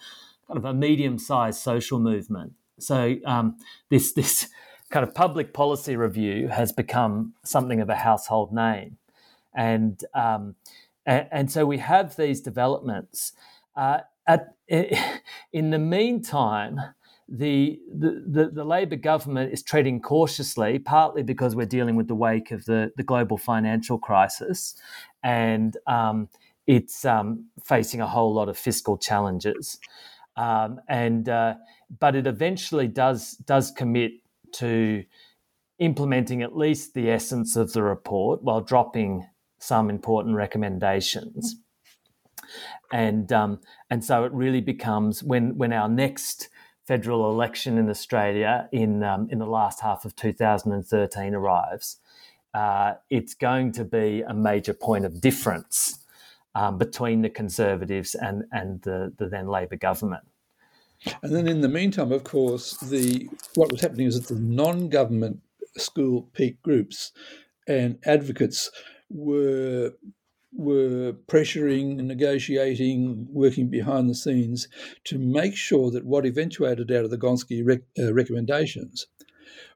kind 0.46 0.58
of 0.58 0.64
a 0.64 0.72
medium 0.72 1.18
sized 1.18 1.60
social 1.60 1.98
movement. 1.98 2.52
So 2.78 3.16
um, 3.24 3.56
this 3.90 4.12
this 4.12 4.48
kind 4.90 5.06
of 5.06 5.14
public 5.14 5.52
policy 5.52 5.96
review 5.96 6.48
has 6.48 6.72
become 6.72 7.34
something 7.44 7.80
of 7.80 7.88
a 7.88 7.96
household 7.96 8.52
name, 8.52 8.98
and 9.54 10.02
um, 10.14 10.54
and, 11.04 11.28
and, 11.30 11.52
so 11.52 11.66
we 11.66 11.78
have 11.78 12.16
these 12.16 12.40
developments. 12.40 13.32
Uh, 13.74 13.98
at 14.26 14.54
in 14.68 15.70
the 15.70 15.78
meantime, 15.78 16.80
the, 17.28 17.80
the, 17.92 18.24
the, 18.26 18.50
the, 18.50 18.64
Labor 18.64 18.96
government 18.96 19.52
is 19.52 19.62
treading 19.62 20.00
cautiously, 20.00 20.78
partly 20.78 21.22
because 21.22 21.56
we're 21.56 21.66
dealing 21.66 21.96
with 21.96 22.06
the 22.06 22.14
wake 22.14 22.52
of 22.52 22.64
the, 22.66 22.92
the 22.96 23.02
global 23.02 23.36
financial 23.36 23.98
crisis, 23.98 24.74
and 25.24 25.76
um, 25.86 26.28
it's 26.66 27.04
um, 27.04 27.46
facing 27.64 28.00
a 28.00 28.06
whole 28.06 28.32
lot 28.32 28.48
of 28.48 28.56
fiscal 28.56 28.96
challenges. 28.96 29.78
Um, 30.36 30.80
and 30.88 31.28
uh, 31.28 31.54
but 31.98 32.14
it 32.14 32.26
eventually 32.26 32.88
does 32.88 33.32
does 33.32 33.70
commit 33.70 34.12
to 34.54 35.04
implementing 35.78 36.42
at 36.42 36.56
least 36.56 36.94
the 36.94 37.10
essence 37.10 37.56
of 37.56 37.72
the 37.72 37.82
report 37.82 38.42
while 38.42 38.60
dropping 38.60 39.26
some 39.58 39.90
important 39.90 40.36
recommendations. 40.36 41.56
And 42.92 43.32
um, 43.32 43.60
and 43.90 44.04
so 44.04 44.24
it 44.24 44.32
really 44.32 44.60
becomes 44.60 45.22
when 45.22 45.56
when 45.56 45.72
our 45.72 45.88
next 45.88 46.48
federal 46.86 47.30
election 47.30 47.78
in 47.78 47.90
Australia 47.90 48.68
in 48.72 49.02
um, 49.02 49.28
in 49.30 49.38
the 49.38 49.46
last 49.46 49.80
half 49.80 50.04
of 50.04 50.14
2013 50.14 51.34
arrives, 51.34 51.98
uh, 52.54 52.94
it's 53.10 53.34
going 53.34 53.72
to 53.72 53.84
be 53.84 54.22
a 54.22 54.32
major 54.32 54.72
point 54.72 55.04
of 55.04 55.20
difference 55.20 56.04
um, 56.54 56.78
between 56.78 57.22
the 57.22 57.30
Conservatives 57.30 58.14
and 58.14 58.44
and 58.52 58.82
the, 58.82 59.12
the 59.18 59.28
then 59.28 59.48
Labor 59.48 59.76
government. 59.76 60.24
And 61.22 61.34
then 61.34 61.46
in 61.46 61.60
the 61.60 61.68
meantime, 61.68 62.12
of 62.12 62.24
course, 62.24 62.76
the 62.78 63.28
what 63.54 63.70
was 63.70 63.80
happening 63.80 64.06
is 64.06 64.20
that 64.20 64.34
the 64.34 64.40
non-government 64.40 65.40
school 65.76 66.28
peak 66.32 66.62
groups 66.62 67.12
and 67.68 67.98
advocates 68.04 68.70
were 69.10 69.92
were 70.52 71.12
pressuring, 71.28 71.96
negotiating, 71.96 73.26
working 73.30 73.68
behind 73.68 74.08
the 74.08 74.14
scenes 74.14 74.68
to 75.04 75.18
make 75.18 75.54
sure 75.54 75.90
that 75.90 76.06
what 76.06 76.24
eventuated 76.24 76.90
out 76.90 77.04
of 77.04 77.10
the 77.10 77.18
Gonski 77.18 77.62
rec- 77.62 77.82
uh, 77.98 78.14
recommendations 78.14 79.06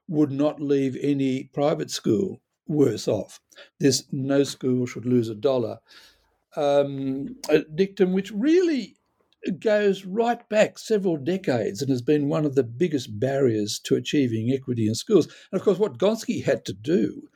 would 0.07 0.31
not 0.31 0.59
leave 0.59 0.97
any 1.01 1.43
private 1.53 1.91
school 1.91 2.41
worse 2.67 3.07
off. 3.07 3.39
This 3.79 4.05
no 4.11 4.43
school 4.43 4.87
should 4.87 5.05
lose 5.05 5.29
a 5.29 5.35
dollar 5.35 5.77
um, 6.55 7.35
a 7.49 7.59
dictum 7.59 8.13
which 8.13 8.31
really 8.31 8.97
goes 9.59 10.05
right 10.05 10.47
back 10.49 10.77
several 10.77 11.17
decades 11.17 11.81
and 11.81 11.89
has 11.89 12.01
been 12.01 12.29
one 12.29 12.45
of 12.45 12.55
the 12.55 12.63
biggest 12.63 13.19
barriers 13.19 13.79
to 13.79 13.95
achieving 13.95 14.51
equity 14.51 14.87
in 14.87 14.95
schools. 14.95 15.27
And 15.51 15.59
of 15.59 15.65
course, 15.65 15.79
what 15.79 15.97
Gonski 15.97 16.43
had 16.43 16.65
to 16.65 16.73
do 16.73 17.29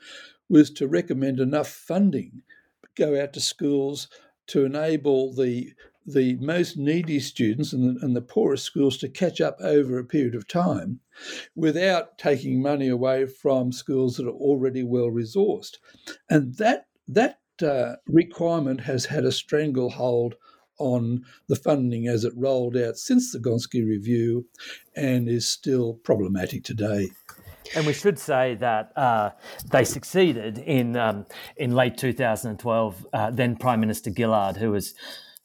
was 0.47 0.69
to 0.71 0.87
recommend 0.87 1.39
enough 1.39 1.67
funding 1.67 2.43
go 2.95 3.21
out 3.21 3.33
to 3.33 3.39
schools 3.39 4.07
to 4.47 4.65
enable 4.65 5.33
the 5.33 5.73
the 6.07 6.35
most 6.35 6.77
needy 6.77 7.19
students 7.19 7.73
and 7.73 7.97
the, 7.97 8.05
and 8.05 8.15
the 8.15 8.21
poorest 8.21 8.63
schools 8.63 8.95
to 8.95 9.09
catch 9.09 9.41
up 9.41 9.57
over 9.59 9.97
a 9.97 10.05
period 10.05 10.35
of 10.35 10.47
time 10.47 10.99
without 11.55 12.19
taking 12.19 12.61
money 12.61 12.87
away 12.87 13.25
from 13.25 13.71
schools 13.71 14.15
that 14.15 14.27
are 14.27 14.29
already 14.29 14.83
well 14.83 15.09
resourced. 15.09 15.77
And 16.29 16.55
that 16.57 16.85
that 17.07 17.39
uh, 17.63 17.95
requirement 18.07 18.81
has 18.81 19.05
had 19.05 19.25
a 19.25 19.31
stranglehold 19.31 20.35
on 20.77 21.23
the 21.47 21.55
funding 21.55 22.07
as 22.07 22.23
it 22.23 22.33
rolled 22.35 22.77
out 22.77 22.97
since 22.97 23.31
the 23.31 23.39
Gonski 23.39 23.85
Review 23.85 24.45
and 24.95 25.27
is 25.27 25.47
still 25.47 25.95
problematic 26.03 26.63
today. 26.63 27.09
And 27.75 27.85
we 27.85 27.93
should 27.93 28.19
say 28.19 28.55
that 28.55 28.95
uh, 28.95 29.31
they 29.71 29.85
succeeded 29.85 30.59
in 30.59 30.95
um, 30.95 31.25
in 31.57 31.73
late 31.73 31.97
2012. 31.97 33.07
Uh, 33.11 33.31
then 33.31 33.55
Prime 33.55 33.79
Minister 33.79 34.11
Gillard, 34.15 34.57
who 34.57 34.71
was 34.71 34.93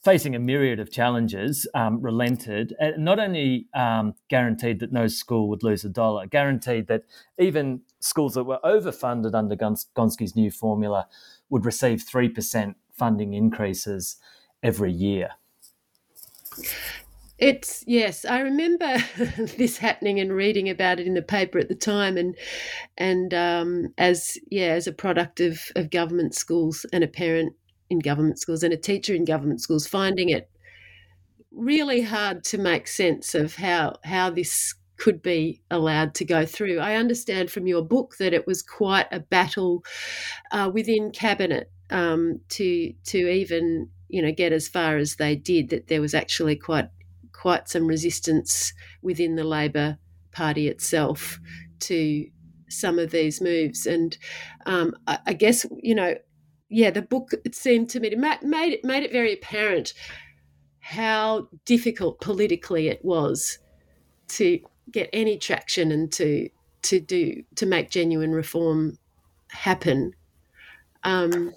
facing 0.05 0.35
a 0.35 0.39
myriad 0.39 0.81
of 0.81 0.91
challenges, 0.91 1.67
um, 1.75 2.01
relented, 2.01 2.75
and 2.79 3.05
not 3.05 3.19
only 3.19 3.67
um, 3.75 4.15
guaranteed 4.29 4.81
that 4.81 4.93
no 4.93 5.07
school 5.07 5.49
would 5.49 5.63
lose 5.63 5.85
a 5.85 5.89
dollar, 5.89 6.27
guaranteed 6.27 6.87
that 6.89 7.05
even 7.39 7.83
schools 8.01 8.35
that 8.35 8.45
were 8.45 8.61
overfunded 8.65 9.35
under 9.35 9.57
Gonski's 9.57 10.35
new 10.35 10.51
formula 10.51 11.07
would 11.51 11.67
receive 11.67 12.03
3% 12.03 12.75
funding 12.95 13.35
increases 13.35 14.17
every 14.63 14.93
year. 14.93 15.31
It's 17.39 17.83
yes, 17.87 18.27
I 18.27 18.41
remember 18.41 18.99
this 19.57 19.79
happening 19.79 20.21
and 20.21 20.31
reading 20.31 20.69
about 20.69 21.01
it 21.01 21.07
in 21.07 21.15
the 21.15 21.23
paper 21.23 21.59
at 21.59 21.69
the 21.69 21.75
time, 21.75 22.19
and 22.19 22.37
and 22.99 23.33
um, 23.33 23.95
as 23.97 24.37
yeah, 24.51 24.73
as 24.73 24.87
a 24.87 24.93
product 24.93 25.41
of 25.41 25.59
of 25.75 25.91
government 25.91 26.35
schools 26.35 26.85
and 26.93 27.03
a 27.03 27.09
parent 27.09 27.55
in 27.89 27.99
government 27.99 28.39
schools 28.39 28.63
and 28.63 28.75
a 28.75 28.77
teacher 28.77 29.15
in 29.15 29.25
government 29.25 29.63
schools, 29.63 29.87
finding 29.87 30.29
it 30.29 30.51
really 31.51 32.03
hard 32.03 32.45
to 32.45 32.59
make 32.59 32.87
sense 32.87 33.35
of 33.35 33.57
how 33.57 33.97
how 34.05 34.29
this 34.29 34.75
could 34.99 35.23
be 35.23 35.63
allowed 35.71 36.15
to 36.15 36.27
go 36.27 36.45
through. 36.45 36.79
I 36.79 36.97
understand 36.97 37.51
from 37.51 37.67
your 37.67 37.83
book 37.83 38.17
that 38.19 38.35
it 38.35 38.47
was 38.47 38.61
quite 38.61 39.07
a 39.11 39.21
battle 39.21 39.83
uh, 40.53 40.71
within 40.73 41.11
cabinet 41.11 41.71
um, 41.89 42.41
to 42.51 42.93
to 43.05 43.19
even 43.19 43.89
you 44.11 44.23
know 44.23 44.33
get 44.33 44.53
as 44.53 44.69
far 44.69 44.97
as 44.97 45.17
they 45.17 45.37
did. 45.37 45.71
That 45.71 45.89
there 45.89 46.01
was 46.01 46.15
actually 46.15 46.57
quite 46.57 46.89
quite 47.33 47.69
some 47.69 47.87
resistance 47.87 48.73
within 49.03 49.37
the 49.37 49.45
Labor 49.45 49.99
Party 50.33 50.69
itself 50.69 51.41
to 51.81 52.27
some 52.69 52.99
of 52.99 53.11
these 53.11 53.41
moves. 53.41 53.87
And 53.87 54.17
um, 54.67 54.95
I, 55.07 55.19
I, 55.27 55.33
guess, 55.33 55.67
you 55.83 55.95
know, 55.95 56.15
yeah, 56.69 56.91
the 56.91 57.03
book, 57.03 57.31
it 57.45 57.55
seemed 57.55 57.91
to 57.91 58.01
me, 58.01 58.11
to 58.11 58.17
made, 58.17 58.73
it, 58.73 58.85
made 58.85 59.03
it 59.03 59.13
very 59.13 59.33
apparent 59.33 59.95
how 60.81 61.49
difficult 61.65 62.21
politically 62.21 62.89
it 62.89 63.05
was 63.05 63.59
to 64.29 64.61
get 64.91 65.11
any 65.13 65.39
traction 65.39 65.93
and 65.93 66.13
to 66.13 66.49
to 66.83 66.99
do 66.99 67.43
to 67.55 67.67
make 67.67 67.91
genuine 67.91 68.33
reform 68.33 68.99
happen. 69.51 70.13
Um, 71.05 71.53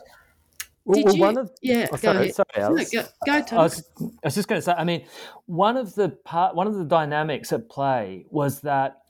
well, 0.86 1.03
well, 1.05 1.17
one 1.17 1.38
of 1.38 1.51
yeah, 1.61 1.88
oh, 1.91 1.95
sorry, 1.95 2.31
sorry, 2.31 2.47
no, 2.57 2.75
go, 2.75 3.03
go 3.25 3.41
Tom. 3.41 3.59
I 3.59 3.63
was, 3.63 3.84
I 4.01 4.05
was 4.25 4.36
just 4.36 4.47
going 4.47 4.59
to 4.59 4.61
say. 4.61 4.73
I 4.73 4.84
mean, 4.84 5.05
one 5.45 5.77
of 5.77 5.95
the 5.95 6.09
part, 6.09 6.55
one 6.55 6.67
of 6.67 6.75
the 6.75 6.84
dynamics 6.86 7.53
at 7.53 7.69
play 7.69 8.25
was 8.29 8.61
that 8.61 9.01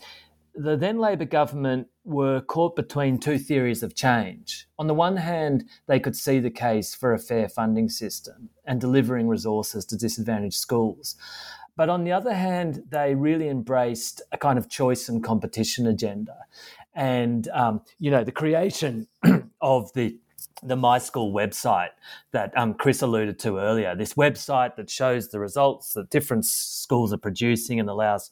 the 0.56 0.78
then 0.78 1.00
Labor 1.00 1.26
government 1.26 1.88
were 2.04 2.42
caught 2.42 2.76
between 2.76 3.18
two 3.18 3.40
theories 3.40 3.82
of 3.82 3.96
change. 3.96 4.68
On 4.78 4.88
the 4.88 4.94
one 4.94 5.18
hand, 5.18 5.66
they 5.88 6.00
could 6.00 6.16
see 6.16 6.40
the 6.40 6.52
case 6.52 6.94
for 6.94 7.14
a 7.14 7.20
fair 7.20 7.50
funding 7.50 7.90
system 7.90 8.50
and 8.66 8.80
delivering 8.80 9.28
resources 9.28 9.86
to 9.86 9.98
disadvantaged 9.98 10.60
schools. 10.60 11.16
But 11.76 11.90
on 11.90 12.04
the 12.04 12.12
other 12.12 12.34
hand, 12.34 12.84
they 12.90 13.16
really 13.16 13.50
embraced 13.50 14.22
a 14.32 14.38
kind 14.38 14.60
of 14.60 14.70
choice 14.70 15.10
and 15.10 15.24
competition 15.24 15.88
agenda. 15.88 16.38
And, 16.94 17.48
um, 17.48 17.82
you 17.98 18.12
know, 18.12 18.24
the 18.24 18.32
creation 18.32 19.08
of 19.62 19.92
the 19.94 20.20
the 20.62 20.76
My 20.76 20.98
School 20.98 21.34
website 21.34 21.90
that 22.32 22.56
um, 22.58 22.74
Chris 22.74 23.02
alluded 23.02 23.40
to 23.40 23.58
earlier. 23.58 23.96
This 23.96 24.14
website 24.14 24.76
that 24.76 24.90
shows 24.90 25.30
the 25.30 25.40
results 25.40 25.94
that 25.94 26.10
different 26.10 26.46
schools 26.46 27.12
are 27.14 27.18
producing 27.18 27.80
and 27.80 27.90
allows 27.90 28.32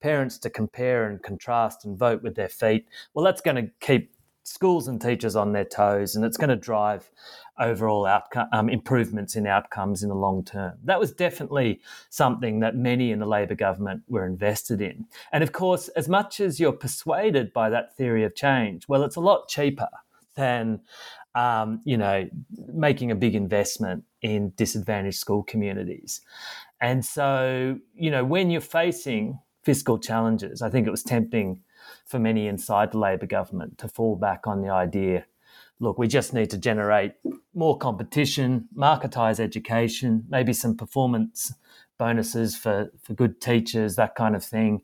parents 0.00 0.38
to 0.38 0.50
compare 0.50 1.08
and 1.08 1.22
contrast 1.22 1.84
and 1.84 1.96
vote 1.96 2.22
with 2.22 2.34
their 2.34 2.48
feet. 2.48 2.86
Well, 3.14 3.24
that's 3.24 3.40
going 3.40 3.56
to 3.56 3.70
keep 3.80 4.12
schools 4.44 4.88
and 4.88 5.00
teachers 5.00 5.36
on 5.36 5.52
their 5.52 5.64
toes, 5.64 6.16
and 6.16 6.24
it's 6.24 6.36
going 6.36 6.50
to 6.50 6.56
drive 6.56 7.10
overall 7.60 8.04
outcome 8.04 8.48
um, 8.52 8.68
improvements 8.68 9.36
in 9.36 9.46
outcomes 9.46 10.02
in 10.02 10.08
the 10.08 10.14
long 10.14 10.44
term. 10.44 10.72
That 10.84 10.98
was 10.98 11.12
definitely 11.12 11.80
something 12.10 12.60
that 12.60 12.74
many 12.74 13.12
in 13.12 13.20
the 13.20 13.26
Labor 13.26 13.54
government 13.54 14.02
were 14.08 14.26
invested 14.26 14.80
in. 14.80 15.06
And 15.32 15.44
of 15.44 15.52
course, 15.52 15.88
as 15.88 16.08
much 16.08 16.40
as 16.40 16.58
you're 16.58 16.72
persuaded 16.72 17.52
by 17.52 17.70
that 17.70 17.96
theory 17.96 18.24
of 18.24 18.34
change, 18.34 18.88
well, 18.88 19.04
it's 19.04 19.16
a 19.16 19.20
lot 19.20 19.48
cheaper 19.48 19.88
than 20.34 20.80
um, 21.34 21.80
you 21.84 21.96
know, 21.96 22.28
making 22.72 23.10
a 23.10 23.14
big 23.14 23.34
investment 23.34 24.04
in 24.20 24.52
disadvantaged 24.56 25.18
school 25.18 25.42
communities. 25.42 26.20
And 26.80 27.04
so, 27.04 27.78
you 27.94 28.10
know, 28.10 28.24
when 28.24 28.50
you're 28.50 28.60
facing 28.60 29.38
fiscal 29.62 29.98
challenges, 29.98 30.62
I 30.62 30.70
think 30.70 30.86
it 30.86 30.90
was 30.90 31.02
tempting 31.02 31.60
for 32.06 32.18
many 32.18 32.48
inside 32.48 32.92
the 32.92 32.98
Labor 32.98 33.26
government 33.26 33.78
to 33.78 33.88
fall 33.88 34.16
back 34.16 34.46
on 34.46 34.62
the 34.62 34.68
idea 34.68 35.24
look, 35.82 35.98
we 35.98 36.06
just 36.06 36.32
need 36.32 36.48
to 36.48 36.56
generate 36.56 37.12
more 37.54 37.76
competition, 37.76 38.68
marketise 38.74 39.40
education, 39.40 40.24
maybe 40.28 40.52
some 40.52 40.76
performance 40.76 41.52
bonuses 41.98 42.56
for, 42.56 42.90
for 43.02 43.14
good 43.14 43.40
teachers, 43.40 43.96
that 43.96 44.14
kind 44.14 44.36
of 44.36 44.44
thing. 44.44 44.80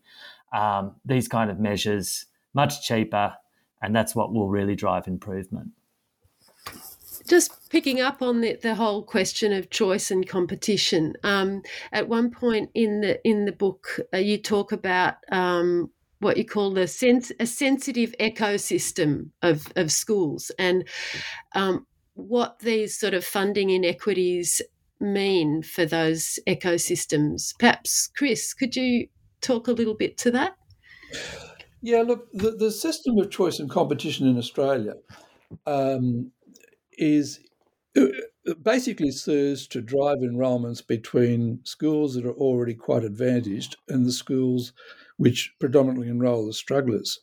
Um, 0.53 0.96
these 1.05 1.28
kind 1.28 1.51
of 1.51 1.61
measures, 1.61 2.26
much 2.53 2.82
cheaper, 2.86 3.34
and 3.80 3.94
that's 3.94 4.14
what 4.14 4.32
will 4.32 4.49
really 4.49 4.74
drive 4.74 5.07
improvement 5.07 5.70
just 7.29 7.70
picking 7.70 8.01
up 8.01 8.22
on 8.22 8.41
the, 8.41 8.59
the 8.62 8.74
whole 8.74 9.03
question 9.03 9.53
of 9.53 9.70
choice 9.70 10.11
and 10.11 10.29
competition. 10.29 11.14
Um, 11.22 11.62
at 11.93 12.09
one 12.09 12.31
point 12.31 12.70
in 12.74 13.01
the 13.01 13.20
in 13.26 13.45
the 13.45 13.53
book, 13.53 14.01
uh, 14.12 14.18
you 14.18 14.39
talk 14.39 14.72
about 14.72 15.14
um, 15.31 15.91
what 16.20 16.37
you 16.37 16.45
call 16.45 16.72
the 16.72 16.89
sense 16.89 17.31
a 17.39 17.47
sensitive 17.47 18.14
ecosystem 18.18 19.31
of 19.43 19.68
of 19.76 19.93
schools 19.93 20.51
and 20.59 20.89
um, 21.55 21.87
what 22.14 22.59
these 22.61 22.99
sort 22.99 23.14
of 23.14 23.24
funding 23.24 23.70
inequities 23.70 24.61
mean 25.01 25.62
for 25.62 25.87
those 25.87 26.39
ecosystems. 26.49 27.55
Perhaps, 27.59 28.11
Chris, 28.16 28.53
could 28.53 28.74
you 28.74 29.07
talk 29.41 29.68
a 29.68 29.72
little 29.72 29.95
bit 29.95 30.16
to 30.18 30.31
that? 30.33 30.57
Yeah, 31.81 32.03
look, 32.03 32.26
the, 32.33 32.51
the 32.51 32.72
system 32.72 33.18
of 33.18 33.31
choice 33.31 33.61
and 33.61 33.70
competition 33.70 34.26
in 34.26 34.37
Australia 34.37 34.95
um, 35.66 36.33
is 36.99 37.40
uh, 37.96 38.07
basically 38.62 39.11
serves 39.11 39.66
to 39.68 39.80
drive 39.80 40.18
enrolments 40.22 40.82
between 40.82 41.61
schools 41.64 42.14
that 42.14 42.26
are 42.26 42.34
already 42.34 42.74
quite 42.74 43.05
advantaged 43.05 43.76
and 43.88 44.05
the 44.05 44.12
schools 44.12 44.72
which 45.16 45.55
predominantly 45.59 46.09
enrol 46.09 46.46
the 46.46 46.53
strugglers. 46.53 47.20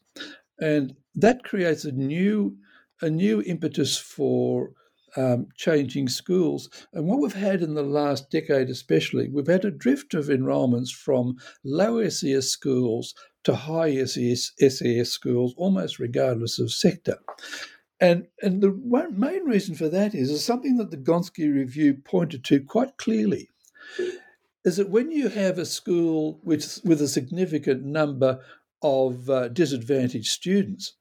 And 0.59 0.95
that 1.15 1.43
creates 1.43 1.86
a 1.86 1.91
new 1.91 2.57
a 3.01 3.09
new 3.09 3.41
impetus 3.41 3.97
for 3.97 4.71
um, 5.17 5.47
changing 5.57 6.07
schools. 6.09 6.69
And 6.93 7.07
what 7.07 7.19
we've 7.19 7.34
had 7.34 7.61
in 7.61 7.73
the 7.73 7.84
last 7.84 8.30
decade, 8.32 8.69
especially, 8.69 9.30
we've 9.30 9.47
had 9.47 9.65
a 9.65 9.71
drift 9.71 10.13
of 10.13 10.30
enrolments 10.30 10.91
from 10.91 11.36
low 11.63 12.07
SES 12.07 12.49
schools 12.49 13.13
to 13.43 13.55
high 13.55 14.03
SES, 14.05 14.53
SES 14.57 15.11
schools, 15.11 15.53
almost 15.57 15.99
regardless 15.99 16.59
of 16.59 16.71
sector. 16.71 17.17
And 17.99 18.27
and 18.41 18.61
the 18.61 18.71
one 18.71 19.17
main 19.17 19.45
reason 19.45 19.75
for 19.75 19.87
that 19.89 20.13
is, 20.13 20.29
is 20.29 20.43
something 20.43 20.77
that 20.77 20.91
the 20.91 20.97
Gonski 20.97 21.53
review 21.53 21.93
pointed 21.93 22.43
to 22.45 22.59
quite 22.59 22.97
clearly, 22.97 23.49
is 24.65 24.77
that 24.77 24.89
when 24.89 25.11
you 25.11 25.29
have 25.29 25.57
a 25.57 25.65
school 25.65 26.39
with 26.43 26.81
with 26.83 27.01
a 27.01 27.07
significant 27.07 27.83
number 27.83 28.41
of 28.81 29.29
uh, 29.29 29.47
disadvantaged 29.47 30.27
students, 30.27 30.93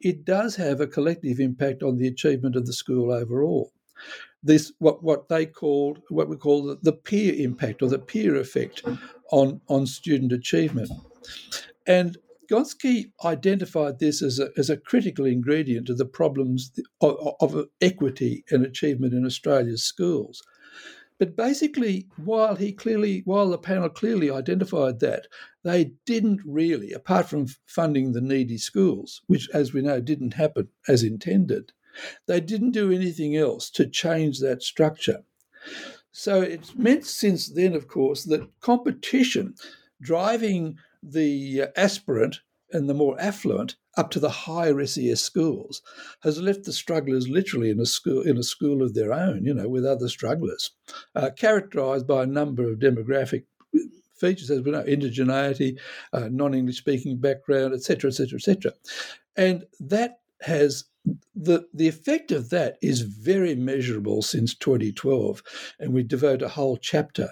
it 0.00 0.24
does 0.26 0.56
have 0.56 0.80
a 0.80 0.86
collective 0.86 1.40
impact 1.40 1.82
on 1.82 1.96
the 1.96 2.06
achievement 2.06 2.56
of 2.56 2.66
the 2.66 2.72
school 2.72 3.12
overall. 3.12 3.72
This 4.42 4.72
what 4.78 5.02
what 5.02 5.28
they 5.30 5.46
called 5.46 6.02
what 6.10 6.28
we 6.28 6.36
call 6.36 6.64
the, 6.64 6.78
the 6.82 6.92
peer 6.92 7.32
impact 7.34 7.80
or 7.82 7.88
the 7.88 7.98
peer 7.98 8.36
effect 8.36 8.82
on 9.30 9.62
on 9.68 9.86
student 9.86 10.32
achievement, 10.32 10.90
and 11.86 12.18
Gonski 12.52 13.10
identified 13.24 13.98
this 13.98 14.20
as 14.20 14.38
a, 14.38 14.50
as 14.58 14.68
a 14.68 14.76
critical 14.76 15.24
ingredient 15.24 15.86
to 15.86 15.94
the 15.94 16.04
problems 16.04 16.70
of, 17.00 17.34
of 17.40 17.64
equity 17.80 18.44
and 18.50 18.62
achievement 18.62 19.14
in 19.14 19.24
Australia's 19.24 19.82
schools. 19.82 20.42
But 21.18 21.34
basically, 21.34 22.08
while 22.22 22.56
he 22.56 22.72
clearly, 22.72 23.22
while 23.24 23.48
the 23.48 23.56
panel 23.56 23.88
clearly 23.88 24.30
identified 24.30 25.00
that, 25.00 25.28
they 25.62 25.92
didn't 26.04 26.40
really, 26.44 26.92
apart 26.92 27.30
from 27.30 27.46
funding 27.64 28.12
the 28.12 28.20
needy 28.20 28.58
schools, 28.58 29.22
which, 29.28 29.48
as 29.54 29.72
we 29.72 29.80
know, 29.80 30.00
didn't 30.00 30.34
happen 30.34 30.68
as 30.86 31.02
intended, 31.02 31.72
they 32.26 32.40
didn't 32.40 32.72
do 32.72 32.92
anything 32.92 33.34
else 33.34 33.70
to 33.70 33.86
change 33.88 34.40
that 34.40 34.62
structure. 34.62 35.22
So 36.10 36.42
it's 36.42 36.74
meant 36.74 37.06
since 37.06 37.48
then, 37.48 37.72
of 37.72 37.88
course, 37.88 38.24
that 38.24 38.46
competition 38.60 39.54
driving 40.02 40.76
the 41.02 41.64
aspirant 41.76 42.40
and 42.72 42.88
the 42.88 42.94
more 42.94 43.20
affluent 43.20 43.76
up 43.96 44.10
to 44.10 44.20
the 44.20 44.30
higher 44.30 44.84
SES 44.86 45.22
schools 45.22 45.82
has 46.22 46.40
left 46.40 46.64
the 46.64 46.72
strugglers 46.72 47.28
literally 47.28 47.70
in 47.70 47.78
a 47.80 47.86
school 47.86 48.22
in 48.22 48.38
a 48.38 48.42
school 48.42 48.82
of 48.82 48.94
their 48.94 49.12
own, 49.12 49.44
you 49.44 49.52
know, 49.52 49.68
with 49.68 49.84
other 49.84 50.08
strugglers, 50.08 50.70
uh, 51.14 51.30
characterised 51.36 52.06
by 52.06 52.22
a 52.22 52.26
number 52.26 52.70
of 52.70 52.78
demographic 52.78 53.44
features, 54.16 54.50
as 54.50 54.62
we 54.62 54.70
know, 54.70 54.84
indigeneity, 54.84 55.78
uh, 56.12 56.28
non-English 56.30 56.78
speaking 56.78 57.18
background, 57.18 57.74
etc., 57.74 58.08
etc., 58.08 58.36
etc., 58.36 58.72
and 59.36 59.64
that 59.80 60.20
has 60.42 60.84
the 61.34 61.66
the 61.74 61.88
effect 61.88 62.30
of 62.30 62.50
that 62.50 62.76
is 62.80 63.00
very 63.02 63.54
measurable 63.54 64.22
since 64.22 64.54
2012, 64.54 65.42
and 65.78 65.92
we 65.92 66.02
devote 66.02 66.42
a 66.42 66.48
whole 66.48 66.76
chapter 66.76 67.30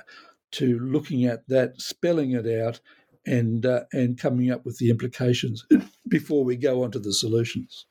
to 0.53 0.79
looking 0.81 1.25
at 1.25 1.47
that, 1.49 1.81
spelling 1.81 2.33
it 2.33 2.47
out, 2.47 2.81
and 3.27 3.67
uh, 3.67 3.83
and 3.93 4.19
coming 4.19 4.51
up 4.51 4.65
with 4.65 4.79
the 4.79 4.91
implications 4.91 5.67
before 6.09 6.45
we 6.45 6.57
go 6.57 6.85
on 6.85 6.91
to 6.93 6.99
the 6.99 7.13
solutions. 7.13 7.87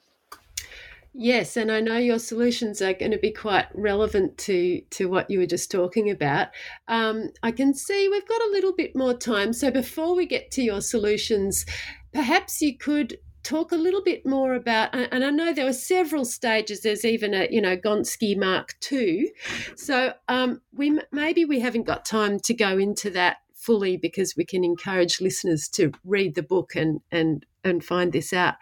Yes, 1.13 1.57
and 1.57 1.71
I 1.71 1.81
know 1.81 1.97
your 1.97 2.19
solutions 2.19 2.81
are 2.81 2.93
going 2.93 3.11
to 3.11 3.17
be 3.17 3.31
quite 3.31 3.65
relevant 3.73 4.37
to 4.39 4.81
to 4.91 5.09
what 5.09 5.29
you 5.29 5.39
were 5.39 5.45
just 5.45 5.71
talking 5.71 6.09
about. 6.09 6.49
Um, 6.87 7.29
I 7.41 7.51
can 7.51 7.73
see 7.73 8.07
we've 8.07 8.27
got 8.27 8.41
a 8.41 8.51
little 8.51 8.73
bit 8.73 8.95
more 8.95 9.13
time, 9.13 9.53
so 9.53 9.71
before 9.71 10.15
we 10.15 10.25
get 10.25 10.51
to 10.51 10.61
your 10.61 10.81
solutions, 10.81 11.65
perhaps 12.13 12.61
you 12.61 12.77
could 12.77 13.17
talk 13.41 13.71
a 13.71 13.75
little 13.75 14.03
bit 14.03 14.25
more 14.25 14.53
about 14.53 14.93
and 14.93 15.23
i 15.23 15.29
know 15.29 15.53
there 15.53 15.65
were 15.65 15.71
several 15.71 16.25
stages 16.25 16.81
there's 16.81 17.05
even 17.05 17.33
a 17.33 17.47
you 17.49 17.61
know 17.61 17.77
gonski 17.77 18.37
mark 18.37 18.75
ii 18.91 19.31
so 19.77 20.13
um, 20.27 20.61
we 20.73 20.99
maybe 21.11 21.45
we 21.45 21.61
haven't 21.61 21.83
got 21.83 22.03
time 22.03 22.37
to 22.37 22.53
go 22.53 22.77
into 22.77 23.09
that 23.09 23.37
fully 23.59 23.97
because 23.97 24.35
we 24.37 24.45
can 24.45 24.63
encourage 24.63 25.19
listeners 25.19 25.67
to 25.67 25.91
read 26.05 26.33
the 26.35 26.43
book 26.43 26.75
and 26.75 27.01
and 27.11 27.45
and 27.63 27.83
find 27.83 28.13
this 28.13 28.31
out 28.31 28.55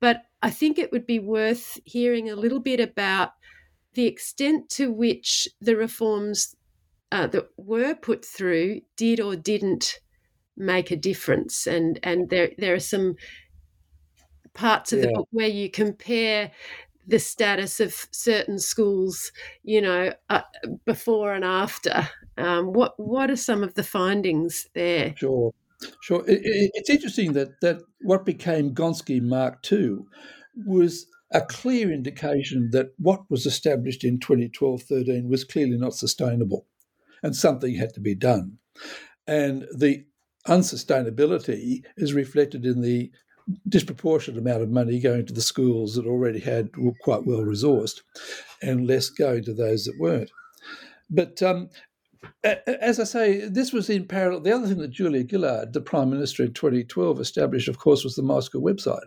but 0.00 0.22
i 0.42 0.50
think 0.50 0.78
it 0.78 0.92
would 0.92 1.06
be 1.06 1.18
worth 1.18 1.80
hearing 1.84 2.30
a 2.30 2.36
little 2.36 2.60
bit 2.60 2.78
about 2.78 3.32
the 3.94 4.06
extent 4.06 4.68
to 4.68 4.92
which 4.92 5.48
the 5.60 5.76
reforms 5.76 6.54
uh, 7.10 7.26
that 7.26 7.48
were 7.56 7.94
put 7.94 8.24
through 8.24 8.80
did 8.96 9.18
or 9.18 9.34
didn't 9.34 9.98
make 10.56 10.90
a 10.90 10.96
difference 10.96 11.66
and 11.66 11.98
and 12.02 12.30
there 12.30 12.50
there 12.58 12.74
are 12.74 12.80
some 12.80 13.16
parts 14.54 14.92
of 14.92 14.98
yeah. 14.98 15.06
the 15.06 15.12
book 15.12 15.28
where 15.30 15.48
you 15.48 15.70
compare 15.70 16.50
the 17.08 17.18
status 17.18 17.80
of 17.80 18.06
certain 18.12 18.58
schools, 18.58 19.32
you 19.64 19.80
know, 19.80 20.12
uh, 20.28 20.42
before 20.84 21.32
and 21.32 21.44
after. 21.44 22.08
Um, 22.36 22.72
what 22.72 22.94
what 22.98 23.30
are 23.30 23.36
some 23.36 23.64
of 23.64 23.74
the 23.74 23.82
findings 23.82 24.68
there? 24.74 25.14
Sure, 25.16 25.52
sure. 26.02 26.22
It, 26.28 26.40
it, 26.44 26.70
it's 26.74 26.90
interesting 26.90 27.32
that 27.32 27.60
that 27.62 27.80
what 28.02 28.24
became 28.24 28.74
Gonski 28.74 29.20
Mark 29.20 29.66
II 29.72 30.00
was 30.66 31.06
a 31.32 31.40
clear 31.40 31.90
indication 31.92 32.70
that 32.72 32.88
what 32.98 33.22
was 33.30 33.44
established 33.44 34.02
in 34.02 34.18
2012-13 34.18 35.28
was 35.28 35.44
clearly 35.44 35.76
not 35.76 35.94
sustainable, 35.94 36.66
and 37.22 37.34
something 37.34 37.74
had 37.74 37.94
to 37.94 38.00
be 38.00 38.14
done. 38.14 38.58
And 39.26 39.66
the 39.74 40.04
unsustainability 40.46 41.82
is 41.96 42.14
reflected 42.14 42.64
in 42.64 42.80
the 42.80 43.10
disproportionate 43.68 44.40
amount 44.40 44.62
of 44.62 44.70
money 44.70 45.00
going 45.00 45.26
to 45.26 45.32
the 45.32 45.40
schools 45.40 45.94
that 45.94 46.06
already 46.06 46.40
had 46.40 46.76
were 46.76 46.92
quite 47.00 47.26
well 47.26 47.40
resourced, 47.40 48.00
and 48.62 48.86
less 48.86 49.08
going 49.10 49.44
to 49.44 49.54
those 49.54 49.84
that 49.84 49.98
weren't. 49.98 50.30
But 51.10 51.42
um, 51.42 51.70
as 52.44 53.00
I 53.00 53.04
say, 53.04 53.48
this 53.48 53.72
was 53.72 53.88
in 53.88 54.06
parallel. 54.06 54.40
The 54.40 54.54
other 54.54 54.66
thing 54.66 54.78
that 54.78 54.90
Julia 54.90 55.24
Gillard, 55.28 55.72
the 55.72 55.80
Prime 55.80 56.10
Minister 56.10 56.44
in 56.44 56.52
2012, 56.52 57.20
established, 57.20 57.68
of 57.68 57.78
course, 57.78 58.04
was 58.04 58.16
the 58.16 58.22
My 58.22 58.40
School 58.40 58.62
website. 58.62 59.06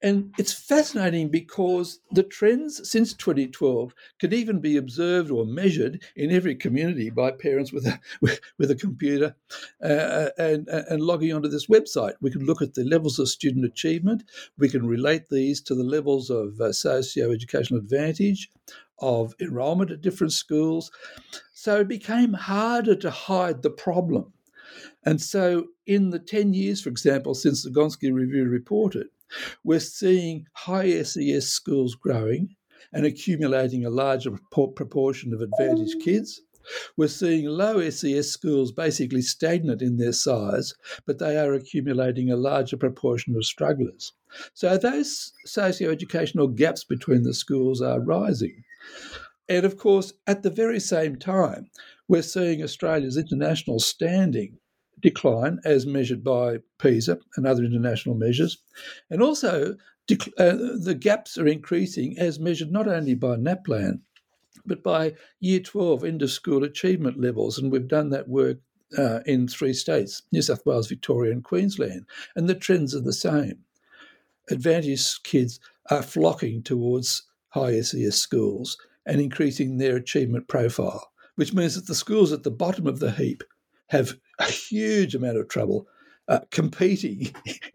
And 0.00 0.32
it's 0.38 0.52
fascinating 0.52 1.28
because 1.28 1.98
the 2.12 2.22
trends 2.22 2.88
since 2.88 3.14
2012 3.14 3.92
can 4.20 4.32
even 4.32 4.60
be 4.60 4.76
observed 4.76 5.30
or 5.30 5.44
measured 5.44 6.02
in 6.14 6.30
every 6.30 6.54
community 6.54 7.10
by 7.10 7.32
parents 7.32 7.72
with 7.72 7.84
a 7.86 7.98
with, 8.58 8.70
a 8.70 8.76
computer 8.76 9.34
uh, 9.82 10.28
and, 10.38 10.68
and 10.68 11.02
logging 11.02 11.32
onto 11.32 11.48
this 11.48 11.66
website. 11.66 12.14
We 12.20 12.30
can 12.30 12.44
look 12.44 12.62
at 12.62 12.74
the 12.74 12.84
levels 12.84 13.18
of 13.18 13.28
student 13.28 13.64
achievement. 13.64 14.22
We 14.56 14.68
can 14.68 14.86
relate 14.86 15.30
these 15.30 15.60
to 15.62 15.74
the 15.74 15.84
levels 15.84 16.30
of 16.30 16.60
uh, 16.60 16.72
socio-educational 16.72 17.80
advantage, 17.80 18.50
of 19.00 19.34
enrolment 19.40 19.90
at 19.90 20.00
different 20.00 20.32
schools. 20.32 20.92
So 21.52 21.80
it 21.80 21.88
became 21.88 22.34
harder 22.34 22.94
to 22.94 23.10
hide 23.10 23.62
the 23.62 23.70
problem. 23.70 24.32
And 25.04 25.20
so, 25.20 25.68
in 25.86 26.10
the 26.10 26.18
10 26.18 26.54
years, 26.54 26.82
for 26.82 26.90
example, 26.90 27.34
since 27.34 27.62
the 27.62 27.70
Gonski 27.70 28.12
Review 28.12 28.44
reported, 28.44 29.08
we're 29.64 29.80
seeing 29.80 30.46
high 30.54 31.02
SES 31.02 31.48
schools 31.48 31.94
growing 31.94 32.56
and 32.92 33.04
accumulating 33.04 33.84
a 33.84 33.90
larger 33.90 34.30
proportion 34.50 35.34
of 35.34 35.40
advantaged 35.40 35.98
mm. 35.98 36.04
kids. 36.04 36.40
We're 36.96 37.08
seeing 37.08 37.46
low 37.46 37.88
SES 37.88 38.30
schools 38.30 38.72
basically 38.72 39.22
stagnant 39.22 39.80
in 39.80 39.96
their 39.96 40.12
size, 40.12 40.74
but 41.06 41.18
they 41.18 41.38
are 41.38 41.54
accumulating 41.54 42.30
a 42.30 42.36
larger 42.36 42.76
proportion 42.76 43.34
of 43.36 43.46
strugglers. 43.46 44.12
So 44.52 44.76
those 44.76 45.32
socio-educational 45.46 46.48
gaps 46.48 46.84
between 46.84 47.22
the 47.22 47.32
schools 47.32 47.80
are 47.80 48.00
rising. 48.00 48.64
And 49.48 49.64
of 49.64 49.78
course, 49.78 50.12
at 50.26 50.42
the 50.42 50.50
very 50.50 50.80
same 50.80 51.16
time, 51.16 51.70
we're 52.06 52.22
seeing 52.22 52.62
Australia's 52.62 53.16
international 53.16 53.80
standing 53.80 54.58
decline 55.00 55.58
as 55.64 55.86
measured 55.86 56.24
by 56.24 56.58
PISA 56.78 57.18
and 57.36 57.46
other 57.46 57.64
international 57.64 58.14
measures. 58.14 58.58
And 59.10 59.22
also, 59.22 59.76
uh, 60.10 60.56
the 60.80 60.96
gaps 60.98 61.36
are 61.36 61.46
increasing 61.46 62.18
as 62.18 62.40
measured 62.40 62.72
not 62.72 62.88
only 62.88 63.14
by 63.14 63.36
NAPLAN, 63.36 64.00
but 64.64 64.82
by 64.82 65.14
year 65.40 65.60
12 65.60 66.04
end 66.04 66.22
of 66.22 66.30
school 66.30 66.64
achievement 66.64 67.20
levels. 67.20 67.58
And 67.58 67.70
we've 67.70 67.88
done 67.88 68.10
that 68.10 68.28
work 68.28 68.58
uh, 68.96 69.20
in 69.26 69.48
three 69.48 69.74
states 69.74 70.22
New 70.32 70.42
South 70.42 70.64
Wales, 70.64 70.88
Victoria, 70.88 71.32
and 71.32 71.44
Queensland. 71.44 72.06
And 72.36 72.48
the 72.48 72.54
trends 72.54 72.94
are 72.94 73.00
the 73.00 73.12
same. 73.12 73.64
Advantaged 74.50 75.24
kids 75.24 75.60
are 75.90 76.02
flocking 76.02 76.62
towards 76.62 77.24
high 77.50 77.80
SES 77.80 78.16
schools 78.16 78.78
and 79.04 79.20
increasing 79.20 79.76
their 79.76 79.96
achievement 79.96 80.48
profile, 80.48 81.10
which 81.34 81.54
means 81.54 81.74
that 81.74 81.86
the 81.86 81.94
schools 81.94 82.32
at 82.32 82.42
the 82.42 82.50
bottom 82.50 82.86
of 82.86 82.98
the 82.98 83.12
heap 83.12 83.42
have 83.88 84.14
a 84.38 84.44
huge 84.44 85.14
amount 85.14 85.36
of 85.36 85.48
trouble 85.48 85.86
uh, 86.28 86.40
competing 86.50 87.34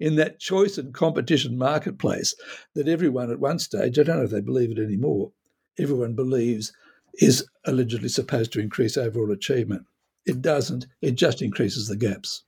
in 0.00 0.16
that 0.16 0.40
choice 0.40 0.78
and 0.78 0.94
competition 0.94 1.56
marketplace 1.58 2.34
that 2.74 2.88
everyone 2.88 3.30
at 3.30 3.40
one 3.40 3.58
stage, 3.58 3.98
I 3.98 4.02
don't 4.02 4.18
know 4.18 4.24
if 4.24 4.30
they 4.30 4.40
believe 4.40 4.70
it 4.70 4.78
anymore, 4.78 5.32
everyone 5.78 6.14
believes 6.14 6.72
is 7.14 7.46
allegedly 7.66 8.08
supposed 8.08 8.52
to 8.52 8.60
increase 8.60 8.96
overall 8.96 9.30
achievement. 9.32 9.84
It 10.26 10.42
doesn't. 10.42 10.86
It 11.00 11.12
just 11.12 11.42
increases 11.42 11.88
the 11.88 11.96
gaps. 11.96 12.44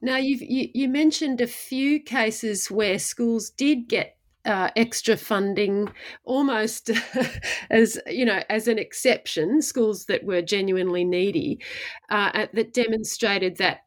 Now, 0.00 0.16
you've, 0.16 0.42
you, 0.42 0.68
you 0.74 0.88
mentioned 0.88 1.40
a 1.40 1.46
few 1.46 2.00
cases 2.00 2.70
where 2.70 2.98
schools 2.98 3.50
did 3.50 3.88
get 3.88 4.16
uh, 4.44 4.70
extra 4.76 5.16
funding 5.16 5.88
almost 6.24 6.90
as 7.70 7.98
you 8.06 8.24
know 8.24 8.42
as 8.48 8.66
an 8.66 8.78
exception 8.78 9.62
schools 9.62 10.06
that 10.06 10.24
were 10.24 10.42
genuinely 10.42 11.04
needy 11.04 11.58
uh, 12.10 12.46
that 12.52 12.72
demonstrated 12.72 13.56
that 13.56 13.80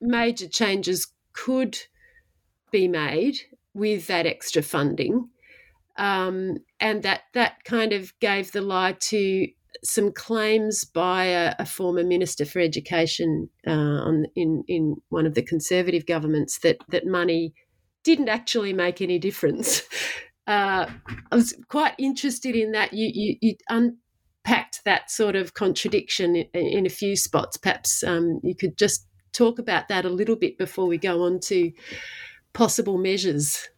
major 0.00 0.48
changes 0.48 1.12
could 1.32 1.78
be 2.72 2.88
made 2.88 3.36
with 3.74 4.06
that 4.08 4.26
extra 4.26 4.62
funding 4.62 5.28
um, 5.96 6.56
and 6.80 7.02
that 7.02 7.22
that 7.34 7.64
kind 7.64 7.92
of 7.92 8.12
gave 8.20 8.52
the 8.52 8.60
lie 8.60 8.96
to 8.98 9.46
some 9.84 10.12
claims 10.12 10.84
by 10.84 11.24
a, 11.24 11.54
a 11.58 11.66
former 11.66 12.02
minister 12.02 12.44
for 12.44 12.58
education 12.58 13.48
uh, 13.66 13.70
on, 13.70 14.26
in 14.34 14.64
in 14.66 14.96
one 15.10 15.26
of 15.26 15.34
the 15.34 15.42
conservative 15.42 16.06
governments 16.06 16.58
that 16.60 16.78
that 16.88 17.06
money 17.06 17.54
didn't 18.04 18.28
actually 18.28 18.72
make 18.72 19.00
any 19.00 19.18
difference. 19.18 19.82
Uh, 20.48 20.90
I 21.30 21.36
was 21.36 21.52
quite 21.68 21.92
interested 21.98 22.56
in 22.56 22.72
that. 22.72 22.94
You, 22.94 23.10
you, 23.12 23.36
you 23.42 23.54
unpacked 23.68 24.80
that 24.86 25.10
sort 25.10 25.36
of 25.36 25.52
contradiction 25.52 26.36
in, 26.36 26.46
in 26.54 26.86
a 26.86 26.88
few 26.88 27.16
spots. 27.16 27.58
Perhaps 27.58 28.02
um, 28.02 28.40
you 28.42 28.54
could 28.54 28.78
just 28.78 29.06
talk 29.34 29.58
about 29.58 29.88
that 29.88 30.06
a 30.06 30.08
little 30.08 30.36
bit 30.36 30.56
before 30.56 30.86
we 30.86 30.96
go 30.96 31.22
on 31.22 31.38
to 31.40 31.70
possible 32.54 32.96
measures. 32.96 33.68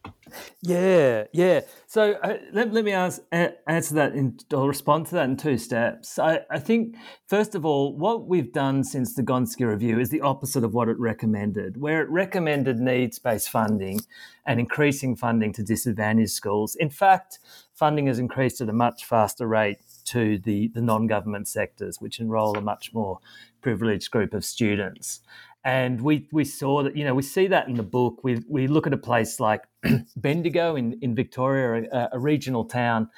Yeah, 0.61 1.25
yeah. 1.33 1.61
So 1.87 2.13
uh, 2.23 2.37
let, 2.53 2.73
let 2.73 2.85
me 2.85 2.91
ask, 2.91 3.21
answer 3.31 3.95
that 3.95 4.13
in, 4.13 4.37
or 4.53 4.67
respond 4.67 5.07
to 5.07 5.15
that 5.15 5.25
in 5.25 5.37
two 5.37 5.57
steps. 5.57 6.19
I, 6.19 6.41
I 6.49 6.59
think, 6.59 6.95
first 7.27 7.55
of 7.55 7.65
all, 7.65 7.95
what 7.95 8.27
we've 8.27 8.51
done 8.51 8.83
since 8.83 9.15
the 9.15 9.23
Gonski 9.23 9.67
review 9.67 9.99
is 9.99 10.09
the 10.09 10.21
opposite 10.21 10.63
of 10.63 10.73
what 10.73 10.89
it 10.89 10.99
recommended, 10.99 11.77
where 11.77 12.01
it 12.01 12.09
recommended 12.09 12.79
needs 12.79 13.19
based 13.19 13.49
funding 13.49 13.99
and 14.45 14.59
increasing 14.59 15.15
funding 15.15 15.53
to 15.53 15.63
disadvantaged 15.63 16.31
schools. 16.31 16.75
In 16.75 16.89
fact, 16.89 17.39
funding 17.73 18.07
has 18.07 18.19
increased 18.19 18.61
at 18.61 18.69
a 18.69 18.73
much 18.73 19.05
faster 19.05 19.47
rate 19.47 19.79
to 20.05 20.37
the, 20.37 20.69
the 20.69 20.81
non 20.81 21.07
government 21.07 21.47
sectors, 21.47 21.99
which 21.99 22.19
enrol 22.19 22.57
a 22.57 22.61
much 22.61 22.93
more 22.93 23.19
privileged 23.61 24.11
group 24.11 24.33
of 24.33 24.43
students. 24.43 25.21
And 25.63 26.01
we, 26.01 26.27
we 26.31 26.43
saw 26.43 26.83
that, 26.83 26.97
you 26.97 27.05
know, 27.05 27.13
we 27.13 27.21
see 27.21 27.47
that 27.47 27.67
in 27.67 27.75
the 27.75 27.83
book. 27.83 28.23
We, 28.23 28.41
we 28.47 28.67
look 28.67 28.87
at 28.87 28.93
a 28.93 28.97
place 28.97 29.39
like 29.39 29.63
Bendigo 30.15 30.75
in, 30.75 30.93
in 31.01 31.13
Victoria, 31.13 31.87
a, 31.91 32.09
a 32.13 32.19
regional 32.19 32.65
town 32.65 33.09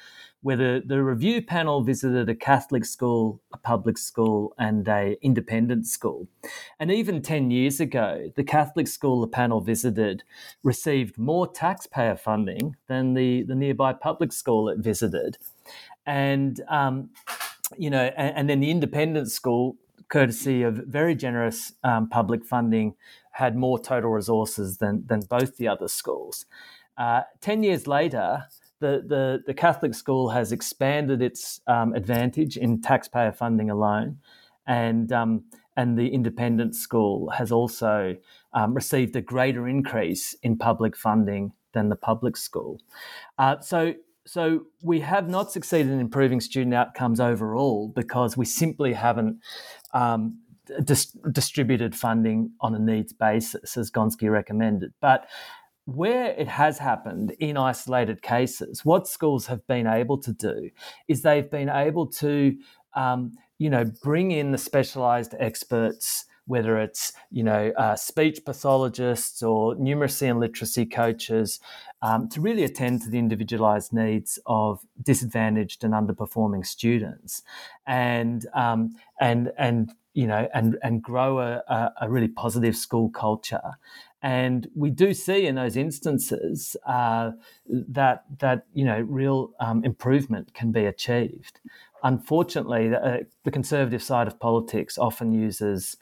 where 0.44 0.56
the, 0.58 0.82
the 0.84 1.02
review 1.02 1.40
panel 1.40 1.82
visited 1.82 2.28
a 2.28 2.34
Catholic 2.34 2.84
school, 2.84 3.40
a 3.54 3.56
public 3.56 3.96
school, 3.96 4.54
and 4.58 4.86
a 4.86 5.16
independent 5.22 5.86
school. 5.86 6.28
And 6.78 6.92
even 6.92 7.22
10 7.22 7.50
years 7.50 7.80
ago, 7.80 8.30
the 8.36 8.44
Catholic 8.44 8.86
school 8.86 9.22
the 9.22 9.26
panel 9.26 9.62
visited 9.62 10.22
received 10.62 11.16
more 11.16 11.46
taxpayer 11.46 12.14
funding 12.14 12.76
than 12.88 13.14
the, 13.14 13.44
the 13.44 13.54
nearby 13.54 13.94
public 13.94 14.34
school 14.34 14.68
it 14.68 14.80
visited. 14.80 15.38
And, 16.04 16.60
um, 16.68 17.08
you 17.78 17.88
know, 17.88 18.12
and, 18.14 18.36
and, 18.36 18.50
then 18.50 18.60
the 18.60 18.70
independent 18.70 19.30
school, 19.30 19.76
courtesy 20.08 20.62
of 20.62 20.76
very 20.86 21.14
generous 21.14 21.72
um, 21.82 22.08
public 22.08 22.44
funding, 22.44 22.94
had 23.32 23.56
more 23.56 23.78
total 23.78 24.10
resources 24.10 24.78
than, 24.78 25.04
than 25.06 25.20
both 25.20 25.56
the 25.56 25.68
other 25.68 25.88
schools. 25.88 26.46
Uh, 26.96 27.22
10 27.40 27.62
years 27.62 27.86
later, 27.86 28.44
the, 28.80 29.02
the, 29.06 29.42
the 29.46 29.54
Catholic 29.54 29.94
school 29.94 30.30
has 30.30 30.52
expanded 30.52 31.22
its 31.22 31.60
um, 31.66 31.94
advantage 31.94 32.56
in 32.56 32.80
taxpayer 32.80 33.32
funding 33.32 33.70
alone, 33.70 34.18
and 34.66 35.12
um, 35.12 35.44
and 35.76 35.98
the 35.98 36.08
independent 36.08 36.74
school 36.74 37.30
has 37.30 37.50
also 37.50 38.16
um, 38.52 38.74
received 38.74 39.16
a 39.16 39.20
greater 39.20 39.66
increase 39.66 40.34
in 40.42 40.56
public 40.56 40.96
funding 40.96 41.52
than 41.72 41.88
the 41.88 41.96
public 41.96 42.36
school. 42.36 42.80
Uh, 43.38 43.58
so 43.60 43.94
so 44.26 44.66
we 44.82 45.00
have 45.00 45.28
not 45.28 45.52
succeeded 45.52 45.92
in 45.92 46.00
improving 46.00 46.40
student 46.40 46.74
outcomes 46.74 47.20
overall 47.20 47.88
because 47.94 48.36
we 48.36 48.44
simply 48.44 48.92
haven't 48.94 49.38
um, 49.92 50.38
dis- 50.84 51.16
distributed 51.32 51.94
funding 51.94 52.50
on 52.60 52.74
a 52.74 52.78
needs 52.78 53.12
basis 53.12 53.76
as 53.76 53.90
Gonski 53.90 54.30
recommended, 54.30 54.92
but 55.00 55.26
where 55.86 56.32
it 56.32 56.48
has 56.48 56.78
happened 56.78 57.34
in 57.38 57.56
isolated 57.58 58.22
cases, 58.22 58.84
what 58.84 59.06
schools 59.06 59.46
have 59.46 59.66
been 59.66 59.86
able 59.86 60.16
to 60.18 60.32
do 60.32 60.70
is 61.08 61.20
they've 61.20 61.50
been 61.50 61.68
able 61.68 62.06
to, 62.06 62.56
um, 62.94 63.32
you 63.58 63.68
know, 63.68 63.84
bring 64.02 64.30
in 64.30 64.50
the 64.50 64.58
specialised 64.58 65.34
experts, 65.38 66.24
whether 66.46 66.78
it's 66.78 67.12
you 67.30 67.42
know 67.42 67.72
uh, 67.76 67.96
speech 67.96 68.44
pathologists 68.44 69.42
or 69.42 69.74
numeracy 69.76 70.30
and 70.30 70.40
literacy 70.40 70.86
coaches, 70.86 71.60
um, 72.02 72.28
to 72.28 72.40
really 72.40 72.64
attend 72.64 73.02
to 73.02 73.10
the 73.10 73.18
individualised 73.18 73.92
needs 73.92 74.38
of 74.46 74.84
disadvantaged 75.02 75.84
and 75.84 75.94
underperforming 75.94 76.66
students, 76.66 77.42
and 77.86 78.46
um, 78.54 78.96
and 79.20 79.52
and 79.58 79.92
you 80.14 80.28
know, 80.28 80.48
and 80.54 80.78
and 80.82 81.02
grow 81.02 81.40
a, 81.40 81.92
a, 82.00 82.08
really 82.08 82.28
positive 82.28 82.76
school 82.76 83.10
culture. 83.10 83.78
And 84.22 84.68
we 84.74 84.90
do 84.90 85.12
see 85.12 85.46
in 85.46 85.56
those 85.56 85.76
instances 85.76 86.76
uh, 86.86 87.32
that 87.66 88.24
that 88.38 88.66
you 88.72 88.84
know 88.84 89.00
real 89.00 89.52
um, 89.58 89.84
improvement 89.84 90.54
can 90.54 90.70
be 90.70 90.84
achieved. 90.84 91.60
Unfortunately, 92.04 92.88
the, 92.88 93.04
uh, 93.04 93.18
the, 93.44 93.50
conservative 93.50 94.02
side 94.02 94.26
of 94.26 94.38
politics 94.38 94.98
often 94.98 95.32
uses 95.32 95.96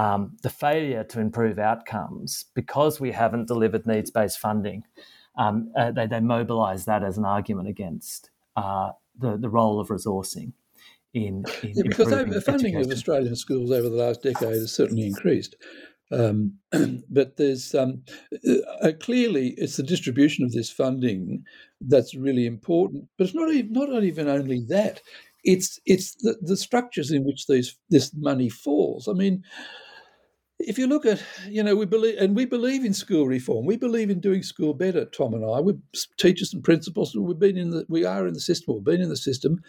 um, 0.00 0.36
the 0.42 0.50
failure 0.50 1.04
to 1.04 1.20
improve 1.20 1.58
outcomes 1.58 2.46
because 2.54 3.00
we 3.00 3.12
haven't 3.12 3.48
delivered 3.48 3.86
needs-based 3.86 4.38
funding. 4.38 4.84
Um, 5.36 5.72
uh, 5.76 5.90
they, 5.90 6.06
they 6.06 6.20
mobilise 6.20 6.86
that 6.86 7.02
as 7.02 7.18
an 7.18 7.24
argument 7.24 7.68
against 7.68 8.30
uh, 8.56 8.92
the 9.18 9.36
the 9.36 9.48
role 9.48 9.78
of 9.78 9.88
resourcing 9.88 10.52
in, 11.12 11.44
in 11.62 11.72
yeah, 11.74 11.82
because 11.82 12.08
the 12.08 12.40
funding 12.40 12.76
education. 12.76 12.80
of 12.80 12.90
Australian 12.90 13.36
schools 13.36 13.70
over 13.70 13.88
the 13.88 13.96
last 13.96 14.22
decade 14.22 14.48
has 14.48 14.72
certainly 14.72 15.06
increased. 15.06 15.56
Um, 16.12 16.54
but 17.10 17.36
there's 17.36 17.74
um, 17.74 18.02
uh, 18.48 18.54
uh, 18.82 18.92
clearly 19.00 19.54
it's 19.58 19.76
the 19.76 19.82
distribution 19.82 20.44
of 20.44 20.52
this 20.52 20.70
funding 20.70 21.44
that's 21.80 22.14
really 22.14 22.46
important. 22.46 23.08
But 23.18 23.24
it's 23.24 23.34
not 23.34 23.50
even 23.50 23.72
not 23.72 24.02
even 24.02 24.28
only 24.28 24.64
that. 24.68 25.00
It's 25.44 25.78
it's 25.86 26.14
the, 26.16 26.36
the 26.40 26.56
structures 26.56 27.10
in 27.10 27.24
which 27.24 27.46
these 27.46 27.76
this 27.90 28.12
money 28.14 28.48
falls. 28.48 29.08
I 29.08 29.12
mean, 29.12 29.42
if 30.60 30.78
you 30.78 30.86
look 30.86 31.06
at, 31.06 31.22
you 31.48 31.62
know, 31.62 31.74
we 31.74 31.86
believe, 31.86 32.18
and 32.18 32.36
we 32.36 32.44
believe 32.44 32.84
in 32.84 32.92
school 32.92 33.26
reform. 33.26 33.64
We 33.64 33.76
believe 33.76 34.10
in 34.10 34.20
doing 34.20 34.42
school 34.42 34.74
better. 34.74 35.04
Tom 35.04 35.34
and 35.34 35.44
I, 35.44 35.60
we're 35.60 35.78
teachers 36.18 36.52
and 36.52 36.62
principals. 36.62 37.14
We've 37.14 37.38
been 37.38 37.56
in 37.56 37.70
the, 37.70 37.86
we 37.88 38.04
are 38.04 38.26
in 38.26 38.34
the 38.34 38.40
system. 38.40 38.74
We've 38.74 38.84
been 38.84 39.00
in 39.00 39.08
the 39.08 39.16
system, 39.16 39.62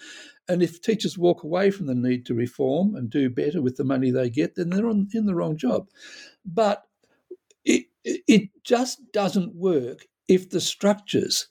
and 0.47 0.61
if 0.61 0.81
teachers 0.81 1.17
walk 1.17 1.43
away 1.43 1.71
from 1.71 1.87
the 1.87 1.95
need 1.95 2.25
to 2.25 2.33
reform 2.33 2.95
and 2.95 3.09
do 3.09 3.29
better 3.29 3.61
with 3.61 3.77
the 3.77 3.83
money 3.83 4.11
they 4.11 4.29
get, 4.29 4.55
then 4.55 4.69
they're 4.69 4.87
on, 4.87 5.07
in 5.13 5.25
the 5.25 5.35
wrong 5.35 5.57
job. 5.57 5.87
But 6.45 6.83
it 7.63 7.85
it 8.03 8.49
just 8.63 8.99
doesn't 9.13 9.55
work 9.55 10.07
if 10.27 10.49
the 10.49 10.61
structures 10.61 11.47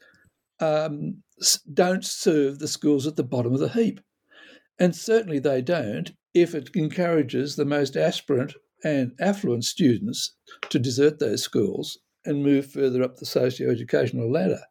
um, 0.61 1.23
don't 1.73 2.05
serve 2.05 2.59
the 2.59 2.69
schools 2.69 3.07
at 3.07 3.17
the 3.17 3.25
bottom 3.25 3.55
of 3.55 3.61
the 3.61 3.71
heap, 3.71 4.01
and 4.79 4.95
certainly 4.95 5.39
they 5.39 5.63
don't 5.63 6.13
if 6.35 6.55
it 6.55 6.71
encourages 6.75 7.57
the 7.57 7.65
most 7.65 7.97
aspirant 7.97 8.55
and 8.85 9.13
affluent 9.21 9.65
students 9.65 10.35
to 10.69 10.79
desert 10.79 11.19
those 11.19 11.43
schools 11.43 11.99
and 12.25 12.43
move 12.43 12.71
further 12.71 13.03
up 13.03 13.17
the 13.17 13.27
socio-educational 13.27 14.31
ladder. 14.31 14.63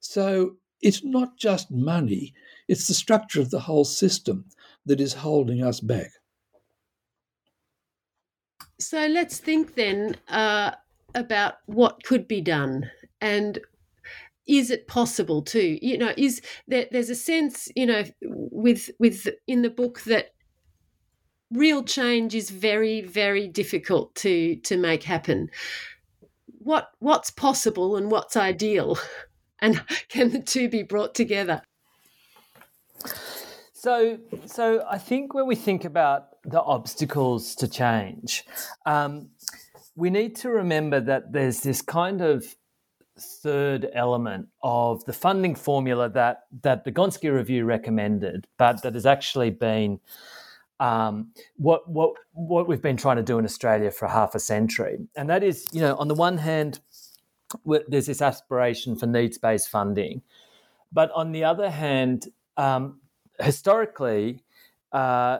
So 0.00 0.56
it's 0.82 1.02
not 1.02 1.38
just 1.38 1.70
money, 1.70 2.34
it's 2.68 2.86
the 2.86 2.94
structure 2.94 3.40
of 3.40 3.50
the 3.50 3.60
whole 3.60 3.84
system 3.84 4.44
that 4.86 5.00
is 5.00 5.14
holding 5.14 5.62
us 5.62 5.80
back. 5.80 6.10
So 8.78 9.06
let's 9.06 9.38
think 9.38 9.74
then 9.74 10.16
uh, 10.28 10.72
about 11.14 11.54
what 11.66 12.02
could 12.04 12.28
be 12.28 12.40
done 12.40 12.90
and 13.20 13.58
is 14.46 14.70
it 14.70 14.86
possible 14.88 15.40
to 15.40 15.86
you 15.86 15.96
know 15.96 16.12
is 16.18 16.42
there, 16.68 16.86
there's 16.90 17.08
a 17.08 17.14
sense 17.14 17.68
you 17.74 17.86
know 17.86 18.04
with 18.20 18.90
with 18.98 19.26
in 19.46 19.62
the 19.62 19.70
book 19.70 20.02
that 20.02 20.34
real 21.52 21.82
change 21.82 22.34
is 22.34 22.50
very 22.50 23.00
very 23.00 23.48
difficult 23.48 24.14
to 24.16 24.56
to 24.56 24.76
make 24.76 25.02
happen. 25.02 25.50
What 26.58 26.90
what's 26.98 27.30
possible 27.30 27.96
and 27.96 28.10
what's 28.10 28.36
ideal? 28.36 28.98
And 29.60 29.82
can 30.08 30.30
the 30.30 30.42
two 30.42 30.68
be 30.68 30.82
brought 30.82 31.14
together? 31.14 31.62
So 33.72 34.18
so 34.44 34.84
i 34.90 34.98
think 34.98 35.32
when 35.32 35.46
we 35.46 35.54
think 35.54 35.84
about 35.84 36.42
the 36.42 36.60
obstacles 36.60 37.54
to 37.54 37.68
change 37.68 38.44
um, 38.84 39.30
we 39.96 40.10
need 40.10 40.36
to 40.36 40.50
remember 40.50 41.00
that 41.00 41.32
there's 41.32 41.60
this 41.60 41.80
kind 41.80 42.20
of 42.20 42.56
third 43.18 43.88
element 43.94 44.48
of 44.62 45.04
the 45.04 45.12
funding 45.12 45.54
formula 45.54 46.08
that 46.10 46.44
that 46.62 46.84
the 46.84 46.92
Gonski 46.92 47.32
review 47.32 47.64
recommended, 47.64 48.46
but 48.58 48.82
that 48.82 48.94
has 48.94 49.06
actually 49.06 49.50
been 49.50 50.00
um, 50.80 51.30
what 51.56 51.88
what 51.88 52.14
what 52.32 52.68
we've 52.68 52.82
been 52.82 52.96
trying 52.96 53.16
to 53.16 53.22
do 53.22 53.38
in 53.38 53.44
Australia 53.44 53.90
for 53.90 54.08
half 54.08 54.34
a 54.34 54.40
century, 54.40 54.98
and 55.16 55.28
that 55.30 55.42
is, 55.42 55.68
you 55.72 55.80
know, 55.80 55.96
on 55.96 56.08
the 56.08 56.14
one 56.14 56.38
hand, 56.38 56.80
there's 57.88 58.06
this 58.06 58.20
aspiration 58.22 58.96
for 58.96 59.06
needs 59.06 59.38
based 59.38 59.68
funding, 59.68 60.22
but 60.92 61.10
on 61.12 61.32
the 61.32 61.44
other 61.44 61.70
hand, 61.70 62.28
um, 62.56 63.00
historically. 63.40 64.42
Uh, 64.92 65.38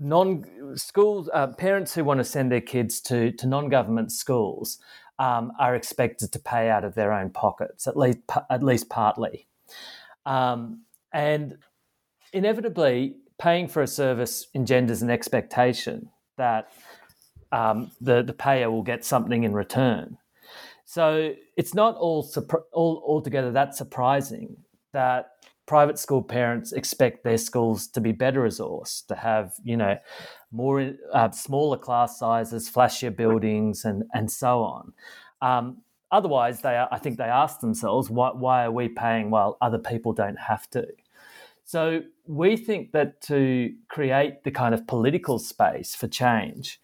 non 0.00 0.44
schools 0.74 1.30
uh, 1.32 1.46
parents 1.46 1.94
who 1.94 2.02
want 2.02 2.18
to 2.18 2.24
send 2.24 2.50
their 2.50 2.60
kids 2.60 3.00
to 3.00 3.30
to 3.32 3.46
non 3.46 3.68
government 3.68 4.10
schools 4.10 4.78
um, 5.20 5.52
are 5.60 5.76
expected 5.76 6.32
to 6.32 6.38
pay 6.40 6.68
out 6.68 6.84
of 6.84 6.96
their 6.96 7.12
own 7.12 7.30
pockets 7.30 7.86
at 7.86 7.96
least 7.96 8.18
at 8.50 8.62
least 8.64 8.88
partly, 8.88 9.46
um, 10.26 10.82
and 11.12 11.56
inevitably 12.32 13.14
paying 13.42 13.66
for 13.66 13.82
a 13.82 13.88
service 13.88 14.46
engenders 14.54 15.02
an 15.02 15.10
expectation 15.10 16.08
that 16.38 16.72
um, 17.50 17.90
the 18.00 18.22
the 18.22 18.32
payer 18.32 18.70
will 18.70 18.84
get 18.84 19.04
something 19.04 19.42
in 19.42 19.52
return. 19.52 20.16
So 20.84 21.34
it's 21.56 21.74
not 21.74 21.96
all, 21.96 22.28
all 22.72 23.02
altogether 23.06 23.50
that 23.52 23.74
surprising 23.74 24.56
that 24.92 25.30
private 25.66 25.98
school 25.98 26.22
parents 26.22 26.72
expect 26.72 27.24
their 27.24 27.38
schools 27.38 27.88
to 27.88 28.00
be 28.00 28.12
better 28.12 28.42
resourced, 28.42 29.06
to 29.08 29.16
have 29.16 29.54
you 29.64 29.76
know 29.76 29.98
more 30.52 30.92
uh, 31.12 31.30
smaller 31.30 31.78
class 31.78 32.18
sizes, 32.18 32.70
flashier 32.70 33.14
buildings, 33.14 33.84
and 33.84 34.04
and 34.14 34.30
so 34.30 34.62
on. 34.62 34.92
Um, 35.40 35.78
otherwise, 36.12 36.60
they 36.60 36.76
are, 36.76 36.88
I 36.92 36.98
think 36.98 37.18
they 37.18 37.24
ask 37.24 37.58
themselves 37.58 38.08
why 38.08 38.30
why 38.30 38.64
are 38.66 38.72
we 38.72 38.88
paying 38.88 39.30
while 39.30 39.58
other 39.60 39.78
people 39.78 40.12
don't 40.12 40.38
have 40.38 40.70
to. 40.70 40.86
So 41.64 42.02
we 42.26 42.56
think 42.56 42.92
that 42.92 43.20
to 43.22 43.72
create 43.88 44.44
the 44.44 44.50
kind 44.50 44.74
of 44.74 44.86
political 44.86 45.38
space 45.38 45.94
for 45.94 46.08
change, 46.08 46.80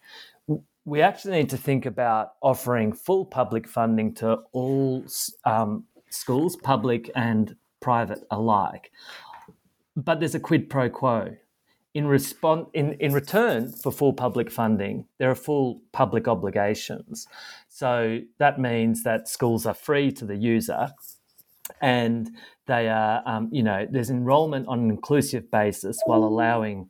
we 0.85 1.01
actually 1.01 1.37
need 1.37 1.49
to 1.49 1.57
think 1.57 1.85
about 1.85 2.33
offering 2.41 2.93
full 2.93 3.25
public 3.25 3.67
funding 3.67 4.13
to 4.15 4.39
all 4.51 5.05
um, 5.45 5.85
schools, 6.09 6.55
public 6.55 7.11
and 7.15 7.55
private 7.79 8.25
alike. 8.31 8.91
But 9.95 10.19
there's 10.19 10.35
a 10.35 10.39
quid 10.39 10.69
pro 10.69 10.89
quo. 10.89 11.35
In, 11.93 12.07
response, 12.07 12.69
in, 12.73 12.93
in 12.93 13.13
return 13.13 13.71
for 13.71 13.91
full 13.91 14.13
public 14.13 14.51
funding, 14.51 15.05
there 15.17 15.29
are 15.29 15.35
full 15.35 15.81
public 15.91 16.27
obligations. 16.27 17.27
So 17.67 18.19
that 18.37 18.59
means 18.59 19.03
that 19.03 19.27
schools 19.27 19.65
are 19.65 19.73
free 19.73 20.11
to 20.13 20.25
the 20.25 20.37
user 20.37 20.89
and 21.81 22.31
they 22.67 22.87
are, 22.89 23.21
um, 23.25 23.49
you 23.51 23.63
know, 23.63 23.87
there's 23.89 24.09
enrolment 24.09 24.67
on 24.67 24.79
an 24.79 24.89
inclusive 24.89 25.49
basis 25.51 25.99
while 26.05 26.23
allowing 26.23 26.89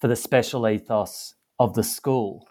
for 0.00 0.08
the 0.08 0.16
special 0.16 0.68
ethos 0.68 1.34
of 1.58 1.74
the 1.74 1.84
school. 1.84 2.46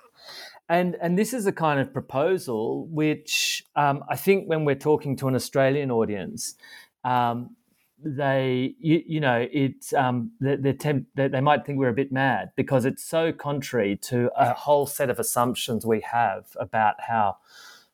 And, 0.70 0.96
and 1.02 1.20
this 1.20 1.34
is 1.34 1.46
a 1.46 1.52
kind 1.52 1.82
of 1.82 1.92
proposal 1.92 2.88
which 2.88 3.64
um, 3.76 4.04
I 4.10 4.16
think 4.16 4.48
when 4.48 4.64
we're 4.64 4.76
talking 4.76 5.18
to 5.18 5.28
an 5.28 5.36
Australian 5.36 5.92
audience, 5.92 6.56
um, 7.04 7.56
they 8.04 8.74
you, 8.80 9.04
you, 9.06 9.20
know 9.20 9.48
it 9.52 9.94
um, 9.96 10.32
they, 10.40 10.74
temp- 10.74 11.08
they, 11.16 11.28
they 11.28 11.42
might 11.42 11.66
think 11.66 11.78
we're 11.78 11.90
a 11.90 11.94
bit 11.94 12.12
mad 12.12 12.52
because 12.56 12.86
it's 12.86 13.04
so 13.04 13.32
contrary 13.32 13.96
to 13.96 14.32
a 14.36 14.54
whole 14.54 14.88
set 14.88 15.10
of 15.10 15.20
assumptions 15.20 15.86
we 15.86 16.02
have 16.02 16.46
about 16.60 16.96
how 17.00 17.38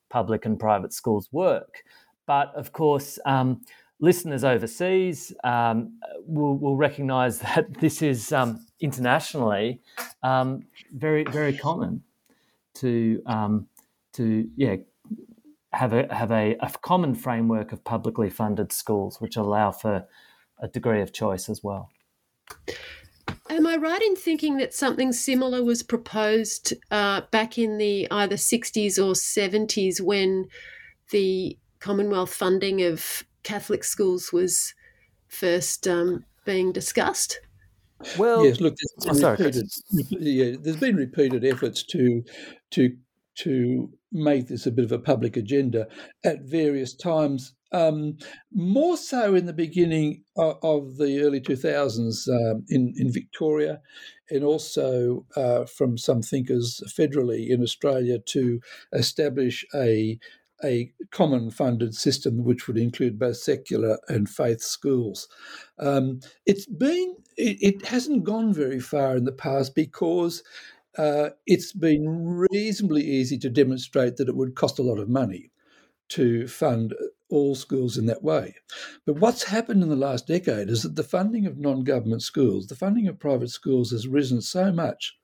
public 0.09 0.45
and 0.45 0.59
private 0.59 0.93
schools 0.93 1.27
work. 1.31 1.83
But 2.27 2.53
of 2.55 2.73
course, 2.73 3.17
um, 3.25 3.61
listeners 3.99 4.43
overseas 4.43 5.33
um, 5.43 5.99
will, 6.25 6.57
will 6.57 6.75
recognise 6.75 7.39
that 7.55 7.79
this 7.79 8.01
is 8.01 8.31
um, 8.31 8.65
internationally 8.79 9.81
um, 10.21 10.63
very 10.93 11.23
very 11.23 11.57
common 11.57 12.03
to 12.75 13.21
um, 13.25 13.67
to 14.13 14.47
yeah 14.55 14.75
have 15.73 15.93
a 15.93 16.13
have 16.13 16.31
a, 16.31 16.55
a, 16.59 16.71
common 16.81 17.13
framework 17.13 17.71
of 17.71 17.83
publicly 17.83 18.29
funded 18.29 18.71
schools 18.71 19.19
which 19.19 19.35
allow 19.35 19.71
for 19.71 20.05
a 20.59 20.67
degree 20.67 21.01
of 21.01 21.11
choice 21.11 21.49
as 21.49 21.63
well. 21.63 21.89
Am 23.49 23.67
I 23.67 23.75
right 23.75 24.01
in 24.01 24.15
thinking 24.15 24.57
that 24.57 24.73
something 24.73 25.11
similar 25.11 25.63
was 25.63 25.83
proposed 25.83 26.73
uh, 26.91 27.21
back 27.31 27.57
in 27.57 27.77
the 27.77 28.07
either 28.11 28.35
60s 28.35 28.97
or 28.97 29.13
70s 29.13 30.01
when 30.01 30.47
the 31.11 31.57
Commonwealth 31.79 32.33
funding 32.33 32.81
of 32.81 33.23
Catholic 33.43 33.83
schools 33.83 34.33
was 34.33 34.73
first 35.27 35.87
um, 35.87 36.25
being 36.45 36.71
discussed? 36.71 37.39
Well, 38.17 38.45
yes. 38.45 38.61
Look, 38.61 38.75
there's 38.99 39.17
been, 39.17 39.25
oh, 39.25 39.31
repeated, 39.31 39.69
yeah, 40.11 40.55
there's 40.61 40.77
been 40.77 40.95
repeated 40.95 41.43
efforts 41.43 41.83
to 41.83 42.23
to 42.71 42.95
to 43.39 43.89
make 44.11 44.47
this 44.47 44.65
a 44.65 44.71
bit 44.71 44.85
of 44.85 44.91
a 44.91 44.99
public 44.99 45.37
agenda 45.37 45.87
at 46.23 46.41
various 46.41 46.93
times. 46.95 47.53
Um, 47.71 48.17
more 48.51 48.97
so 48.97 49.35
in 49.35 49.45
the 49.45 49.53
beginning 49.53 50.23
of, 50.37 50.57
of 50.63 50.97
the 50.97 51.21
early 51.21 51.41
2000s 51.41 52.27
um, 52.29 52.65
in, 52.69 52.93
in 52.97 53.11
Victoria, 53.11 53.81
and 54.29 54.43
also 54.43 55.25
uh, 55.35 55.65
from 55.65 55.97
some 55.97 56.21
thinkers 56.21 56.81
federally 56.97 57.49
in 57.49 57.61
Australia 57.61 58.19
to 58.27 58.59
establish 58.93 59.65
a 59.75 60.17
a 60.63 60.91
common 61.11 61.51
funded 61.51 61.93
system 61.93 62.43
which 62.43 62.67
would 62.67 62.77
include 62.77 63.19
both 63.19 63.37
secular 63.37 63.99
and 64.07 64.29
faith 64.29 64.61
schools. 64.61 65.27
Um, 65.79 66.19
it's 66.45 66.65
been 66.65 67.15
it, 67.37 67.57
it, 67.61 67.85
hasn't 67.85 68.23
gone 68.23 68.53
very 68.53 68.79
far 68.79 69.15
in 69.15 69.25
the 69.25 69.31
past 69.31 69.75
because 69.75 70.43
uh, 70.97 71.29
it's 71.45 71.73
been 71.73 72.47
reasonably 72.51 73.03
easy 73.03 73.37
to 73.37 73.49
demonstrate 73.49 74.17
that 74.17 74.29
it 74.29 74.35
would 74.35 74.55
cost 74.55 74.79
a 74.79 74.83
lot 74.83 74.97
of 74.97 75.09
money 75.09 75.51
to 76.09 76.47
fund 76.47 76.95
all 77.29 77.53
schools 77.53 77.97
in 77.97 78.05
that 78.07 78.23
way. 78.23 78.55
But 79.05 79.19
what's 79.19 79.43
happened 79.43 79.83
in 79.83 79.89
the 79.89 79.95
last 79.95 80.27
decade 80.27 80.69
is 80.69 80.83
that 80.83 80.95
the 80.95 81.03
funding 81.03 81.45
of 81.45 81.57
non 81.57 81.83
government 81.83 82.23
schools, 82.23 82.67
the 82.67 82.75
funding 82.75 83.07
of 83.07 83.19
private 83.19 83.49
schools 83.49 83.91
has 83.91 84.07
risen 84.07 84.41
so 84.41 84.71
much 84.71 85.17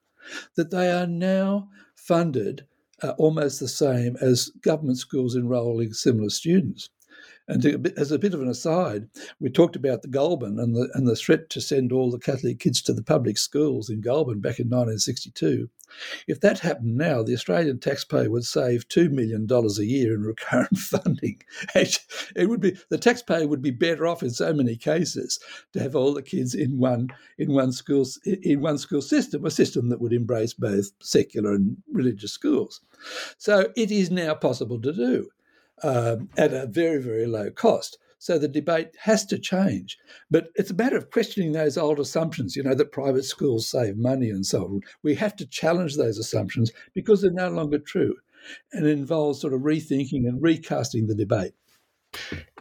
that 0.55 0.71
they 0.71 0.91
are 0.91 1.07
now 1.07 1.69
funded 1.95 2.65
uh, 3.03 3.13
almost 3.17 3.59
the 3.59 3.67
same 3.67 4.17
as 4.21 4.49
government 4.61 4.97
schools 4.97 5.35
enrolling 5.35 5.93
similar 5.93 6.29
students. 6.29 6.89
And 7.47 7.61
to, 7.61 7.93
as 7.97 8.11
a 8.11 8.19
bit 8.19 8.33
of 8.33 8.41
an 8.41 8.47
aside, 8.47 9.09
we 9.41 9.49
talked 9.49 9.75
about 9.75 10.01
the 10.01 10.07
Goulburn 10.07 10.59
and 10.59 10.75
the, 10.75 10.89
and 10.93 11.07
the 11.07 11.15
threat 11.15 11.49
to 11.49 11.61
send 11.61 11.91
all 11.91 12.09
the 12.09 12.19
Catholic 12.19 12.59
kids 12.59 12.81
to 12.83 12.93
the 12.93 13.03
public 13.03 13.37
schools 13.37 13.89
in 13.89 13.99
Goulburn 13.99 14.39
back 14.39 14.59
in 14.59 14.67
1962. 14.67 15.69
If 16.27 16.39
that 16.41 16.59
happened 16.59 16.97
now, 16.97 17.23
the 17.23 17.33
Australian 17.33 17.79
taxpayer 17.79 18.29
would 18.29 18.45
save 18.45 18.87
$2 18.87 19.11
million 19.11 19.47
a 19.49 19.83
year 19.83 20.13
in 20.13 20.23
recurrent 20.23 20.77
funding. 20.77 21.41
It 21.75 22.49
would 22.49 22.61
be 22.61 22.77
the 22.89 22.97
taxpayer 22.97 23.47
would 23.47 23.61
be 23.61 23.71
better 23.71 24.07
off 24.07 24.23
in 24.23 24.31
so 24.31 24.53
many 24.53 24.75
cases 24.75 25.39
to 25.73 25.79
have 25.79 25.95
all 25.95 26.13
the 26.13 26.21
kids 26.21 26.53
in 26.55 26.77
one 26.77 27.09
in 27.37 27.53
one 27.53 27.71
school 27.71 28.05
in 28.25 28.61
one 28.61 28.77
school 28.77 29.01
system, 29.01 29.45
a 29.45 29.51
system 29.51 29.89
that 29.89 30.01
would 30.01 30.13
embrace 30.13 30.53
both 30.53 30.91
secular 31.01 31.53
and 31.53 31.77
religious 31.91 32.31
schools. 32.31 32.81
So 33.37 33.71
it 33.75 33.91
is 33.91 34.11
now 34.11 34.33
possible 34.35 34.81
to 34.81 34.93
do 34.93 35.29
um, 35.83 36.29
at 36.37 36.53
a 36.53 36.67
very, 36.67 37.01
very 37.01 37.25
low 37.25 37.49
cost. 37.51 37.97
So 38.23 38.39
the 38.39 38.47
debate 38.47 38.95
has 38.99 39.25
to 39.25 39.37
change. 39.37 39.97
But 40.31 40.47
it's 40.55 40.71
a 40.71 40.75
matter 40.75 40.95
of 40.95 41.11
questioning 41.11 41.51
those 41.51 41.77
old 41.77 41.99
assumptions, 41.99 42.55
you 42.55 42.63
know, 42.63 42.73
that 42.73 42.93
private 42.93 43.25
schools 43.25 43.69
save 43.69 43.97
money 43.97 44.29
and 44.29 44.45
so 44.45 44.63
on. 44.63 44.81
We 45.03 45.13
have 45.15 45.35
to 45.35 45.45
challenge 45.45 45.97
those 45.97 46.17
assumptions 46.17 46.71
because 46.93 47.21
they're 47.21 47.31
no 47.31 47.49
longer 47.49 47.79
true. 47.79 48.15
And 48.71 48.87
it 48.87 48.91
involves 48.91 49.41
sort 49.41 49.51
of 49.51 49.59
rethinking 49.59 50.25
and 50.25 50.41
recasting 50.41 51.07
the 51.07 51.15
debate. 51.15 51.51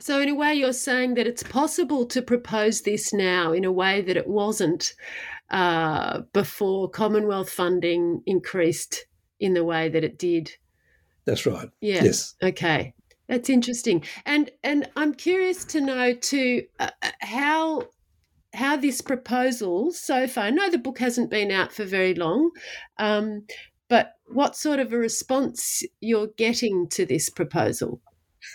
So, 0.01 0.21
in 0.21 0.31
a 0.31 0.35
way, 0.35 0.53
you're 0.53 0.73
saying 0.73 1.15
that 1.15 1.29
it's 1.29 1.45
possible 1.45 2.07
to 2.07 2.23
propose 2.23 2.81
this 2.81 3.13
now 3.13 3.53
in 3.53 3.65
a 3.65 3.71
way 3.71 4.01
that 4.01 4.17
it 4.17 4.27
wasn't 4.27 4.95
uh, 5.51 6.23
before 6.33 6.91
Commonwealth 6.91 7.51
funding 7.51 8.21
increased 8.27 9.07
in 9.39 9.55
the 9.55 9.63
way 9.63 9.89
that 9.91 10.03
it 10.03 10.19
did. 10.19 10.51
That's 11.25 11.47
right. 11.47 11.69
Yeah. 11.81 12.03
Yes. 12.03 12.35
Okay. 12.43 12.95
That's 13.29 13.49
interesting, 13.49 14.05
and 14.27 14.51
and 14.63 14.91
I'm 14.97 15.15
curious 15.15 15.65
to 15.67 15.81
know 15.81 16.15
too 16.15 16.65
uh, 16.79 16.91
uh, 17.03 17.11
how 17.21 17.89
how 18.55 18.77
this 18.77 19.01
proposal 19.01 19.93
so 19.93 20.27
far. 20.27 20.45
I 20.45 20.51
know 20.51 20.71
the 20.71 20.79
book 20.79 20.99
hasn't 20.99 21.31
been 21.31 21.51
out 21.51 21.73
for 21.73 21.85
very 21.85 22.15
long, 22.15 22.51
um, 22.99 23.47
but 23.89 24.15
what 24.27 24.57
sort 24.57 24.81
of 24.81 24.93
a 24.93 24.99
response 24.99 25.83
you're 26.01 26.31
getting 26.37 26.89
to 26.91 27.07
this 27.07 27.31
proposal? 27.31 28.01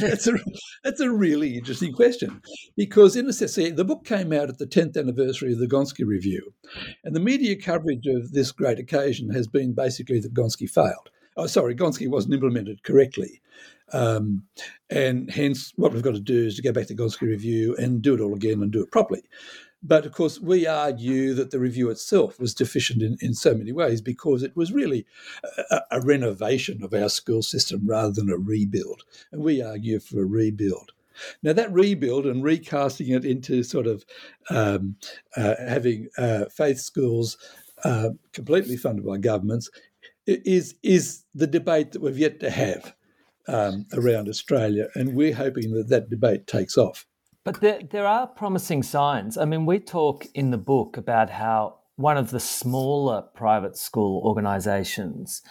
that's 0.00 0.26
a 0.26 0.32
that's 0.82 1.00
a 1.00 1.10
really 1.10 1.56
interesting 1.56 1.92
question 1.92 2.42
because 2.76 3.14
in 3.14 3.28
a 3.28 3.32
sense 3.32 3.54
the 3.54 3.84
book 3.84 4.04
came 4.04 4.32
out 4.32 4.48
at 4.48 4.58
the 4.58 4.66
10th 4.66 4.96
anniversary 4.96 5.52
of 5.52 5.60
the 5.60 5.68
Gonski 5.68 6.04
Review, 6.04 6.52
and 7.04 7.14
the 7.14 7.20
media 7.20 7.54
coverage 7.56 8.06
of 8.06 8.32
this 8.32 8.50
great 8.50 8.80
occasion 8.80 9.30
has 9.30 9.46
been 9.46 9.74
basically 9.74 10.18
that 10.20 10.34
Gonski 10.34 10.68
failed 10.68 11.10
oh, 11.40 11.46
sorry, 11.46 11.74
Gonski 11.74 12.08
wasn't 12.08 12.34
implemented 12.34 12.82
correctly. 12.82 13.40
Um, 13.92 14.44
and 14.90 15.30
hence, 15.30 15.72
what 15.76 15.92
we've 15.92 16.02
got 16.02 16.14
to 16.14 16.20
do 16.20 16.46
is 16.46 16.56
to 16.56 16.62
go 16.62 16.72
back 16.72 16.86
to 16.88 16.94
Gonski 16.94 17.22
review 17.22 17.74
and 17.76 18.02
do 18.02 18.14
it 18.14 18.20
all 18.20 18.34
again 18.34 18.62
and 18.62 18.70
do 18.70 18.82
it 18.82 18.92
properly. 18.92 19.22
But 19.82 20.04
of 20.04 20.12
course, 20.12 20.38
we 20.38 20.66
argue 20.66 21.32
that 21.34 21.50
the 21.50 21.58
review 21.58 21.88
itself 21.88 22.38
was 22.38 22.54
deficient 22.54 23.02
in, 23.02 23.16
in 23.22 23.32
so 23.32 23.54
many 23.54 23.72
ways 23.72 24.02
because 24.02 24.42
it 24.42 24.54
was 24.54 24.72
really 24.72 25.06
a, 25.70 25.80
a 25.92 26.00
renovation 26.02 26.82
of 26.82 26.92
our 26.92 27.08
school 27.08 27.42
system 27.42 27.86
rather 27.86 28.12
than 28.12 28.30
a 28.30 28.36
rebuild. 28.36 29.04
And 29.32 29.42
we 29.42 29.62
argue 29.62 29.98
for 29.98 30.20
a 30.20 30.26
rebuild. 30.26 30.92
Now, 31.42 31.54
that 31.54 31.72
rebuild 31.72 32.26
and 32.26 32.44
recasting 32.44 33.08
it 33.08 33.24
into 33.24 33.62
sort 33.62 33.86
of 33.86 34.04
um, 34.50 34.96
uh, 35.36 35.54
having 35.58 36.08
uh, 36.18 36.46
faith 36.46 36.78
schools 36.78 37.38
uh, 37.84 38.10
completely 38.32 38.76
funded 38.76 39.06
by 39.06 39.16
governments 39.16 39.70
is 40.44 40.74
is 40.82 41.24
the 41.34 41.46
debate 41.46 41.92
that 41.92 42.02
we've 42.02 42.18
yet 42.18 42.40
to 42.40 42.50
have 42.50 42.94
um, 43.48 43.86
around 43.92 44.28
Australia, 44.28 44.88
and 44.94 45.14
we're 45.14 45.34
hoping 45.34 45.72
that 45.72 45.88
that 45.88 46.10
debate 46.10 46.46
takes 46.46 46.76
off. 46.76 47.06
But 47.44 47.60
there, 47.60 47.80
there 47.90 48.06
are 48.06 48.26
promising 48.26 48.82
signs. 48.82 49.38
I 49.38 49.44
mean, 49.46 49.64
we 49.64 49.78
talk 49.78 50.26
in 50.34 50.50
the 50.50 50.58
book 50.58 50.96
about 50.96 51.30
how 51.30 51.78
one 51.96 52.16
of 52.16 52.30
the 52.30 52.40
smaller 52.40 53.22
private 53.34 53.76
school 53.76 54.22
organisations, 54.24 55.42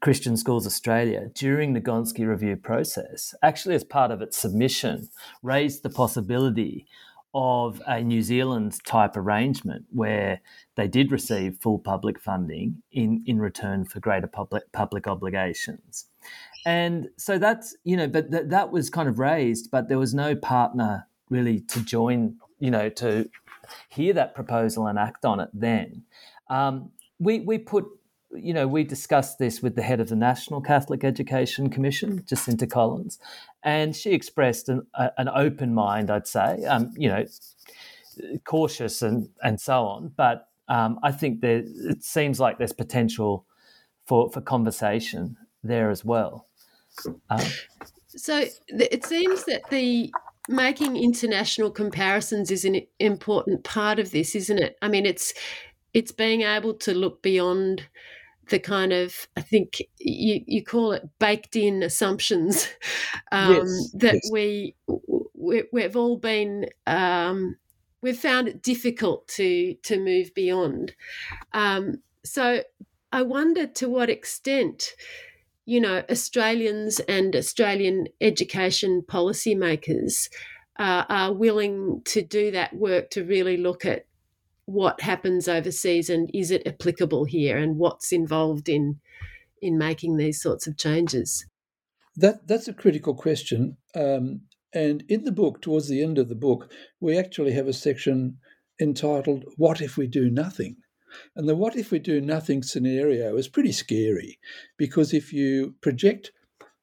Christian 0.00 0.36
Schools 0.36 0.66
Australia, 0.66 1.30
during 1.34 1.72
the 1.72 1.80
Gonski 1.80 2.26
review 2.28 2.56
process, 2.56 3.34
actually 3.42 3.74
as 3.74 3.84
part 3.84 4.10
of 4.10 4.20
its 4.20 4.36
submission, 4.36 5.08
raised 5.42 5.82
the 5.82 5.90
possibility 5.90 6.86
of 7.34 7.82
a 7.86 8.02
New 8.02 8.22
Zealand 8.22 8.82
type 8.84 9.16
arrangement 9.16 9.84
where 9.90 10.40
they 10.76 10.88
did 10.88 11.12
receive 11.12 11.58
full 11.60 11.78
public 11.78 12.18
funding 12.18 12.82
in, 12.92 13.22
in 13.26 13.38
return 13.38 13.84
for 13.84 14.00
greater 14.00 14.26
public 14.26 14.70
public 14.72 15.06
obligations. 15.06 16.06
And 16.64 17.08
so 17.16 17.38
that's, 17.38 17.76
you 17.84 17.96
know, 17.96 18.08
but 18.08 18.30
th- 18.30 18.46
that 18.48 18.72
was 18.72 18.90
kind 18.90 19.08
of 19.08 19.18
raised, 19.18 19.70
but 19.70 19.88
there 19.88 19.98
was 19.98 20.14
no 20.14 20.34
partner 20.34 21.06
really 21.28 21.60
to 21.60 21.80
join, 21.84 22.36
you 22.58 22.70
know, 22.70 22.88
to 22.88 23.28
hear 23.88 24.12
that 24.14 24.34
proposal 24.34 24.86
and 24.86 24.98
act 24.98 25.24
on 25.24 25.40
it 25.40 25.50
then. 25.52 26.02
Um, 26.48 26.90
we, 27.18 27.40
we 27.40 27.58
put 27.58 27.84
you 28.34 28.52
know, 28.52 28.66
we 28.66 28.84
discussed 28.84 29.38
this 29.38 29.62
with 29.62 29.76
the 29.76 29.82
head 29.82 30.00
of 30.00 30.08
the 30.08 30.16
National 30.16 30.60
Catholic 30.60 31.04
Education 31.04 31.70
Commission, 31.70 32.22
Jacinta 32.26 32.66
Collins, 32.66 33.18
and 33.62 33.94
she 33.94 34.12
expressed 34.12 34.68
an, 34.68 34.86
a, 34.94 35.10
an 35.18 35.28
open 35.28 35.74
mind, 35.74 36.10
I'd 36.10 36.26
say, 36.26 36.64
um, 36.64 36.92
you 36.96 37.08
know, 37.08 37.24
cautious 38.44 39.02
and, 39.02 39.28
and 39.42 39.60
so 39.60 39.84
on. 39.84 40.12
But 40.16 40.48
um, 40.68 40.98
I 41.02 41.12
think 41.12 41.40
there, 41.40 41.62
it 41.64 42.02
seems 42.02 42.40
like 42.40 42.58
there's 42.58 42.72
potential 42.72 43.46
for, 44.06 44.30
for 44.30 44.40
conversation 44.40 45.36
there 45.62 45.90
as 45.90 46.04
well. 46.04 46.46
Um, 47.30 47.46
So 48.08 48.44
it 48.68 49.04
seems 49.04 49.44
that 49.44 49.68
the 49.70 50.10
making 50.48 50.96
international 50.96 51.70
comparisons 51.70 52.50
is 52.50 52.64
an 52.64 52.80
important 52.98 53.62
part 53.64 53.98
of 53.98 54.10
this, 54.10 54.34
isn't 54.34 54.58
it? 54.58 54.78
I 54.80 54.88
mean, 54.88 55.04
it's 55.04 55.34
it's 55.96 56.12
being 56.12 56.42
able 56.42 56.74
to 56.74 56.92
look 56.92 57.22
beyond 57.22 57.88
the 58.50 58.58
kind 58.58 58.92
of 58.92 59.26
I 59.34 59.40
think 59.40 59.80
you 59.98 60.42
you 60.46 60.62
call 60.62 60.92
it 60.92 61.08
baked 61.18 61.56
in 61.56 61.82
assumptions 61.82 62.68
um, 63.32 63.54
yes, 63.54 63.90
that 63.94 64.14
yes. 64.14 64.30
we, 64.30 64.74
we 65.72 65.82
have 65.82 65.96
all 65.96 66.18
been 66.18 66.66
um, 66.86 67.56
we've 68.02 68.18
found 68.18 68.46
it 68.46 68.62
difficult 68.62 69.26
to 69.28 69.74
to 69.84 69.98
move 69.98 70.34
beyond. 70.34 70.94
Um, 71.54 72.02
so 72.24 72.62
I 73.10 73.22
wonder 73.22 73.66
to 73.66 73.88
what 73.88 74.10
extent 74.10 74.94
you 75.68 75.80
know, 75.80 76.04
Australians 76.08 77.00
and 77.00 77.34
Australian 77.34 78.06
education 78.20 79.02
policymakers 79.02 80.28
uh, 80.78 81.04
are 81.08 81.32
willing 81.32 82.02
to 82.04 82.22
do 82.22 82.52
that 82.52 82.74
work 82.74 83.10
to 83.10 83.24
really 83.24 83.56
look 83.56 83.84
at 83.84 84.05
what 84.66 85.00
happens 85.00 85.48
overseas 85.48 86.10
and 86.10 86.30
is 86.34 86.50
it 86.50 86.66
applicable 86.66 87.24
here 87.24 87.56
and 87.56 87.78
what's 87.78 88.12
involved 88.12 88.68
in 88.68 89.00
in 89.62 89.78
making 89.78 90.16
these 90.16 90.40
sorts 90.40 90.66
of 90.66 90.76
changes. 90.76 91.46
That 92.16 92.46
that's 92.46 92.68
a 92.68 92.74
critical 92.74 93.14
question, 93.14 93.76
um, 93.94 94.42
and 94.72 95.04
in 95.08 95.24
the 95.24 95.32
book, 95.32 95.60
towards 95.60 95.88
the 95.88 96.02
end 96.02 96.18
of 96.18 96.28
the 96.28 96.34
book, 96.34 96.70
we 97.00 97.18
actually 97.18 97.52
have 97.52 97.68
a 97.68 97.72
section 97.72 98.38
entitled 98.80 99.44
"What 99.56 99.80
if 99.80 99.96
we 99.96 100.06
do 100.06 100.30
nothing." 100.30 100.76
And 101.34 101.48
the 101.48 101.54
what 101.54 101.76
if 101.76 101.90
we 101.90 101.98
do 101.98 102.20
nothing 102.20 102.62
scenario 102.62 103.36
is 103.36 103.48
pretty 103.48 103.72
scary 103.72 104.38
because 104.76 105.14
if 105.14 105.32
you 105.32 105.74
project 105.80 106.32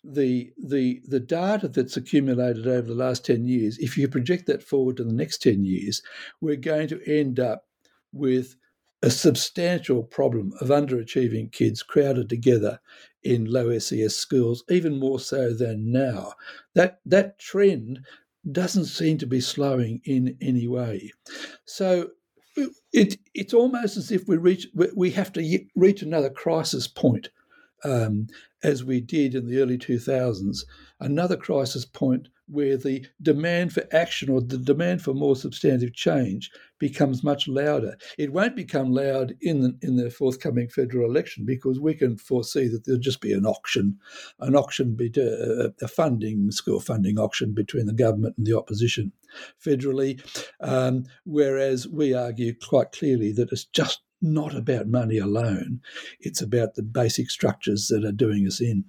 the 0.03 0.51
the 0.57 1.01
the 1.07 1.19
data 1.19 1.67
that's 1.67 1.97
accumulated 1.97 2.67
over 2.67 2.87
the 2.87 2.95
last 2.95 3.25
10 3.25 3.45
years, 3.45 3.77
if 3.79 3.97
you 3.97 4.07
project 4.07 4.47
that 4.47 4.63
forward 4.63 4.97
to 4.97 5.03
the 5.03 5.13
next 5.13 5.41
10 5.41 5.63
years, 5.63 6.01
we're 6.41 6.55
going 6.55 6.87
to 6.89 7.01
end 7.07 7.39
up 7.39 7.65
with 8.13 8.55
a 9.01 9.11
substantial 9.11 10.03
problem 10.03 10.53
of 10.61 10.69
underachieving 10.69 11.51
kids 11.51 11.83
crowded 11.83 12.29
together 12.29 12.79
in 13.21 13.45
low 13.45 13.77
SES 13.77 14.15
schools, 14.15 14.63
even 14.69 14.97
more 14.97 15.19
so 15.19 15.53
than 15.53 15.91
now. 15.91 16.33
That 16.73 16.99
that 17.05 17.37
trend 17.39 17.99
doesn't 18.49 18.85
seem 18.85 19.17
to 19.17 19.27
be 19.27 19.41
slowing 19.41 20.01
in 20.05 20.37
any 20.41 20.67
way. 20.67 21.11
So 21.65 22.11
it, 22.91 23.17
it's 23.33 23.53
almost 23.53 23.97
as 23.97 24.11
if 24.11 24.27
we 24.27 24.37
reach 24.37 24.67
we 24.95 25.11
have 25.11 25.33
to 25.33 25.59
reach 25.75 26.01
another 26.01 26.29
crisis 26.29 26.87
point, 26.87 27.29
um, 27.83 28.27
as 28.63 28.83
we 28.83 29.01
did 29.01 29.35
in 29.35 29.47
the 29.47 29.61
early 29.61 29.77
2000s, 29.77 30.59
another 30.99 31.35
crisis 31.35 31.85
point 31.85 32.29
where 32.47 32.77
the 32.77 33.05
demand 33.21 33.73
for 33.73 33.83
action 33.91 34.29
or 34.29 34.41
the 34.41 34.57
demand 34.57 35.01
for 35.01 35.13
more 35.13 35.35
substantive 35.35 35.93
change 35.93 36.51
becomes 36.79 37.23
much 37.23 37.47
louder. 37.47 37.95
It 38.17 38.33
won't 38.33 38.55
become 38.55 38.91
loud 38.91 39.35
in 39.41 39.61
the, 39.61 39.77
in 39.81 39.95
the 39.95 40.09
forthcoming 40.09 40.67
federal 40.67 41.09
election 41.09 41.45
because 41.45 41.79
we 41.79 41.93
can 41.93 42.17
foresee 42.17 42.67
that 42.67 42.85
there'll 42.85 42.99
just 42.99 43.21
be 43.21 43.33
an 43.33 43.45
auction, 43.45 43.97
an 44.39 44.55
auction, 44.55 44.95
be, 44.95 45.11
uh, 45.17 45.69
a 45.81 45.87
funding, 45.87 46.51
school 46.51 46.79
funding 46.79 47.17
auction 47.17 47.53
between 47.53 47.85
the 47.85 47.93
government 47.93 48.35
and 48.37 48.45
the 48.45 48.57
opposition 48.57 49.13
federally. 49.63 50.21
Um, 50.59 51.05
whereas 51.25 51.87
we 51.87 52.13
argue 52.13 52.53
quite 52.53 52.91
clearly 52.91 53.31
that 53.33 53.51
it's 53.51 53.65
just 53.65 54.01
not 54.21 54.55
about 54.55 54.87
money 54.87 55.17
alone, 55.17 55.81
it's 56.19 56.41
about 56.41 56.75
the 56.75 56.83
basic 56.83 57.29
structures 57.29 57.87
that 57.87 58.05
are 58.05 58.11
doing 58.11 58.47
us 58.47 58.61
in. 58.61 58.85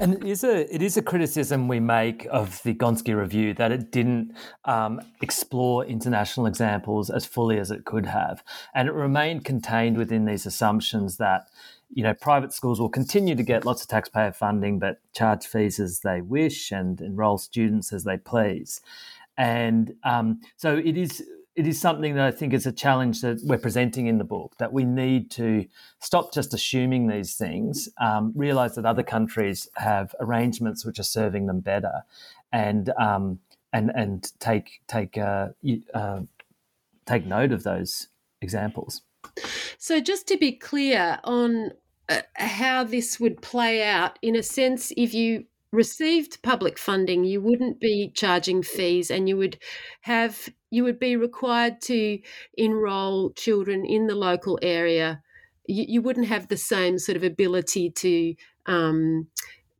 And 0.00 0.14
it 0.14 0.24
is 0.24 0.42
a 0.42 0.74
it 0.74 0.82
is 0.82 0.96
a 0.96 1.02
criticism 1.02 1.68
we 1.68 1.78
make 1.78 2.26
of 2.30 2.62
the 2.62 2.74
Gonski 2.74 3.16
review 3.16 3.54
that 3.54 3.70
it 3.70 3.92
didn't 3.92 4.34
um, 4.64 5.00
explore 5.22 5.84
international 5.84 6.46
examples 6.46 7.10
as 7.10 7.26
fully 7.26 7.58
as 7.58 7.70
it 7.70 7.84
could 7.84 8.06
have, 8.06 8.42
and 8.74 8.88
it 8.88 8.92
remained 8.92 9.44
contained 9.44 9.96
within 9.96 10.24
these 10.24 10.46
assumptions 10.46 11.18
that 11.18 11.46
you 11.92 12.02
know 12.02 12.14
private 12.14 12.52
schools 12.52 12.80
will 12.80 12.88
continue 12.88 13.36
to 13.36 13.42
get 13.42 13.64
lots 13.64 13.82
of 13.82 13.88
taxpayer 13.88 14.32
funding, 14.32 14.78
but 14.78 14.98
charge 15.14 15.46
fees 15.46 15.78
as 15.78 16.00
they 16.00 16.20
wish 16.20 16.72
and 16.72 17.00
enrol 17.00 17.38
students 17.38 17.92
as 17.92 18.02
they 18.04 18.16
please, 18.16 18.80
and 19.36 19.94
um, 20.02 20.40
so 20.56 20.76
it 20.76 20.96
is 20.96 21.22
it 21.56 21.66
is 21.66 21.80
something 21.80 22.14
that 22.16 22.24
I 22.24 22.30
think 22.32 22.52
is 22.52 22.66
a 22.66 22.72
challenge 22.72 23.20
that 23.20 23.40
we're 23.44 23.58
presenting 23.58 24.06
in 24.06 24.18
the 24.18 24.24
book 24.24 24.54
that 24.58 24.72
we 24.72 24.84
need 24.84 25.30
to 25.32 25.66
stop 26.00 26.32
just 26.32 26.52
assuming 26.52 27.06
these 27.06 27.36
things, 27.36 27.88
um, 28.00 28.32
realize 28.34 28.74
that 28.74 28.84
other 28.84 29.04
countries 29.04 29.68
have 29.76 30.14
arrangements 30.20 30.84
which 30.84 30.98
are 30.98 31.04
serving 31.04 31.46
them 31.46 31.60
better, 31.60 32.02
and 32.52 32.90
um, 32.98 33.38
and 33.72 33.90
and 33.94 34.32
take 34.40 34.80
take 34.88 35.16
uh, 35.16 35.48
uh, 35.94 36.20
take 37.06 37.24
note 37.24 37.52
of 37.52 37.62
those 37.62 38.08
examples. 38.42 39.02
So, 39.78 40.00
just 40.00 40.26
to 40.28 40.36
be 40.36 40.52
clear 40.52 41.20
on 41.22 41.70
uh, 42.08 42.22
how 42.34 42.82
this 42.82 43.20
would 43.20 43.42
play 43.42 43.84
out, 43.84 44.18
in 44.22 44.34
a 44.34 44.42
sense, 44.42 44.92
if 44.96 45.14
you 45.14 45.44
received 45.74 46.42
public 46.42 46.78
funding, 46.78 47.24
you 47.24 47.40
wouldn't 47.40 47.80
be 47.80 48.10
charging 48.14 48.62
fees 48.62 49.10
and 49.10 49.28
you 49.28 49.36
would 49.36 49.58
have 50.02 50.48
you 50.74 50.82
would 50.82 50.98
be 50.98 51.14
required 51.14 51.80
to 51.80 52.18
enroll 52.54 53.30
children 53.34 53.84
in 53.84 54.08
the 54.08 54.14
local 54.16 54.58
area. 54.60 55.22
You, 55.66 55.84
you 55.88 56.02
wouldn't 56.02 56.26
have 56.26 56.48
the 56.48 56.56
same 56.56 56.98
sort 56.98 57.16
of 57.16 57.22
ability 57.22 57.90
to 57.90 58.34
um, 58.66 59.28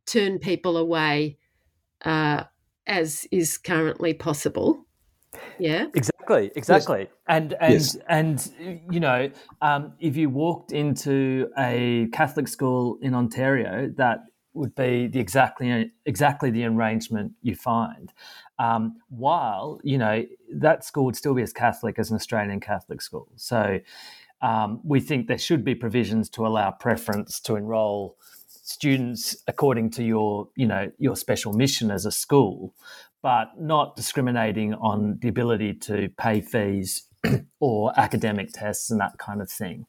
turn 0.05 0.39
people 0.39 0.77
away 0.77 1.37
uh, 2.05 2.43
as 2.87 3.27
is 3.29 3.57
currently 3.57 4.13
possible. 4.13 4.85
Yeah, 5.59 5.87
exactly, 5.93 6.51
exactly. 6.55 6.99
Yes. 6.99 7.09
And 7.27 7.53
and 7.59 7.73
yes. 7.73 7.97
and 8.07 8.53
you 8.89 9.01
know, 9.01 9.29
um, 9.61 9.93
if 9.99 10.15
you 10.15 10.29
walked 10.29 10.71
into 10.71 11.49
a 11.57 12.07
Catholic 12.13 12.47
school 12.47 12.97
in 13.01 13.13
Ontario 13.13 13.91
that 13.97 14.19
would 14.55 14.73
be 14.73 15.07
the 15.07 15.19
exactly 15.19 15.91
exactly 16.05 16.49
the 16.49 16.63
arrangement 16.65 17.33
you 17.41 17.55
find. 17.55 18.13
Um, 18.57 18.97
while 19.09 19.79
you 19.83 19.97
know 19.97 20.23
that 20.53 20.85
school 20.85 21.05
would 21.05 21.15
still 21.15 21.33
be 21.33 21.41
as 21.41 21.51
Catholic 21.51 21.99
as 21.99 22.09
an 22.09 22.15
Australian 22.15 22.59
Catholic 22.59 23.01
school, 23.01 23.27
so 23.35 23.79
um, 24.41 24.79
we 24.83 24.99
think 24.99 25.27
there 25.27 25.37
should 25.37 25.65
be 25.65 25.75
provisions 25.75 26.29
to 26.31 26.45
allow 26.45 26.71
preference 26.71 27.39
to 27.41 27.55
enrol 27.55 28.17
students 28.47 29.37
according 29.47 29.91
to 29.91 30.03
your 30.03 30.49
you 30.55 30.67
know 30.67 30.91
your 30.97 31.15
special 31.15 31.53
mission 31.53 31.91
as 31.91 32.05
a 32.05 32.11
school, 32.11 32.73
but 33.21 33.59
not 33.59 33.95
discriminating 33.95 34.73
on 34.75 35.17
the 35.21 35.27
ability 35.27 35.73
to 35.73 36.09
pay 36.17 36.41
fees 36.41 37.03
or 37.59 37.91
academic 37.99 38.51
tests 38.53 38.91
and 38.91 38.99
that 38.99 39.17
kind 39.17 39.41
of 39.41 39.49
thing. 39.49 39.85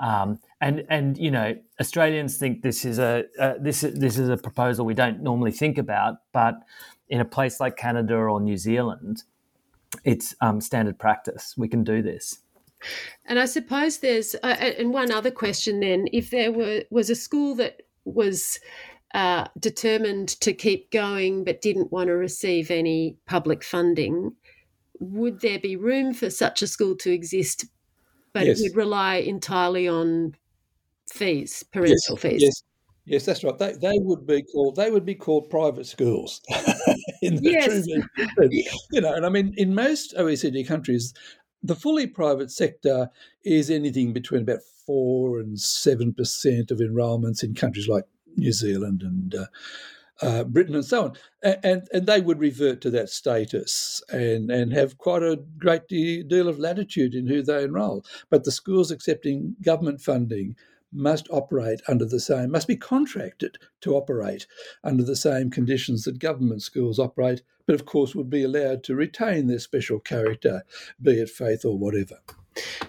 Um, 0.00 0.40
and 0.60 0.84
and 0.88 1.16
you 1.16 1.30
know 1.30 1.54
Australians 1.80 2.36
think 2.36 2.62
this 2.62 2.84
is 2.84 2.98
a 2.98 3.24
uh, 3.38 3.54
this 3.60 3.82
this 3.82 4.18
is 4.18 4.28
a 4.28 4.36
proposal 4.36 4.84
we 4.84 4.94
don't 4.94 5.22
normally 5.22 5.52
think 5.52 5.78
about, 5.78 6.16
but 6.32 6.56
in 7.08 7.20
a 7.20 7.24
place 7.24 7.60
like 7.60 7.76
Canada 7.76 8.14
or 8.14 8.40
New 8.40 8.56
Zealand, 8.56 9.24
it's 10.04 10.34
um, 10.40 10.60
standard 10.60 10.98
practice. 10.98 11.54
We 11.56 11.68
can 11.68 11.84
do 11.84 12.02
this. 12.02 12.38
And 13.26 13.38
I 13.38 13.46
suppose 13.46 13.98
there's 13.98 14.34
uh, 14.42 14.72
and 14.78 14.92
one 14.92 15.10
other 15.10 15.30
question 15.30 15.80
then: 15.80 16.06
if 16.12 16.30
there 16.30 16.52
were 16.52 16.82
was 16.90 17.08
a 17.08 17.14
school 17.14 17.54
that 17.56 17.82
was 18.04 18.60
uh, 19.14 19.46
determined 19.58 20.28
to 20.40 20.52
keep 20.52 20.90
going 20.90 21.44
but 21.44 21.62
didn't 21.62 21.92
want 21.92 22.08
to 22.08 22.16
receive 22.16 22.70
any 22.70 23.16
public 23.26 23.64
funding, 23.64 24.32
would 24.98 25.40
there 25.40 25.58
be 25.58 25.76
room 25.76 26.12
for 26.12 26.28
such 26.28 26.60
a 26.60 26.66
school 26.66 26.94
to 26.96 27.10
exist 27.10 27.64
but 28.34 28.46
yes. 28.46 28.60
it 28.60 28.64
would 28.64 28.76
rely 28.76 29.16
entirely 29.16 29.88
on 29.88 30.34
fees, 31.10 31.64
parental 31.72 31.96
yes. 32.10 32.20
fees. 32.20 32.42
Yes. 32.42 32.62
Yes, 33.06 33.26
that's 33.26 33.44
right. 33.44 33.56
They, 33.58 33.72
they 33.74 33.98
would 33.98 34.26
be 34.26 34.42
called 34.42 34.76
they 34.76 34.90
would 34.90 35.04
be 35.04 35.14
called 35.14 35.50
private 35.50 35.86
schools 35.86 36.40
in 37.22 37.36
the 37.36 37.50
yes. 37.50 37.86
true 37.86 38.50
you 38.92 39.00
know. 39.00 39.12
And 39.12 39.26
I 39.26 39.28
mean, 39.28 39.52
in 39.56 39.74
most 39.74 40.14
OECD 40.16 40.66
countries, 40.66 41.12
the 41.62 41.74
fully 41.74 42.06
private 42.06 42.50
sector 42.50 43.10
is 43.44 43.70
anything 43.70 44.12
between 44.12 44.42
about 44.42 44.60
four 44.86 45.38
and 45.38 45.60
seven 45.60 46.14
percent 46.14 46.70
of 46.70 46.80
enrolments 46.80 47.42
in 47.42 47.54
countries 47.54 47.88
like 47.88 48.04
New 48.36 48.52
Zealand 48.52 49.02
and 49.02 49.34
uh, 49.34 49.46
uh, 50.22 50.44
Britain 50.44 50.74
and 50.74 50.84
so 50.84 51.04
on. 51.04 51.12
And, 51.62 51.86
and 51.92 52.06
they 52.06 52.20
would 52.20 52.38
revert 52.38 52.80
to 52.82 52.90
that 52.90 53.10
status 53.10 54.02
and, 54.10 54.50
and 54.50 54.72
have 54.72 54.98
quite 54.98 55.22
a 55.22 55.42
great 55.58 55.88
deal 55.88 56.48
of 56.48 56.58
latitude 56.58 57.14
in 57.14 57.26
who 57.26 57.42
they 57.42 57.64
enrol. 57.64 58.04
But 58.30 58.44
the 58.44 58.52
schools 58.52 58.90
accepting 58.90 59.56
government 59.62 60.00
funding 60.00 60.56
must 60.94 61.28
operate 61.30 61.82
under 61.88 62.04
the 62.04 62.20
same, 62.20 62.52
must 62.52 62.68
be 62.68 62.76
contracted 62.76 63.58
to 63.80 63.94
operate 63.94 64.46
under 64.82 65.02
the 65.02 65.16
same 65.16 65.50
conditions 65.50 66.04
that 66.04 66.18
government 66.18 66.62
schools 66.62 66.98
operate, 66.98 67.42
but 67.66 67.74
of 67.74 67.84
course 67.84 68.14
would 68.14 68.30
be 68.30 68.44
allowed 68.44 68.84
to 68.84 68.94
retain 68.94 69.46
their 69.46 69.58
special 69.58 69.98
character, 69.98 70.62
be 71.02 71.12
it 71.20 71.28
faith 71.28 71.64
or 71.64 71.76
whatever. 71.76 72.20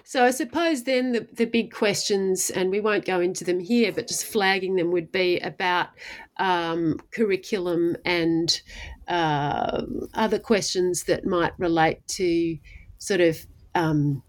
So 0.04 0.24
I 0.24 0.30
suppose 0.30 0.84
then 0.84 1.12
the, 1.12 1.26
the 1.32 1.46
big 1.46 1.72
questions, 1.72 2.50
and 2.50 2.70
we 2.70 2.80
won't 2.80 3.04
go 3.04 3.20
into 3.20 3.44
them 3.44 3.58
here, 3.58 3.90
but 3.92 4.06
just 4.06 4.24
flagging 4.24 4.76
them 4.76 4.92
would 4.92 5.10
be 5.10 5.40
about 5.40 5.88
um, 6.36 7.00
curriculum 7.10 7.96
and 8.04 8.60
uh, 9.08 9.82
other 10.14 10.38
questions 10.38 11.04
that 11.04 11.26
might 11.26 11.52
relate 11.58 12.06
to 12.08 12.56
sort 12.98 13.20
of 13.20 13.44
um, 13.74 14.22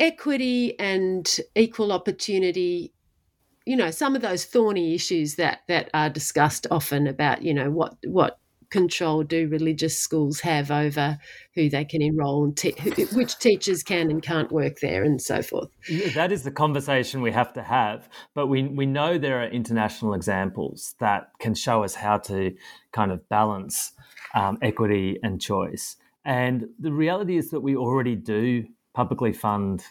equity 0.00 0.78
and 0.78 1.38
equal 1.54 1.92
opportunity 1.92 2.92
you 3.66 3.76
know 3.76 3.90
some 3.90 4.14
of 4.14 4.22
those 4.22 4.44
thorny 4.44 4.94
issues 4.94 5.36
that 5.36 5.60
that 5.68 5.88
are 5.94 6.10
discussed 6.10 6.66
often 6.70 7.06
about 7.06 7.42
you 7.42 7.54
know 7.54 7.70
what 7.70 7.94
what 8.06 8.38
control 8.74 9.22
do 9.22 9.46
religious 9.48 9.96
schools 9.96 10.40
have 10.40 10.68
over 10.68 11.16
who 11.54 11.68
they 11.70 11.84
can 11.84 12.02
enrol 12.02 12.42
and 12.42 12.56
te- 12.56 12.74
which 13.12 13.38
teachers 13.38 13.84
can 13.84 14.10
and 14.10 14.20
can't 14.20 14.50
work 14.50 14.80
there 14.80 15.04
and 15.04 15.22
so 15.22 15.42
forth. 15.42 15.68
That 16.14 16.32
is 16.32 16.42
the 16.42 16.50
conversation 16.50 17.22
we 17.22 17.30
have 17.30 17.52
to 17.52 17.62
have. 17.62 18.08
But 18.34 18.48
we 18.48 18.64
we 18.64 18.84
know 18.84 19.16
there 19.16 19.40
are 19.40 19.46
international 19.46 20.12
examples 20.12 20.96
that 20.98 21.30
can 21.38 21.54
show 21.54 21.84
us 21.84 21.94
how 21.94 22.18
to 22.30 22.52
kind 22.92 23.12
of 23.12 23.28
balance 23.28 23.92
um, 24.34 24.58
equity 24.60 25.20
and 25.22 25.40
choice. 25.40 25.94
And 26.24 26.66
the 26.80 26.92
reality 26.92 27.36
is 27.36 27.50
that 27.50 27.60
we 27.60 27.76
already 27.76 28.16
do 28.16 28.64
publicly 28.94 29.32
fund 29.32 29.84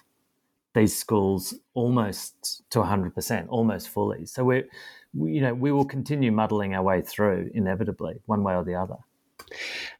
these 0.73 0.97
schools 0.97 1.53
almost 1.75 2.63
to 2.71 2.79
100%, 2.79 3.45
almost 3.49 3.89
fully. 3.89 4.25
So 4.25 4.43
we're, 4.43 4.67
we, 5.13 5.33
you 5.33 5.41
know, 5.41 5.53
we 5.53 5.71
will 5.71 5.85
continue 5.85 6.31
muddling 6.31 6.73
our 6.73 6.81
way 6.81 7.01
through 7.01 7.51
inevitably, 7.53 8.21
one 8.25 8.43
way 8.43 8.55
or 8.55 8.63
the 8.63 8.75
other. 8.75 8.95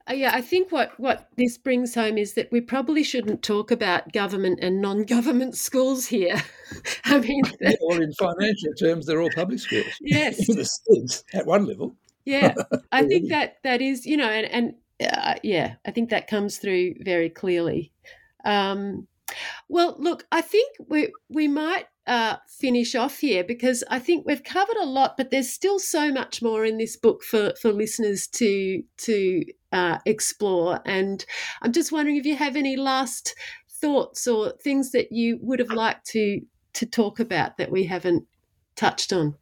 Uh, 0.10 0.14
yeah, 0.14 0.32
I 0.34 0.42
think 0.42 0.72
what, 0.72 1.00
what 1.00 1.30
this 1.38 1.58
brings 1.58 1.94
home 1.94 2.18
is 2.18 2.34
that 2.34 2.52
we 2.52 2.60
probably 2.60 3.04
shouldn't 3.04 3.44
talk 3.44 3.72
about 3.72 4.12
government 4.12 4.60
and 4.62 4.82
non-government 4.82 5.56
schools 5.56 6.08
here. 6.08 6.42
I 7.06 7.20
mean, 7.20 7.44
yeah, 7.62 7.74
well, 7.82 8.02
in 8.02 8.12
financial 8.14 8.74
terms, 8.80 9.06
they're 9.06 9.22
all 9.22 9.30
public 9.36 9.60
schools. 9.60 9.86
Yes, 10.02 10.50
in 10.50 10.60
a 10.60 10.66
sense, 10.66 11.24
at 11.34 11.46
one 11.46 11.66
level. 11.66 11.96
Yeah, 12.26 12.56
I 12.92 13.04
think 13.08 13.30
that 13.30 13.58
that 13.64 13.82
is, 13.82 14.06
you 14.06 14.18
know, 14.18 14.30
and 14.30 14.48
and 15.00 15.12
uh, 15.12 15.36
yeah, 15.44 15.76
I 15.86 15.92
think 15.92 16.10
that 16.10 16.28
comes 16.28 16.58
through 16.58 16.96
very 17.02 17.30
clearly. 17.30 17.92
Um, 18.44 19.08
well, 19.70 19.96
look, 19.98 20.26
I 20.32 20.42
think 20.42 20.76
we 20.88 21.12
we 21.30 21.48
might 21.48 21.86
uh, 22.06 22.38
finish 22.48 22.96
off 22.96 23.20
here 23.20 23.44
because 23.44 23.84
I 23.90 24.00
think 24.00 24.26
we've 24.26 24.44
covered 24.44 24.78
a 24.78 24.86
lot, 24.86 25.16
but 25.18 25.32
there's 25.32 25.50
still 25.50 25.80
so 25.80 26.12
much 26.12 26.42
more 26.42 26.66
in 26.66 26.78
this 26.78 26.98
book 26.98 27.24
for 27.24 27.54
for 27.62 27.72
listeners 27.72 28.28
to 28.28 28.84
to 28.98 29.44
uh, 29.72 30.00
explore. 30.06 30.82
And 30.86 31.26
I'm 31.62 31.72
just 31.72 31.92
wondering 31.92 32.18
if 32.18 32.26
you 32.26 32.36
have 32.36 32.56
any 32.56 32.76
last 32.76 33.36
thoughts 33.70 34.28
or 34.28 34.54
things 34.64 34.92
that 34.92 35.12
you 35.12 35.40
would 35.42 35.60
have 35.60 35.72
liked 35.72 36.06
to 36.08 36.42
to 36.74 36.86
talk 36.86 37.20
about 37.20 37.58
that 37.58 37.72
we 37.72 37.86
haven't 37.86 38.26
touched 38.76 39.14
on. 39.14 39.36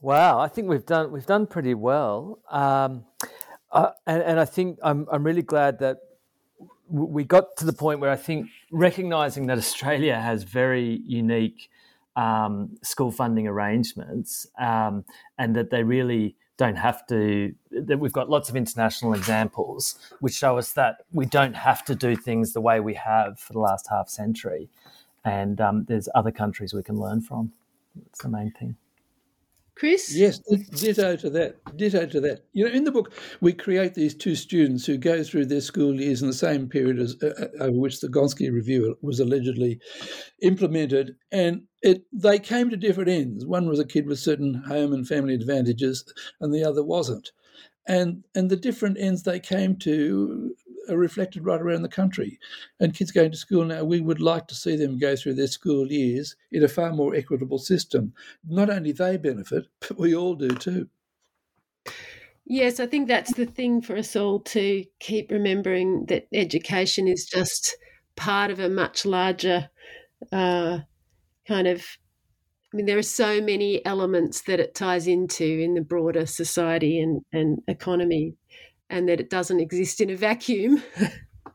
Wow, 0.00 0.38
I 0.38 0.48
think 0.48 0.68
we've 0.68 0.86
done 0.86 1.10
we've 1.10 1.26
done 1.26 1.46
pretty 1.46 1.74
well, 1.74 2.38
um, 2.50 3.04
uh, 3.72 3.90
and, 4.06 4.22
and 4.22 4.40
I 4.40 4.44
think 4.44 4.78
I'm 4.82 5.06
I'm 5.10 5.24
really 5.24 5.42
glad 5.42 5.78
that 5.80 5.98
we 6.88 7.24
got 7.24 7.56
to 7.58 7.66
the 7.66 7.72
point 7.72 8.00
where 8.00 8.10
I 8.10 8.16
think 8.16 8.48
recognizing 8.70 9.46
that 9.46 9.58
Australia 9.58 10.18
has 10.18 10.42
very 10.42 11.00
unique 11.04 11.70
um, 12.16 12.76
school 12.82 13.12
funding 13.12 13.46
arrangements 13.46 14.46
um, 14.58 15.04
and 15.38 15.54
that 15.54 15.70
they 15.70 15.82
really 15.82 16.34
don't 16.56 16.76
have 16.76 17.06
to, 17.06 17.54
that 17.70 18.00
we've 18.00 18.12
got 18.12 18.28
lots 18.28 18.48
of 18.48 18.56
international 18.56 19.14
examples 19.14 19.96
which 20.18 20.34
show 20.34 20.58
us 20.58 20.72
that 20.72 21.04
we 21.12 21.24
don't 21.24 21.54
have 21.54 21.84
to 21.84 21.94
do 21.94 22.16
things 22.16 22.52
the 22.52 22.60
way 22.60 22.80
we 22.80 22.94
have 22.94 23.38
for 23.38 23.52
the 23.52 23.60
last 23.60 23.86
half 23.88 24.08
century. 24.08 24.68
And 25.24 25.60
um, 25.60 25.84
there's 25.84 26.08
other 26.14 26.32
countries 26.32 26.74
we 26.74 26.82
can 26.82 26.98
learn 26.98 27.20
from. 27.20 27.52
That's 27.94 28.22
the 28.22 28.28
main 28.28 28.50
thing. 28.50 28.76
Chris? 29.78 30.12
Yes, 30.12 30.40
ditto 30.40 31.14
to 31.14 31.30
that. 31.30 31.76
Ditto 31.76 32.04
to 32.06 32.20
that. 32.20 32.44
You 32.52 32.64
know, 32.64 32.72
in 32.72 32.82
the 32.82 32.90
book, 32.90 33.12
we 33.40 33.52
create 33.52 33.94
these 33.94 34.12
two 34.12 34.34
students 34.34 34.84
who 34.84 34.98
go 34.98 35.22
through 35.22 35.46
their 35.46 35.60
school 35.60 36.00
years 36.00 36.20
in 36.20 36.26
the 36.26 36.34
same 36.34 36.68
period 36.68 36.98
as 36.98 37.16
uh, 37.22 37.48
uh 37.60 37.64
over 37.64 37.78
which 37.78 38.00
the 38.00 38.08
Gonski 38.08 38.52
Review 38.52 38.98
was 39.02 39.20
allegedly 39.20 39.78
implemented, 40.42 41.14
and 41.30 41.62
it 41.82 42.02
they 42.12 42.40
came 42.40 42.70
to 42.70 42.76
different 42.76 43.08
ends. 43.08 43.46
One 43.46 43.68
was 43.68 43.78
a 43.78 43.86
kid 43.86 44.06
with 44.06 44.18
certain 44.18 44.54
home 44.54 44.92
and 44.92 45.06
family 45.06 45.34
advantages, 45.34 46.04
and 46.40 46.52
the 46.52 46.64
other 46.64 46.82
wasn't. 46.82 47.30
And 47.86 48.24
and 48.34 48.50
the 48.50 48.56
different 48.56 48.98
ends 48.98 49.22
they 49.22 49.38
came 49.38 49.76
to 49.76 50.56
are 50.88 50.96
reflected 50.96 51.44
right 51.44 51.60
around 51.60 51.82
the 51.82 51.88
country. 51.88 52.38
And 52.80 52.94
kids 52.94 53.10
going 53.10 53.30
to 53.30 53.36
school 53.36 53.64
now, 53.64 53.84
we 53.84 54.00
would 54.00 54.20
like 54.20 54.46
to 54.48 54.54
see 54.54 54.76
them 54.76 54.98
go 54.98 55.16
through 55.16 55.34
their 55.34 55.46
school 55.46 55.90
years 55.90 56.36
in 56.50 56.64
a 56.64 56.68
far 56.68 56.92
more 56.92 57.14
equitable 57.14 57.58
system. 57.58 58.14
Not 58.46 58.70
only 58.70 58.92
they 58.92 59.16
benefit, 59.16 59.66
but 59.80 59.98
we 59.98 60.14
all 60.14 60.34
do 60.34 60.48
too. 60.48 60.88
Yes, 62.50 62.80
I 62.80 62.86
think 62.86 63.08
that's 63.08 63.34
the 63.34 63.44
thing 63.44 63.82
for 63.82 63.96
us 63.96 64.16
all 64.16 64.40
to 64.40 64.84
keep 65.00 65.30
remembering 65.30 66.06
that 66.06 66.28
education 66.32 67.06
is 67.06 67.26
just 67.26 67.76
part 68.16 68.50
of 68.50 68.58
a 68.58 68.70
much 68.70 69.04
larger 69.04 69.68
uh, 70.32 70.78
kind 71.46 71.66
of. 71.66 71.84
I 72.72 72.76
mean, 72.76 72.86
there 72.86 72.98
are 72.98 73.02
so 73.02 73.40
many 73.40 73.84
elements 73.86 74.42
that 74.42 74.60
it 74.60 74.74
ties 74.74 75.06
into 75.06 75.44
in 75.44 75.72
the 75.72 75.80
broader 75.80 76.26
society 76.26 77.00
and, 77.00 77.22
and 77.32 77.60
economy 77.66 78.34
and 78.90 79.08
that 79.08 79.20
it 79.20 79.30
doesn't 79.30 79.60
exist 79.60 80.00
in 80.00 80.10
a 80.10 80.16
vacuum. 80.16 80.82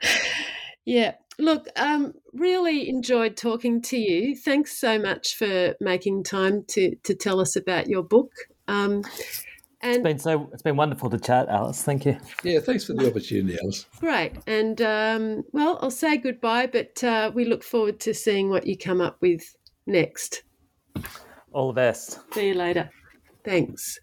yeah. 0.86 1.13
Look, 1.39 1.67
um, 1.75 2.13
really 2.34 2.88
enjoyed 2.89 3.36
talking 3.36 3.81
to 3.84 3.97
you. 3.97 4.36
Thanks 4.36 4.79
so 4.79 4.99
much 4.99 5.36
for 5.36 5.75
making 5.79 6.23
time 6.23 6.63
to 6.69 6.95
to 7.03 7.15
tell 7.15 7.39
us 7.39 7.55
about 7.55 7.88
your 7.88 8.03
book. 8.03 8.31
Um, 8.67 9.03
and 9.81 9.95
it's 9.95 10.03
been 10.03 10.19
so 10.19 10.49
it's 10.53 10.61
been 10.61 10.77
wonderful 10.77 11.09
to 11.09 11.19
chat, 11.19 11.49
Alice. 11.49 11.81
Thank 11.81 12.05
you. 12.05 12.17
Yeah, 12.43 12.59
thanks 12.59 12.86
for 12.86 12.93
the 12.93 13.07
opportunity, 13.07 13.57
Alice. 13.61 13.86
Great, 13.99 14.34
and 14.47 14.81
um, 14.81 15.43
well, 15.51 15.77
I'll 15.81 15.91
say 15.91 16.17
goodbye, 16.17 16.67
but 16.67 17.03
uh, 17.03 17.31
we 17.34 17.45
look 17.45 17.63
forward 17.63 17.99
to 18.01 18.13
seeing 18.13 18.49
what 18.49 18.65
you 18.65 18.77
come 18.77 19.01
up 19.01 19.17
with 19.19 19.41
next. 19.86 20.43
All 21.51 21.67
the 21.67 21.73
best. 21.73 22.19
See 22.34 22.49
you 22.49 22.53
later. 22.53 22.89
Thanks. 23.43 23.99